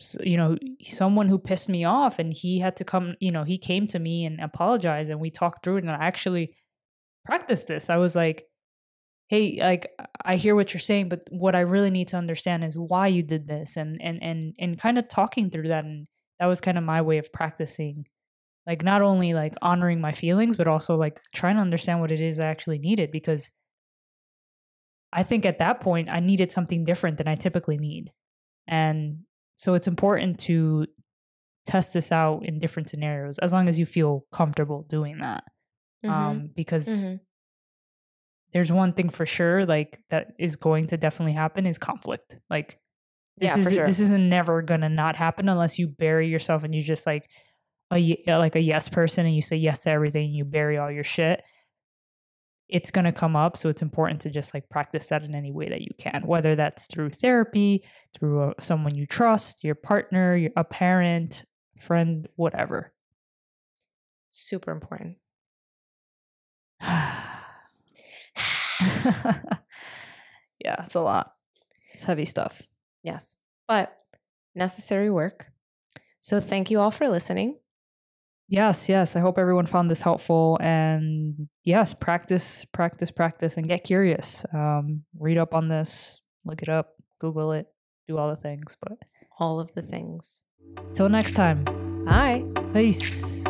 s- 0.00 0.16
you 0.22 0.36
know, 0.36 0.56
someone 0.82 1.28
who 1.28 1.38
pissed 1.38 1.68
me 1.68 1.84
off, 1.84 2.18
and 2.18 2.32
he 2.32 2.58
had 2.60 2.76
to 2.78 2.84
come. 2.84 3.14
You 3.20 3.30
know, 3.32 3.44
he 3.44 3.58
came 3.58 3.86
to 3.88 3.98
me 3.98 4.24
and 4.24 4.40
apologized, 4.40 5.10
and 5.10 5.20
we 5.20 5.30
talked 5.30 5.64
through 5.64 5.78
it, 5.78 5.84
and 5.84 5.92
I 5.92 5.96
actually 6.06 6.54
practiced 7.26 7.68
this. 7.68 7.90
I 7.90 7.96
was 7.98 8.16
like, 8.16 8.46
hey 9.28 9.58
like 9.60 9.88
i 10.24 10.36
hear 10.36 10.54
what 10.54 10.72
you're 10.72 10.80
saying 10.80 11.08
but 11.08 11.22
what 11.30 11.54
i 11.54 11.60
really 11.60 11.90
need 11.90 12.08
to 12.08 12.16
understand 12.16 12.64
is 12.64 12.76
why 12.78 13.06
you 13.08 13.22
did 13.22 13.48
this 13.48 13.76
and 13.76 14.00
and 14.02 14.22
and 14.22 14.54
and 14.58 14.78
kind 14.78 14.98
of 14.98 15.08
talking 15.08 15.50
through 15.50 15.68
that 15.68 15.84
and 15.84 16.06
that 16.38 16.46
was 16.46 16.60
kind 16.60 16.78
of 16.78 16.84
my 16.84 17.02
way 17.02 17.18
of 17.18 17.32
practicing 17.32 18.06
like 18.66 18.82
not 18.82 19.00
only 19.02 19.32
like 19.34 19.52
honoring 19.62 20.00
my 20.00 20.12
feelings 20.12 20.56
but 20.56 20.68
also 20.68 20.96
like 20.96 21.20
trying 21.34 21.56
to 21.56 21.62
understand 21.62 22.00
what 22.00 22.12
it 22.12 22.20
is 22.20 22.38
i 22.40 22.46
actually 22.46 22.78
needed 22.78 23.10
because 23.10 23.50
i 25.12 25.22
think 25.22 25.46
at 25.46 25.58
that 25.58 25.80
point 25.80 26.08
i 26.08 26.20
needed 26.20 26.50
something 26.52 26.84
different 26.84 27.18
than 27.18 27.28
i 27.28 27.34
typically 27.34 27.76
need 27.78 28.10
and 28.66 29.18
so 29.56 29.74
it's 29.74 29.88
important 29.88 30.38
to 30.38 30.86
test 31.64 31.92
this 31.92 32.12
out 32.12 32.44
in 32.44 32.58
different 32.58 32.88
scenarios 32.88 33.38
as 33.38 33.52
long 33.52 33.68
as 33.68 33.78
you 33.78 33.86
feel 33.86 34.24
comfortable 34.32 34.86
doing 34.88 35.18
that 35.18 35.44
Mhm. 36.04 36.10
um 36.10 36.50
because 36.54 36.88
Mhm. 36.88 37.20
there's 38.52 38.72
one 38.72 38.92
thing 38.92 39.08
for 39.08 39.26
sure 39.26 39.64
like 39.66 40.00
that 40.10 40.32
is 40.38 40.56
going 40.56 40.86
to 40.88 40.96
definitely 40.96 41.32
happen 41.34 41.66
is 41.66 41.78
conflict 41.78 42.36
like 42.50 42.78
this 43.38 43.48
Yeah, 43.48 43.58
is 43.58 43.64
for 43.64 43.70
sure. 43.70 43.86
this 43.86 44.00
isn't 44.00 44.28
never 44.28 44.62
gonna 44.62 44.88
not 44.88 45.16
happen 45.16 45.48
unless 45.48 45.78
you 45.78 45.88
bury 45.88 46.28
yourself 46.28 46.64
and 46.64 46.74
you 46.74 46.82
just 46.82 47.06
like 47.06 47.28
a 47.92 48.22
uh, 48.28 48.38
like 48.38 48.56
a 48.56 48.60
yes 48.60 48.88
person 48.88 49.26
and 49.26 49.34
you 49.34 49.42
say 49.42 49.56
yes 49.56 49.80
to 49.80 49.90
everything 49.90 50.26
and 50.26 50.34
you 50.34 50.44
bury 50.44 50.78
all 50.78 50.90
your 50.90 51.04
shit 51.04 51.42
it's 52.68 52.90
gonna 52.90 53.12
come 53.12 53.36
up 53.36 53.56
so 53.56 53.68
it's 53.68 53.82
important 53.82 54.20
to 54.22 54.30
just 54.30 54.52
like 54.52 54.68
practice 54.68 55.06
that 55.06 55.22
in 55.22 55.34
any 55.36 55.52
way 55.52 55.68
that 55.68 55.82
you 55.82 55.90
can 55.98 56.22
whether 56.26 56.56
that's 56.56 56.86
through 56.86 57.10
therapy 57.10 57.84
through 58.18 58.42
a, 58.42 58.52
someone 58.60 58.94
you 58.94 59.06
trust 59.06 59.62
your 59.62 59.76
partner 59.76 60.34
your, 60.36 60.50
a 60.56 60.64
parent 60.64 61.44
friend 61.80 62.28
whatever 62.36 62.92
Super 64.30 64.70
important. 64.70 65.16
yeah 66.82 67.24
it's 70.84 70.94
a 70.94 71.00
lot 71.00 71.32
it's 71.94 72.04
heavy 72.04 72.24
stuff 72.24 72.60
Yes. 73.06 73.36
But 73.68 73.96
necessary 74.54 75.10
work. 75.10 75.52
So 76.20 76.40
thank 76.40 76.70
you 76.72 76.80
all 76.80 76.90
for 76.90 77.08
listening. 77.08 77.56
Yes, 78.48 78.88
yes. 78.88 79.14
I 79.16 79.20
hope 79.20 79.38
everyone 79.38 79.66
found 79.66 79.88
this 79.90 80.00
helpful. 80.02 80.58
And 80.60 81.48
yes, 81.64 81.94
practice, 81.94 82.64
practice, 82.64 83.10
practice, 83.12 83.56
and 83.56 83.66
get 83.68 83.84
curious. 83.84 84.44
Um, 84.52 85.04
read 85.18 85.38
up 85.38 85.54
on 85.54 85.68
this, 85.68 86.20
look 86.44 86.62
it 86.62 86.68
up, 86.68 86.94
Google 87.20 87.52
it, 87.52 87.66
do 88.08 88.18
all 88.18 88.28
the 88.28 88.36
things. 88.36 88.76
But 88.80 88.98
All 89.38 89.60
of 89.60 89.72
the 89.74 89.82
things. 89.82 90.42
till 90.94 91.08
next 91.08 91.32
time, 91.34 91.64
Bye. 92.04 92.44
peace. 92.72 93.44